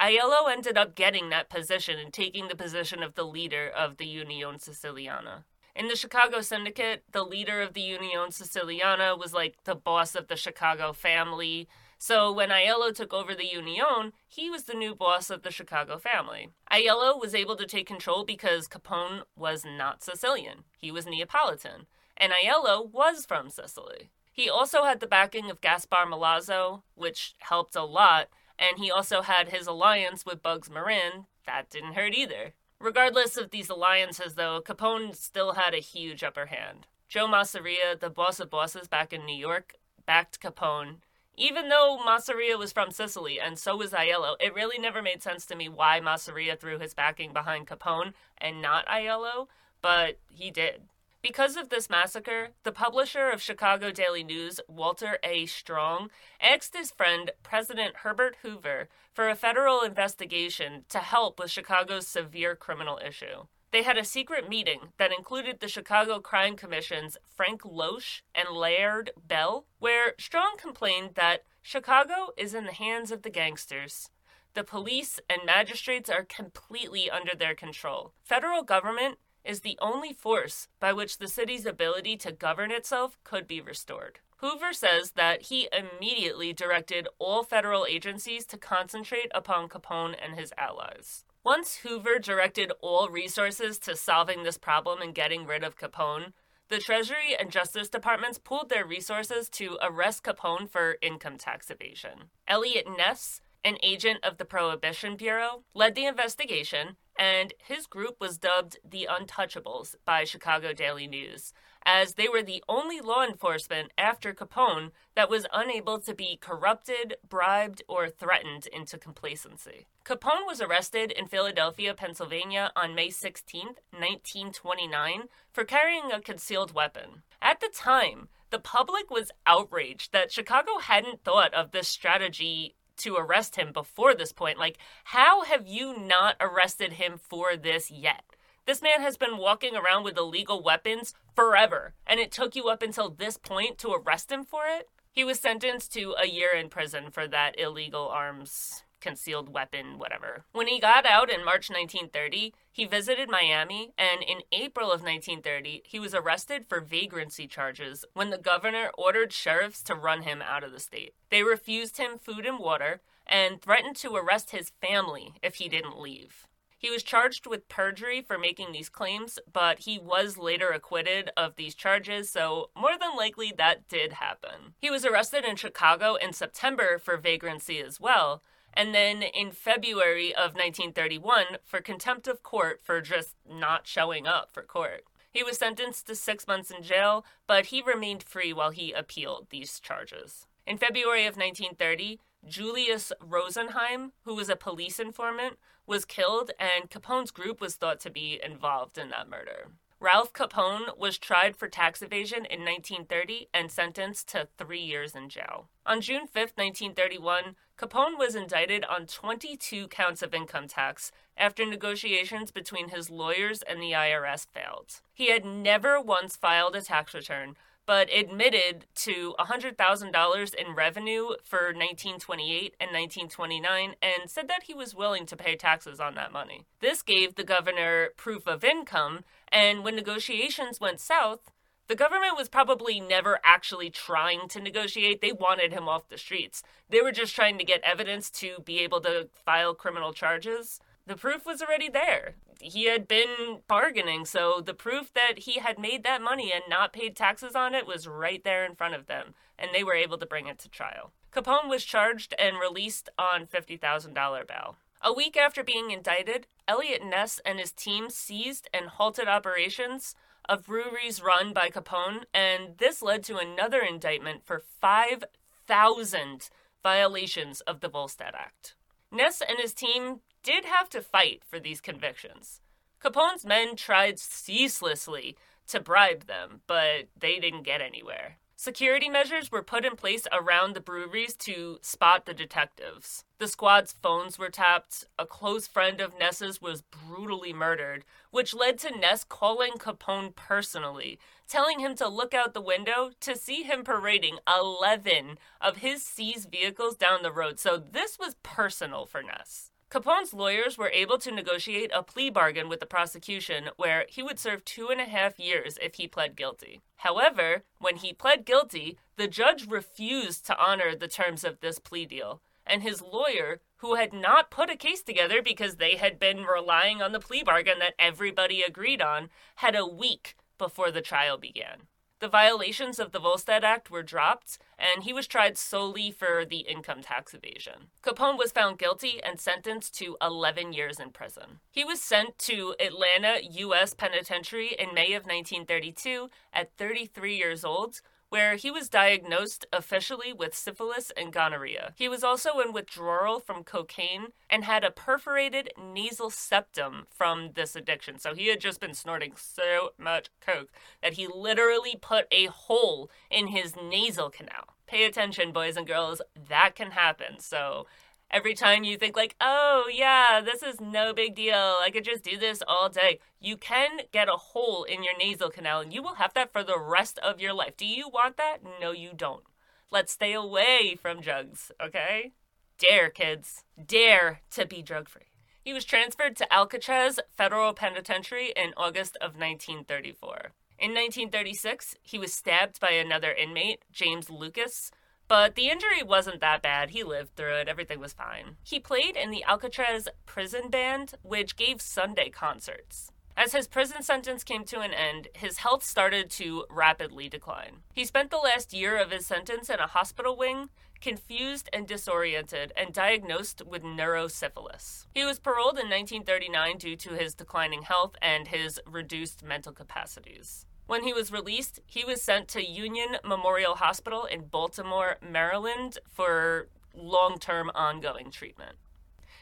Aiello 0.00 0.50
ended 0.50 0.76
up 0.76 0.94
getting 0.94 1.30
that 1.30 1.48
position 1.48 1.98
and 1.98 2.12
taking 2.12 2.48
the 2.48 2.56
position 2.56 3.02
of 3.02 3.14
the 3.14 3.24
leader 3.24 3.70
of 3.74 3.96
the 3.96 4.06
Union 4.06 4.56
Siciliana. 4.56 5.44
In 5.74 5.88
the 5.88 5.96
Chicago 5.96 6.40
Syndicate, 6.40 7.04
the 7.12 7.24
leader 7.24 7.62
of 7.62 7.74
the 7.74 7.80
Union 7.80 8.28
Siciliana 8.30 9.18
was 9.18 9.32
like 9.32 9.56
the 9.64 9.74
boss 9.74 10.14
of 10.14 10.28
the 10.28 10.36
Chicago 10.36 10.92
family. 10.92 11.68
So 11.98 12.30
when 12.30 12.50
Aiello 12.50 12.94
took 12.94 13.14
over 13.14 13.34
the 13.34 13.46
Union, 13.46 14.12
he 14.28 14.50
was 14.50 14.64
the 14.64 14.74
new 14.74 14.94
boss 14.94 15.30
of 15.30 15.42
the 15.42 15.50
Chicago 15.50 15.98
family. 15.98 16.50
Aiello 16.70 17.18
was 17.18 17.34
able 17.34 17.56
to 17.56 17.66
take 17.66 17.86
control 17.86 18.24
because 18.24 18.68
Capone 18.68 19.22
was 19.34 19.64
not 19.64 20.02
Sicilian. 20.02 20.64
He 20.78 20.90
was 20.90 21.06
Neapolitan. 21.06 21.86
And 22.18 22.32
Aiello 22.32 22.90
was 22.90 23.24
from 23.24 23.48
Sicily. 23.48 24.10
He 24.30 24.50
also 24.50 24.84
had 24.84 25.00
the 25.00 25.06
backing 25.06 25.50
of 25.50 25.62
Gaspar 25.62 26.04
Milazzo, 26.06 26.82
which 26.94 27.34
helped 27.38 27.74
a 27.74 27.84
lot, 27.84 28.28
and 28.58 28.78
he 28.78 28.90
also 28.90 29.22
had 29.22 29.48
his 29.48 29.66
alliance 29.66 30.24
with 30.24 30.42
Bugs 30.42 30.70
Moran. 30.70 31.26
That 31.46 31.70
didn't 31.70 31.94
hurt 31.94 32.14
either. 32.14 32.52
Regardless 32.80 33.36
of 33.36 33.50
these 33.50 33.70
alliances, 33.70 34.34
though, 34.34 34.60
Capone 34.60 35.14
still 35.14 35.52
had 35.52 35.74
a 35.74 35.78
huge 35.78 36.22
upper 36.22 36.46
hand. 36.46 36.86
Joe 37.08 37.26
Masseria, 37.26 37.98
the 37.98 38.10
boss 38.10 38.40
of 38.40 38.50
bosses 38.50 38.88
back 38.88 39.12
in 39.12 39.24
New 39.24 39.36
York, 39.36 39.74
backed 40.04 40.40
Capone. 40.40 40.96
Even 41.38 41.68
though 41.68 41.98
Masseria 42.04 42.58
was 42.58 42.72
from 42.72 42.90
Sicily 42.90 43.38
and 43.38 43.58
so 43.58 43.76
was 43.76 43.92
Aiello, 43.92 44.36
it 44.40 44.54
really 44.54 44.78
never 44.78 45.02
made 45.02 45.22
sense 45.22 45.44
to 45.46 45.54
me 45.54 45.68
why 45.68 46.00
Masseria 46.00 46.58
threw 46.58 46.78
his 46.78 46.94
backing 46.94 47.32
behind 47.32 47.66
Capone 47.66 48.14
and 48.38 48.62
not 48.62 48.86
Aiello, 48.86 49.48
but 49.82 50.18
he 50.30 50.50
did. 50.50 50.82
Because 51.26 51.56
of 51.56 51.70
this 51.70 51.90
massacre, 51.90 52.50
the 52.62 52.70
publisher 52.70 53.30
of 53.30 53.42
Chicago 53.42 53.90
Daily 53.90 54.22
News, 54.22 54.60
Walter 54.68 55.18
A. 55.24 55.46
Strong, 55.46 56.10
asked 56.40 56.76
his 56.76 56.92
friend, 56.92 57.32
President 57.42 57.96
Herbert 58.04 58.36
Hoover, 58.42 58.88
for 59.12 59.28
a 59.28 59.34
federal 59.34 59.80
investigation 59.80 60.84
to 60.88 61.00
help 61.00 61.40
with 61.40 61.50
Chicago's 61.50 62.06
severe 62.06 62.54
criminal 62.54 63.00
issue. 63.04 63.46
They 63.72 63.82
had 63.82 63.98
a 63.98 64.04
secret 64.04 64.48
meeting 64.48 64.92
that 64.98 65.10
included 65.10 65.58
the 65.58 65.66
Chicago 65.66 66.20
Crime 66.20 66.54
Commission's 66.54 67.16
Frank 67.24 67.62
Loesch 67.62 68.22
and 68.32 68.56
Laird 68.56 69.10
Bell, 69.20 69.66
where 69.80 70.14
Strong 70.20 70.58
complained 70.58 71.16
that 71.16 71.42
Chicago 71.60 72.28
is 72.36 72.54
in 72.54 72.66
the 72.66 72.72
hands 72.72 73.10
of 73.10 73.22
the 73.22 73.30
gangsters. 73.30 74.10
The 74.54 74.62
police 74.62 75.18
and 75.28 75.44
magistrates 75.44 76.08
are 76.08 76.24
completely 76.24 77.10
under 77.10 77.34
their 77.34 77.56
control. 77.56 78.12
Federal 78.22 78.62
government 78.62 79.18
is 79.46 79.60
the 79.60 79.78
only 79.80 80.12
force 80.12 80.68
by 80.80 80.92
which 80.92 81.18
the 81.18 81.28
city's 81.28 81.66
ability 81.66 82.16
to 82.18 82.32
govern 82.32 82.70
itself 82.70 83.18
could 83.24 83.46
be 83.46 83.60
restored. 83.60 84.20
Hoover 84.38 84.72
says 84.72 85.12
that 85.12 85.42
he 85.42 85.68
immediately 85.72 86.52
directed 86.52 87.08
all 87.18 87.42
federal 87.42 87.86
agencies 87.86 88.44
to 88.46 88.58
concentrate 88.58 89.30
upon 89.34 89.68
Capone 89.68 90.14
and 90.22 90.38
his 90.38 90.52
allies. 90.58 91.24
Once 91.42 91.76
Hoover 91.76 92.18
directed 92.18 92.72
all 92.80 93.08
resources 93.08 93.78
to 93.78 93.96
solving 93.96 94.42
this 94.42 94.58
problem 94.58 95.00
and 95.00 95.14
getting 95.14 95.46
rid 95.46 95.64
of 95.64 95.78
Capone, 95.78 96.32
The 96.68 96.78
Treasury 96.78 97.36
and 97.38 97.50
Justice 97.50 97.88
Departments 97.88 98.40
pooled 98.42 98.68
their 98.68 98.84
resources 98.84 99.48
to 99.50 99.78
arrest 99.80 100.24
Capone 100.24 100.68
for 100.68 100.96
income 101.00 101.38
tax 101.38 101.70
evasion. 101.70 102.30
Eliot 102.48 102.86
Ness, 102.98 103.40
an 103.66 103.78
agent 103.82 104.20
of 104.22 104.38
the 104.38 104.44
Prohibition 104.44 105.16
Bureau, 105.16 105.64
led 105.74 105.96
the 105.96 106.06
investigation, 106.06 106.94
and 107.18 107.52
his 107.58 107.88
group 107.88 108.14
was 108.20 108.38
dubbed 108.38 108.78
the 108.88 109.08
Untouchables 109.10 109.96
by 110.04 110.22
Chicago 110.22 110.72
Daily 110.72 111.08
News, 111.08 111.52
as 111.84 112.14
they 112.14 112.28
were 112.28 112.44
the 112.44 112.62
only 112.68 113.00
law 113.00 113.24
enforcement 113.24 113.90
after 113.98 114.32
Capone 114.32 114.92
that 115.16 115.28
was 115.28 115.48
unable 115.52 115.98
to 115.98 116.14
be 116.14 116.38
corrupted, 116.40 117.16
bribed, 117.28 117.82
or 117.88 118.08
threatened 118.08 118.68
into 118.68 118.98
complacency. 118.98 119.88
Capone 120.04 120.46
was 120.46 120.60
arrested 120.60 121.10
in 121.10 121.26
Philadelphia, 121.26 121.92
Pennsylvania 121.92 122.70
on 122.76 122.94
May 122.94 123.10
16, 123.10 123.66
1929, 123.90 125.22
for 125.52 125.64
carrying 125.64 126.12
a 126.12 126.20
concealed 126.20 126.72
weapon. 126.72 127.24
At 127.42 127.58
the 127.58 127.70
time, 127.74 128.28
the 128.50 128.60
public 128.60 129.10
was 129.10 129.32
outraged 129.44 130.12
that 130.12 130.30
Chicago 130.30 130.78
hadn't 130.78 131.24
thought 131.24 131.52
of 131.52 131.72
this 131.72 131.88
strategy 131.88 132.76
to 132.98 133.16
arrest 133.16 133.56
him 133.56 133.72
before 133.72 134.14
this 134.14 134.32
point. 134.32 134.58
Like, 134.58 134.78
how 135.04 135.42
have 135.44 135.66
you 135.66 135.98
not 135.98 136.36
arrested 136.40 136.94
him 136.94 137.18
for 137.18 137.56
this 137.56 137.90
yet? 137.90 138.24
This 138.66 138.82
man 138.82 139.00
has 139.00 139.16
been 139.16 139.36
walking 139.36 139.76
around 139.76 140.02
with 140.02 140.18
illegal 140.18 140.62
weapons 140.62 141.14
forever, 141.34 141.94
and 142.06 142.18
it 142.18 142.32
took 142.32 142.56
you 142.56 142.68
up 142.68 142.82
until 142.82 143.10
this 143.10 143.36
point 143.38 143.78
to 143.78 143.92
arrest 143.92 144.32
him 144.32 144.44
for 144.44 144.62
it? 144.66 144.88
He 145.12 145.24
was 145.24 145.38
sentenced 145.38 145.92
to 145.94 146.14
a 146.20 146.26
year 146.26 146.50
in 146.54 146.68
prison 146.68 147.10
for 147.10 147.28
that 147.28 147.58
illegal 147.58 148.08
arms 148.08 148.82
concealed 149.06 149.48
weapon, 149.48 149.98
whatever. 149.98 150.44
When 150.52 150.66
he 150.66 150.80
got 150.80 151.06
out 151.06 151.30
in 151.30 151.44
March 151.44 151.70
1930, 151.70 152.52
he 152.72 152.84
visited 152.84 153.30
Miami, 153.30 153.92
and 153.96 154.22
in 154.22 154.40
April 154.52 154.86
of 154.86 155.02
1930, 155.02 155.82
he 155.84 156.00
was 156.00 156.14
arrested 156.14 156.66
for 156.68 156.80
vagrancy 156.80 157.46
charges 157.46 158.04
when 158.14 158.30
the 158.30 158.38
governor 158.38 158.90
ordered 158.98 159.32
sheriffs 159.32 159.82
to 159.84 159.94
run 159.94 160.22
him 160.22 160.42
out 160.42 160.64
of 160.64 160.72
the 160.72 160.80
state. 160.80 161.14
They 161.30 161.42
refused 161.42 161.98
him 161.98 162.18
food 162.18 162.44
and 162.44 162.58
water 162.58 163.00
and 163.26 163.62
threatened 163.62 163.96
to 163.96 164.16
arrest 164.16 164.50
his 164.50 164.72
family 164.80 165.34
if 165.42 165.56
he 165.56 165.68
didn't 165.68 166.00
leave. 166.00 166.46
He 166.78 166.90
was 166.90 167.02
charged 167.02 167.46
with 167.46 167.68
perjury 167.68 168.20
for 168.20 168.38
making 168.38 168.72
these 168.72 168.90
claims, 168.90 169.38
but 169.50 169.80
he 169.80 169.98
was 169.98 170.36
later 170.36 170.68
acquitted 170.68 171.30
of 171.36 171.56
these 171.56 171.74
charges, 171.74 172.28
so 172.30 172.70
more 172.76 172.98
than 173.00 173.16
likely 173.16 173.52
that 173.56 173.88
did 173.88 174.14
happen. 174.14 174.74
He 174.78 174.90
was 174.90 175.04
arrested 175.04 175.44
in 175.44 175.56
Chicago 175.56 176.16
in 176.16 176.32
September 176.32 176.98
for 176.98 177.16
vagrancy 177.16 177.80
as 177.80 177.98
well, 177.98 178.42
and 178.76 178.94
then 178.94 179.22
in 179.22 179.50
February 179.50 180.34
of 180.34 180.54
1931 180.54 181.58
for 181.64 181.80
contempt 181.80 182.28
of 182.28 182.42
court 182.42 182.80
for 182.82 183.00
just 183.00 183.34
not 183.48 183.86
showing 183.86 184.26
up 184.26 184.50
for 184.52 184.62
court. 184.62 185.04
He 185.32 185.42
was 185.42 185.58
sentenced 185.58 186.06
to 186.06 186.14
six 186.14 186.46
months 186.46 186.70
in 186.70 186.82
jail, 186.82 187.24
but 187.46 187.66
he 187.66 187.82
remained 187.82 188.22
free 188.22 188.52
while 188.52 188.70
he 188.70 188.92
appealed 188.92 189.48
these 189.50 189.80
charges. 189.80 190.46
In 190.66 190.78
February 190.78 191.26
of 191.26 191.36
1930, 191.36 192.20
Julius 192.46 193.12
Rosenheim, 193.20 194.12
who 194.22 194.34
was 194.34 194.48
a 194.48 194.56
police 194.56 194.98
informant, 194.98 195.58
was 195.86 196.04
killed, 196.04 196.50
and 196.58 196.90
Capone's 196.90 197.30
group 197.30 197.60
was 197.60 197.76
thought 197.76 198.00
to 198.00 198.10
be 198.10 198.40
involved 198.44 198.98
in 198.98 199.10
that 199.10 199.28
murder. 199.28 199.68
Ralph 199.98 200.34
Capone 200.34 200.96
was 200.98 201.16
tried 201.16 201.56
for 201.56 201.68
tax 201.68 202.02
evasion 202.02 202.44
in 202.44 202.60
1930 202.60 203.48
and 203.54 203.72
sentenced 203.72 204.28
to 204.28 204.46
three 204.58 204.80
years 204.80 205.14
in 205.14 205.30
jail. 205.30 205.70
On 205.86 206.02
June 206.02 206.26
5, 206.26 206.52
1931, 206.54 207.56
Capone 207.78 208.18
was 208.18 208.34
indicted 208.34 208.84
on 208.84 209.06
22 209.06 209.88
counts 209.88 210.20
of 210.20 210.34
income 210.34 210.68
tax 210.68 211.12
after 211.34 211.64
negotiations 211.64 212.50
between 212.50 212.90
his 212.90 213.08
lawyers 213.08 213.62
and 213.62 213.80
the 213.80 213.92
IRS 213.92 214.46
failed. 214.52 215.00
He 215.14 215.30
had 215.30 215.46
never 215.46 215.98
once 215.98 216.36
filed 216.36 216.76
a 216.76 216.82
tax 216.82 217.14
return, 217.14 217.56
but 217.86 218.12
admitted 218.12 218.84
to 218.96 219.34
$100,000 219.38 220.54
in 220.54 220.74
revenue 220.74 221.28
for 221.44 221.72
1928 221.72 222.74
and 222.80 222.90
1929 222.90 223.94
and 224.02 224.30
said 224.30 224.48
that 224.48 224.64
he 224.64 224.74
was 224.74 224.94
willing 224.94 225.24
to 225.26 225.36
pay 225.36 225.56
taxes 225.56 226.00
on 226.00 226.14
that 226.16 226.32
money. 226.32 226.66
This 226.80 227.02
gave 227.02 227.34
the 227.34 227.44
governor 227.44 228.08
proof 228.16 228.46
of 228.46 228.64
income, 228.64 229.20
and 229.48 229.84
when 229.84 229.94
negotiations 229.94 230.80
went 230.80 231.00
south, 231.00 231.50
the 231.88 231.94
government 231.94 232.36
was 232.36 232.48
probably 232.48 232.98
never 232.98 233.38
actually 233.44 233.90
trying 233.90 234.48
to 234.48 234.60
negotiate. 234.60 235.20
They 235.20 235.30
wanted 235.30 235.72
him 235.72 235.88
off 235.88 236.08
the 236.08 236.18
streets. 236.18 236.64
They 236.90 237.00
were 237.00 237.12
just 237.12 237.36
trying 237.36 237.58
to 237.58 237.64
get 237.64 237.80
evidence 237.84 238.28
to 238.30 238.56
be 238.64 238.80
able 238.80 239.00
to 239.02 239.28
file 239.44 239.72
criminal 239.72 240.12
charges 240.12 240.80
the 241.06 241.16
proof 241.16 241.46
was 241.46 241.62
already 241.62 241.88
there. 241.88 242.34
He 242.60 242.84
had 242.84 243.06
been 243.06 243.60
bargaining, 243.68 244.24
so 244.24 244.60
the 244.64 244.74
proof 244.74 245.12
that 245.12 245.40
he 245.40 245.60
had 245.60 245.78
made 245.78 246.04
that 246.04 246.22
money 246.22 246.52
and 246.52 246.64
not 246.68 246.92
paid 246.92 247.14
taxes 247.14 247.54
on 247.54 247.74
it 247.74 247.86
was 247.86 248.08
right 248.08 248.42
there 248.44 248.64
in 248.64 248.74
front 248.74 248.94
of 248.94 249.06
them, 249.06 249.34
and 249.58 249.70
they 249.72 249.84
were 249.84 249.94
able 249.94 250.18
to 250.18 250.26
bring 250.26 250.46
it 250.46 250.58
to 250.60 250.68
trial. 250.68 251.12
Capone 251.32 251.68
was 251.68 251.84
charged 251.84 252.34
and 252.38 252.58
released 252.58 253.10
on 253.18 253.46
$50,000 253.46 254.46
bail. 254.46 254.76
A 255.02 255.12
week 255.12 255.36
after 255.36 255.62
being 255.62 255.90
indicted, 255.90 256.46
Eliot 256.66 257.04
Ness 257.04 257.40
and 257.44 257.58
his 257.60 257.72
team 257.72 258.08
seized 258.08 258.68
and 258.72 258.86
halted 258.88 259.28
operations 259.28 260.14
of 260.48 260.64
breweries 260.64 261.22
run 261.22 261.52
by 261.52 261.68
Capone, 261.68 262.24
and 262.32 262.78
this 262.78 263.02
led 263.02 263.22
to 263.24 263.36
another 263.36 263.80
indictment 263.80 264.46
for 264.46 264.62
5,000 264.80 266.50
violations 266.82 267.60
of 267.62 267.80
the 267.80 267.88
Volstead 267.88 268.34
Act. 268.34 268.74
Ness 269.10 269.42
and 269.46 269.58
his 269.58 269.74
team 269.74 270.20
did 270.46 270.64
have 270.64 270.88
to 270.88 271.02
fight 271.02 271.42
for 271.44 271.58
these 271.58 271.80
convictions. 271.80 272.60
Capone's 273.02 273.44
men 273.44 273.74
tried 273.74 274.20
ceaselessly 274.20 275.36
to 275.66 275.80
bribe 275.80 276.26
them, 276.26 276.60
but 276.68 277.08
they 277.18 277.40
didn't 277.40 277.64
get 277.64 277.80
anywhere. 277.80 278.38
Security 278.54 279.08
measures 279.10 279.50
were 279.50 279.62
put 279.62 279.84
in 279.84 279.96
place 279.96 280.26
around 280.32 280.74
the 280.74 280.80
breweries 280.80 281.34
to 281.34 281.78
spot 281.82 282.26
the 282.26 282.32
detectives. 282.32 283.24
The 283.38 283.48
squad's 283.48 283.92
phones 283.92 284.38
were 284.38 284.48
tapped. 284.48 285.04
A 285.18 285.26
close 285.26 285.66
friend 285.66 286.00
of 286.00 286.16
Ness's 286.16 286.62
was 286.62 286.80
brutally 286.80 287.52
murdered, 287.52 288.04
which 288.30 288.54
led 288.54 288.78
to 288.78 288.96
Ness 288.96 289.24
calling 289.24 289.72
Capone 289.72 290.34
personally, 290.36 291.18
telling 291.48 291.80
him 291.80 291.96
to 291.96 292.08
look 292.08 292.32
out 292.32 292.54
the 292.54 292.62
window 292.62 293.10
to 293.20 293.36
see 293.36 293.64
him 293.64 293.82
parading 293.82 294.38
11 294.48 295.38
of 295.60 295.78
his 295.78 296.04
seized 296.04 296.50
vehicles 296.52 296.96
down 296.96 297.22
the 297.22 297.32
road. 297.32 297.58
So 297.58 297.76
this 297.76 298.16
was 298.16 298.36
personal 298.44 299.06
for 299.06 299.24
Ness. 299.24 299.72
Capone's 299.88 300.34
lawyers 300.34 300.76
were 300.76 300.90
able 300.90 301.16
to 301.18 301.30
negotiate 301.30 301.92
a 301.94 302.02
plea 302.02 302.28
bargain 302.28 302.68
with 302.68 302.80
the 302.80 302.86
prosecution 302.86 303.70
where 303.76 304.04
he 304.08 304.20
would 304.20 304.38
serve 304.38 304.64
two 304.64 304.88
and 304.88 305.00
a 305.00 305.04
half 305.04 305.38
years 305.38 305.78
if 305.80 305.94
he 305.94 306.08
pled 306.08 306.34
guilty. 306.34 306.80
However, 306.96 307.62
when 307.78 307.96
he 307.96 308.12
pled 308.12 308.44
guilty, 308.44 308.98
the 309.16 309.28
judge 309.28 309.68
refused 309.68 310.44
to 310.46 310.58
honor 310.58 310.96
the 310.96 311.06
terms 311.06 311.44
of 311.44 311.60
this 311.60 311.78
plea 311.78 312.04
deal, 312.04 312.40
and 312.66 312.82
his 312.82 313.00
lawyer, 313.00 313.60
who 313.76 313.94
had 313.94 314.12
not 314.12 314.50
put 314.50 314.70
a 314.70 314.76
case 314.76 315.02
together 315.02 315.40
because 315.40 315.76
they 315.76 315.94
had 315.94 316.18
been 316.18 316.42
relying 316.42 317.00
on 317.00 317.12
the 317.12 317.20
plea 317.20 317.44
bargain 317.44 317.78
that 317.78 317.94
everybody 317.96 318.62
agreed 318.62 319.00
on, 319.00 319.30
had 319.56 319.76
a 319.76 319.86
week 319.86 320.34
before 320.58 320.90
the 320.90 321.00
trial 321.00 321.38
began. 321.38 321.82
The 322.18 322.28
violations 322.28 322.98
of 322.98 323.12
the 323.12 323.18
Volstead 323.18 323.62
Act 323.62 323.90
were 323.90 324.02
dropped, 324.02 324.58
and 324.78 325.04
he 325.04 325.12
was 325.12 325.26
tried 325.26 325.58
solely 325.58 326.10
for 326.10 326.46
the 326.46 326.60
income 326.60 327.02
tax 327.02 327.34
evasion. 327.34 327.88
Capone 328.02 328.38
was 328.38 328.52
found 328.52 328.78
guilty 328.78 329.22
and 329.22 329.38
sentenced 329.38 329.94
to 329.98 330.16
11 330.22 330.72
years 330.72 330.98
in 330.98 331.10
prison. 331.10 331.60
He 331.70 331.84
was 331.84 332.00
sent 332.00 332.38
to 332.40 332.74
Atlanta 332.80 333.40
U.S. 333.42 333.92
Penitentiary 333.92 334.74
in 334.78 334.94
May 334.94 335.12
of 335.12 335.24
1932 335.24 336.30
at 336.54 336.74
33 336.78 337.36
years 337.36 337.64
old, 337.64 338.00
where 338.28 338.56
he 338.56 338.70
was 338.70 338.88
diagnosed 338.88 339.66
officially 339.72 340.32
with 340.32 340.54
syphilis 340.54 341.12
and 341.16 341.32
gonorrhea. 341.32 341.92
He 341.96 342.08
was 342.08 342.24
also 342.24 342.58
in 342.60 342.72
withdrawal 342.72 343.40
from 343.40 343.64
cocaine 343.64 344.28
and 344.50 344.64
had 344.64 344.84
a 344.84 344.90
perforated 344.90 345.70
nasal 345.78 346.30
septum 346.30 347.06
from 347.10 347.52
this 347.54 347.76
addiction. 347.76 348.18
So 348.18 348.34
he 348.34 348.48
had 348.48 348.60
just 348.60 348.80
been 348.80 348.94
snorting 348.94 349.34
so 349.36 349.90
much 349.98 350.28
coke 350.40 350.70
that 351.02 351.14
he 351.14 351.26
literally 351.26 351.96
put 352.00 352.26
a 352.30 352.46
hole 352.46 353.10
in 353.30 353.48
his 353.48 353.74
nasal 353.76 354.30
canal. 354.30 354.74
Pay 354.86 355.04
attention, 355.04 355.52
boys 355.52 355.76
and 355.76 355.86
girls, 355.86 356.22
that 356.48 356.74
can 356.74 356.92
happen. 356.92 357.40
So 357.40 357.86
every 358.30 358.54
time 358.54 358.84
you 358.84 358.96
think 358.96 359.16
like 359.16 359.36
oh 359.40 359.90
yeah 359.92 360.40
this 360.44 360.62
is 360.62 360.80
no 360.80 361.12
big 361.12 361.34
deal. 361.34 361.76
I 361.80 361.90
could 361.92 362.04
just 362.04 362.24
do 362.24 362.36
this 362.38 362.62
all 362.66 362.88
day. 362.88 363.20
You 363.40 363.56
can 363.56 364.00
get 364.12 364.28
a 364.28 364.32
hole 364.32 364.84
in 364.84 365.02
your 365.02 365.16
nasal 365.16 365.50
canal 365.50 365.80
and 365.80 365.92
you 365.92 366.02
will 366.02 366.14
have 366.14 366.34
that 366.34 366.52
for 366.52 366.62
the 366.62 366.78
rest 366.78 367.18
of 367.18 367.40
your 367.40 367.52
life. 367.52 367.76
Do 367.76 367.86
you 367.86 368.08
want 368.08 368.36
that? 368.36 368.58
No 368.80 368.92
you 368.92 369.10
don't. 369.14 369.44
Let's 369.90 370.12
stay 370.12 370.32
away 370.32 370.98
from 371.00 371.20
drugs 371.20 371.70
okay? 371.82 372.32
Dare 372.78 373.10
kids. 373.10 373.64
Dare 373.86 374.40
to 374.50 374.66
be 374.66 374.82
drug 374.82 375.08
free 375.08 375.32
he 375.66 375.72
was 375.72 375.84
transferred 375.84 376.36
to 376.36 376.52
alcatraz 376.52 377.18
federal 377.36 377.74
penitentiary 377.74 378.52
in 378.54 378.72
august 378.76 379.16
of 379.16 379.34
1934 379.34 380.52
in 380.78 380.94
1936 380.94 381.96
he 382.02 382.20
was 382.20 382.32
stabbed 382.32 382.78
by 382.78 382.90
another 382.90 383.32
inmate 383.32 383.84
james 383.90 384.30
lucas 384.30 384.92
but 385.28 385.54
the 385.54 385.68
injury 385.68 386.02
wasn't 386.02 386.40
that 386.40 386.62
bad. 386.62 386.90
He 386.90 387.02
lived 387.02 387.36
through 387.36 387.56
it. 387.56 387.68
Everything 387.68 388.00
was 388.00 388.12
fine. 388.12 388.56
He 388.62 388.80
played 388.80 389.16
in 389.16 389.30
the 389.30 389.44
Alcatraz 389.44 390.08
Prison 390.24 390.68
Band, 390.68 391.14
which 391.22 391.56
gave 391.56 391.80
Sunday 391.80 392.30
concerts. 392.30 393.10
As 393.36 393.52
his 393.52 393.68
prison 393.68 394.02
sentence 394.02 394.42
came 394.42 394.64
to 394.64 394.80
an 394.80 394.94
end, 394.94 395.28
his 395.34 395.58
health 395.58 395.84
started 395.84 396.30
to 396.30 396.64
rapidly 396.70 397.28
decline. 397.28 397.82
He 397.92 398.06
spent 398.06 398.30
the 398.30 398.38
last 398.38 398.72
year 398.72 398.96
of 398.96 399.10
his 399.10 399.26
sentence 399.26 399.68
in 399.68 399.78
a 399.78 399.86
hospital 399.86 400.36
wing, 400.36 400.70
confused 401.02 401.68
and 401.70 401.86
disoriented, 401.86 402.72
and 402.78 402.94
diagnosed 402.94 403.60
with 403.66 403.82
neurosyphilis. 403.82 405.06
He 405.14 405.26
was 405.26 405.38
paroled 405.38 405.78
in 405.78 405.90
1939 405.90 406.78
due 406.78 406.96
to 406.96 407.10
his 407.10 407.34
declining 407.34 407.82
health 407.82 408.16
and 408.22 408.48
his 408.48 408.80
reduced 408.86 409.44
mental 409.44 409.72
capacities. 409.72 410.64
When 410.86 411.02
he 411.02 411.12
was 411.12 411.32
released, 411.32 411.80
he 411.84 412.04
was 412.04 412.22
sent 412.22 412.46
to 412.48 412.64
Union 412.64 413.16
Memorial 413.24 413.76
Hospital 413.76 414.24
in 414.24 414.46
Baltimore, 414.46 415.16
Maryland 415.20 415.98
for 416.08 416.68
long 416.94 417.38
term 417.38 417.70
ongoing 417.74 418.30
treatment. 418.30 418.76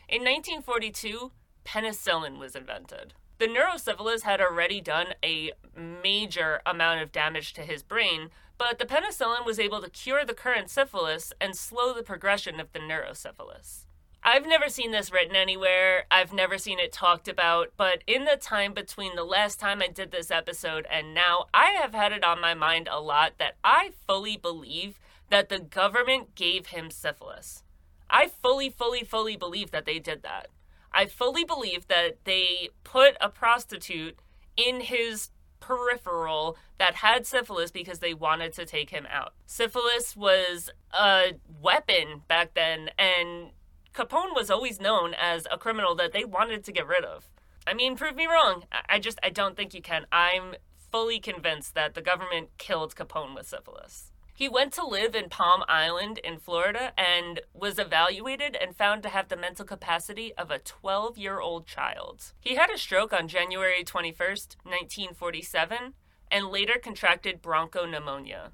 In 0.08 0.22
1942, 0.22 1.32
penicillin 1.64 2.38
was 2.38 2.56
invented. 2.56 3.14
The 3.38 3.46
neurosyphilis 3.46 4.22
had 4.22 4.40
already 4.40 4.80
done 4.80 5.08
a 5.22 5.52
major 5.76 6.60
amount 6.64 7.02
of 7.02 7.12
damage 7.12 7.52
to 7.54 7.62
his 7.62 7.82
brain, 7.82 8.30
but 8.56 8.78
the 8.78 8.86
penicillin 8.86 9.44
was 9.44 9.58
able 9.58 9.82
to 9.82 9.90
cure 9.90 10.24
the 10.24 10.34
current 10.34 10.70
syphilis 10.70 11.32
and 11.40 11.56
slow 11.56 11.92
the 11.92 12.02
progression 12.02 12.60
of 12.60 12.72
the 12.72 12.78
neurosyphilis. 12.78 13.86
I've 14.26 14.46
never 14.46 14.70
seen 14.70 14.90
this 14.90 15.12
written 15.12 15.36
anywhere. 15.36 16.06
I've 16.10 16.32
never 16.32 16.56
seen 16.56 16.78
it 16.78 16.92
talked 16.92 17.28
about, 17.28 17.72
but 17.76 18.02
in 18.06 18.24
the 18.24 18.38
time 18.40 18.72
between 18.72 19.16
the 19.16 19.24
last 19.24 19.60
time 19.60 19.82
I 19.82 19.88
did 19.88 20.12
this 20.12 20.30
episode 20.30 20.86
and 20.90 21.12
now, 21.12 21.46
I 21.52 21.72
have 21.72 21.92
had 21.92 22.10
it 22.10 22.24
on 22.24 22.40
my 22.40 22.54
mind 22.54 22.88
a 22.90 23.00
lot 23.00 23.34
that 23.36 23.56
I 23.62 23.90
fully 24.06 24.38
believe 24.38 24.98
that 25.28 25.50
the 25.50 25.58
government 25.58 26.34
gave 26.34 26.68
him 26.68 26.90
syphilis. 26.90 27.64
I 28.08 28.28
fully, 28.28 28.70
fully, 28.70 29.04
fully 29.04 29.36
believe 29.36 29.72
that 29.72 29.84
they 29.84 29.98
did 29.98 30.22
that. 30.22 30.48
I 30.90 31.04
fully 31.04 31.44
believe 31.44 31.88
that 31.88 32.24
they 32.24 32.70
put 32.82 33.18
a 33.20 33.28
prostitute 33.28 34.18
in 34.56 34.80
his 34.80 35.30
peripheral 35.60 36.56
that 36.78 36.96
had 36.96 37.26
syphilis 37.26 37.70
because 37.70 37.98
they 37.98 38.14
wanted 38.14 38.54
to 38.54 38.64
take 38.64 38.88
him 38.88 39.06
out. 39.10 39.34
Syphilis 39.44 40.16
was 40.16 40.70
a 40.92 41.34
weapon 41.60 42.22
back 42.26 42.54
then, 42.54 42.90
and 42.98 43.50
Capone 43.94 44.34
was 44.34 44.50
always 44.50 44.80
known 44.80 45.14
as 45.14 45.46
a 45.52 45.56
criminal 45.56 45.94
that 45.94 46.12
they 46.12 46.24
wanted 46.24 46.64
to 46.64 46.72
get 46.72 46.88
rid 46.88 47.04
of. 47.04 47.28
I 47.64 47.74
mean, 47.74 47.94
prove 47.96 48.16
me 48.16 48.26
wrong. 48.26 48.64
I 48.88 48.98
just, 48.98 49.20
I 49.22 49.30
don't 49.30 49.56
think 49.56 49.72
you 49.72 49.80
can. 49.80 50.06
I'm 50.10 50.56
fully 50.90 51.20
convinced 51.20 51.76
that 51.76 51.94
the 51.94 52.02
government 52.02 52.48
killed 52.58 52.96
Capone 52.96 53.36
with 53.36 53.46
syphilis. 53.46 54.10
He 54.34 54.48
went 54.48 54.72
to 54.72 54.84
live 54.84 55.14
in 55.14 55.28
Palm 55.28 55.62
Island 55.68 56.18
in 56.18 56.38
Florida 56.38 56.92
and 56.98 57.40
was 57.54 57.78
evaluated 57.78 58.56
and 58.60 58.76
found 58.76 59.04
to 59.04 59.08
have 59.08 59.28
the 59.28 59.36
mental 59.36 59.64
capacity 59.64 60.34
of 60.36 60.50
a 60.50 60.58
12 60.58 61.16
year 61.16 61.38
old 61.38 61.68
child. 61.68 62.32
He 62.40 62.56
had 62.56 62.70
a 62.70 62.78
stroke 62.78 63.12
on 63.12 63.28
January 63.28 63.84
21st, 63.84 64.56
1947, 64.64 65.94
and 66.32 66.48
later 66.48 66.80
contracted 66.82 67.40
bronchopneumonia. 67.40 68.50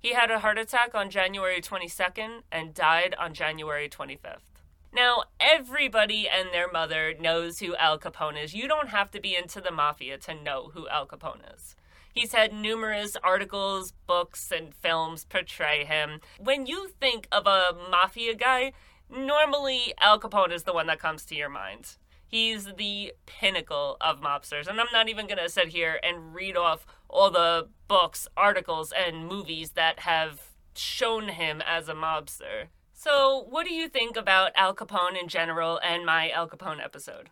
He 0.00 0.14
had 0.14 0.32
a 0.32 0.40
heart 0.40 0.58
attack 0.58 0.96
on 0.96 1.10
January 1.10 1.60
22nd 1.60 2.40
and 2.50 2.74
died 2.74 3.14
on 3.16 3.34
January 3.34 3.88
25th. 3.88 4.53
Now, 4.94 5.24
everybody 5.40 6.28
and 6.28 6.50
their 6.52 6.70
mother 6.70 7.14
knows 7.18 7.58
who 7.58 7.74
Al 7.74 7.98
Capone 7.98 8.42
is. 8.42 8.54
You 8.54 8.68
don't 8.68 8.90
have 8.90 9.10
to 9.10 9.20
be 9.20 9.34
into 9.34 9.60
the 9.60 9.72
mafia 9.72 10.18
to 10.18 10.34
know 10.40 10.70
who 10.72 10.88
Al 10.88 11.04
Capone 11.04 11.52
is. 11.52 11.74
He's 12.12 12.32
had 12.32 12.52
numerous 12.52 13.16
articles, 13.24 13.92
books, 14.06 14.52
and 14.52 14.72
films 14.72 15.24
portray 15.24 15.84
him. 15.84 16.20
When 16.38 16.66
you 16.66 16.90
think 17.00 17.26
of 17.32 17.48
a 17.48 17.74
mafia 17.90 18.36
guy, 18.36 18.72
normally 19.10 19.94
Al 20.00 20.20
Capone 20.20 20.52
is 20.52 20.62
the 20.62 20.72
one 20.72 20.86
that 20.86 21.00
comes 21.00 21.24
to 21.24 21.34
your 21.34 21.48
mind. 21.48 21.96
He's 22.28 22.66
the 22.76 23.14
pinnacle 23.26 23.96
of 24.00 24.20
mobsters. 24.20 24.68
And 24.68 24.80
I'm 24.80 24.86
not 24.92 25.08
even 25.08 25.26
going 25.26 25.38
to 25.38 25.48
sit 25.48 25.68
here 25.68 25.98
and 26.04 26.32
read 26.32 26.56
off 26.56 26.86
all 27.08 27.32
the 27.32 27.68
books, 27.88 28.28
articles, 28.36 28.92
and 28.96 29.26
movies 29.26 29.72
that 29.72 30.00
have 30.00 30.50
shown 30.76 31.30
him 31.30 31.60
as 31.66 31.88
a 31.88 31.94
mobster. 31.94 32.68
So, 33.04 33.44
what 33.50 33.66
do 33.66 33.74
you 33.74 33.86
think 33.86 34.16
about 34.16 34.52
Al 34.54 34.74
Capone 34.74 35.20
in 35.20 35.28
general 35.28 35.78
and 35.84 36.06
my 36.06 36.30
Al 36.30 36.48
Capone 36.48 36.82
episode? 36.82 37.28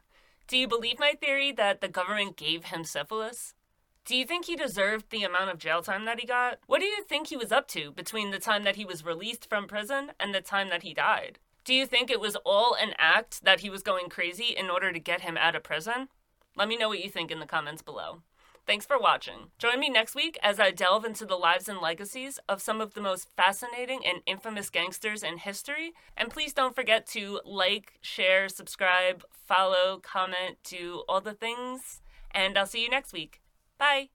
Do 0.47 0.59
you 0.59 0.69
believe 0.69 0.99
my 0.99 1.15
theory 1.19 1.51
that 1.53 1.81
the 1.81 1.89
government 1.89 2.36
gave 2.36 2.65
him 2.65 2.85
syphilis? 2.85 3.55
Do 4.05 4.15
you 4.15 4.27
think 4.27 4.44
he 4.44 4.55
deserved 4.55 5.07
the 5.09 5.24
amount 5.24 5.49
of 5.49 5.57
jail 5.57 5.81
time 5.81 6.05
that 6.05 6.20
he 6.20 6.27
got? 6.27 6.59
What 6.66 6.81
do 6.81 6.85
you 6.85 7.03
think 7.05 7.28
he 7.28 7.39
was 7.39 7.51
up 7.51 7.69
to 7.69 7.90
between 7.90 8.32
the 8.32 8.39
time 8.39 8.65
that 8.65 8.77
he 8.77 8.85
was 8.85 9.03
released 9.03 9.49
from 9.49 9.66
prison 9.66 10.12
and 10.20 10.35
the 10.35 10.43
time 10.43 10.69
that 10.69 10.82
he 10.82 10.93
died? 10.93 11.39
Do 11.65 11.73
you 11.73 11.86
think 11.86 12.11
it 12.11 12.20
was 12.20 12.36
all 12.44 12.77
an 12.78 12.93
act 12.99 13.43
that 13.43 13.61
he 13.61 13.70
was 13.70 13.82
going 13.82 14.11
crazy 14.11 14.55
in 14.55 14.69
order 14.69 14.93
to 14.93 15.01
get 15.01 15.23
him 15.23 15.39
out 15.39 15.57
of 15.57 15.62
prison? 15.62 16.09
Let 16.55 16.69
me 16.69 16.77
know 16.77 16.90
what 16.90 17.03
you 17.03 17.09
think 17.09 17.31
in 17.31 17.40
the 17.40 17.47
comments 17.47 17.81
below. 17.81 18.20
Thanks 18.67 18.87
for 18.87 18.99
watching. 18.99 19.51
Join 19.59 19.81
me 19.81 19.91
next 19.91 20.15
week 20.15 20.39
as 20.43 20.61
I 20.61 20.71
delve 20.71 21.05
into 21.05 21.27
the 21.27 21.37
lives 21.37 21.69
and 21.69 21.81
legacies 21.81 22.39
of 22.49 22.63
some 22.63 22.81
of 22.81 22.95
the 22.95 23.01
most 23.01 23.29
fascinating 23.37 24.01
and 24.07 24.23
infamous 24.25 24.71
gangsters 24.71 25.23
in 25.23 25.39
history. 25.39 25.93
And 26.17 26.31
please 26.31 26.53
don't 26.53 26.75
forget 26.75 27.07
to 27.09 27.41
like, 27.45 27.95
share, 28.01 28.49
subscribe, 28.49 29.25
follow, 29.31 29.99
comment, 30.03 30.59
do 30.63 31.03
all 31.09 31.21
the 31.21 31.35
things. 31.35 32.01
And 32.31 32.57
I'll 32.57 32.67
see 32.67 32.83
you 32.83 32.89
next 32.89 33.13
week. 33.13 33.41
Bye. 33.79 34.11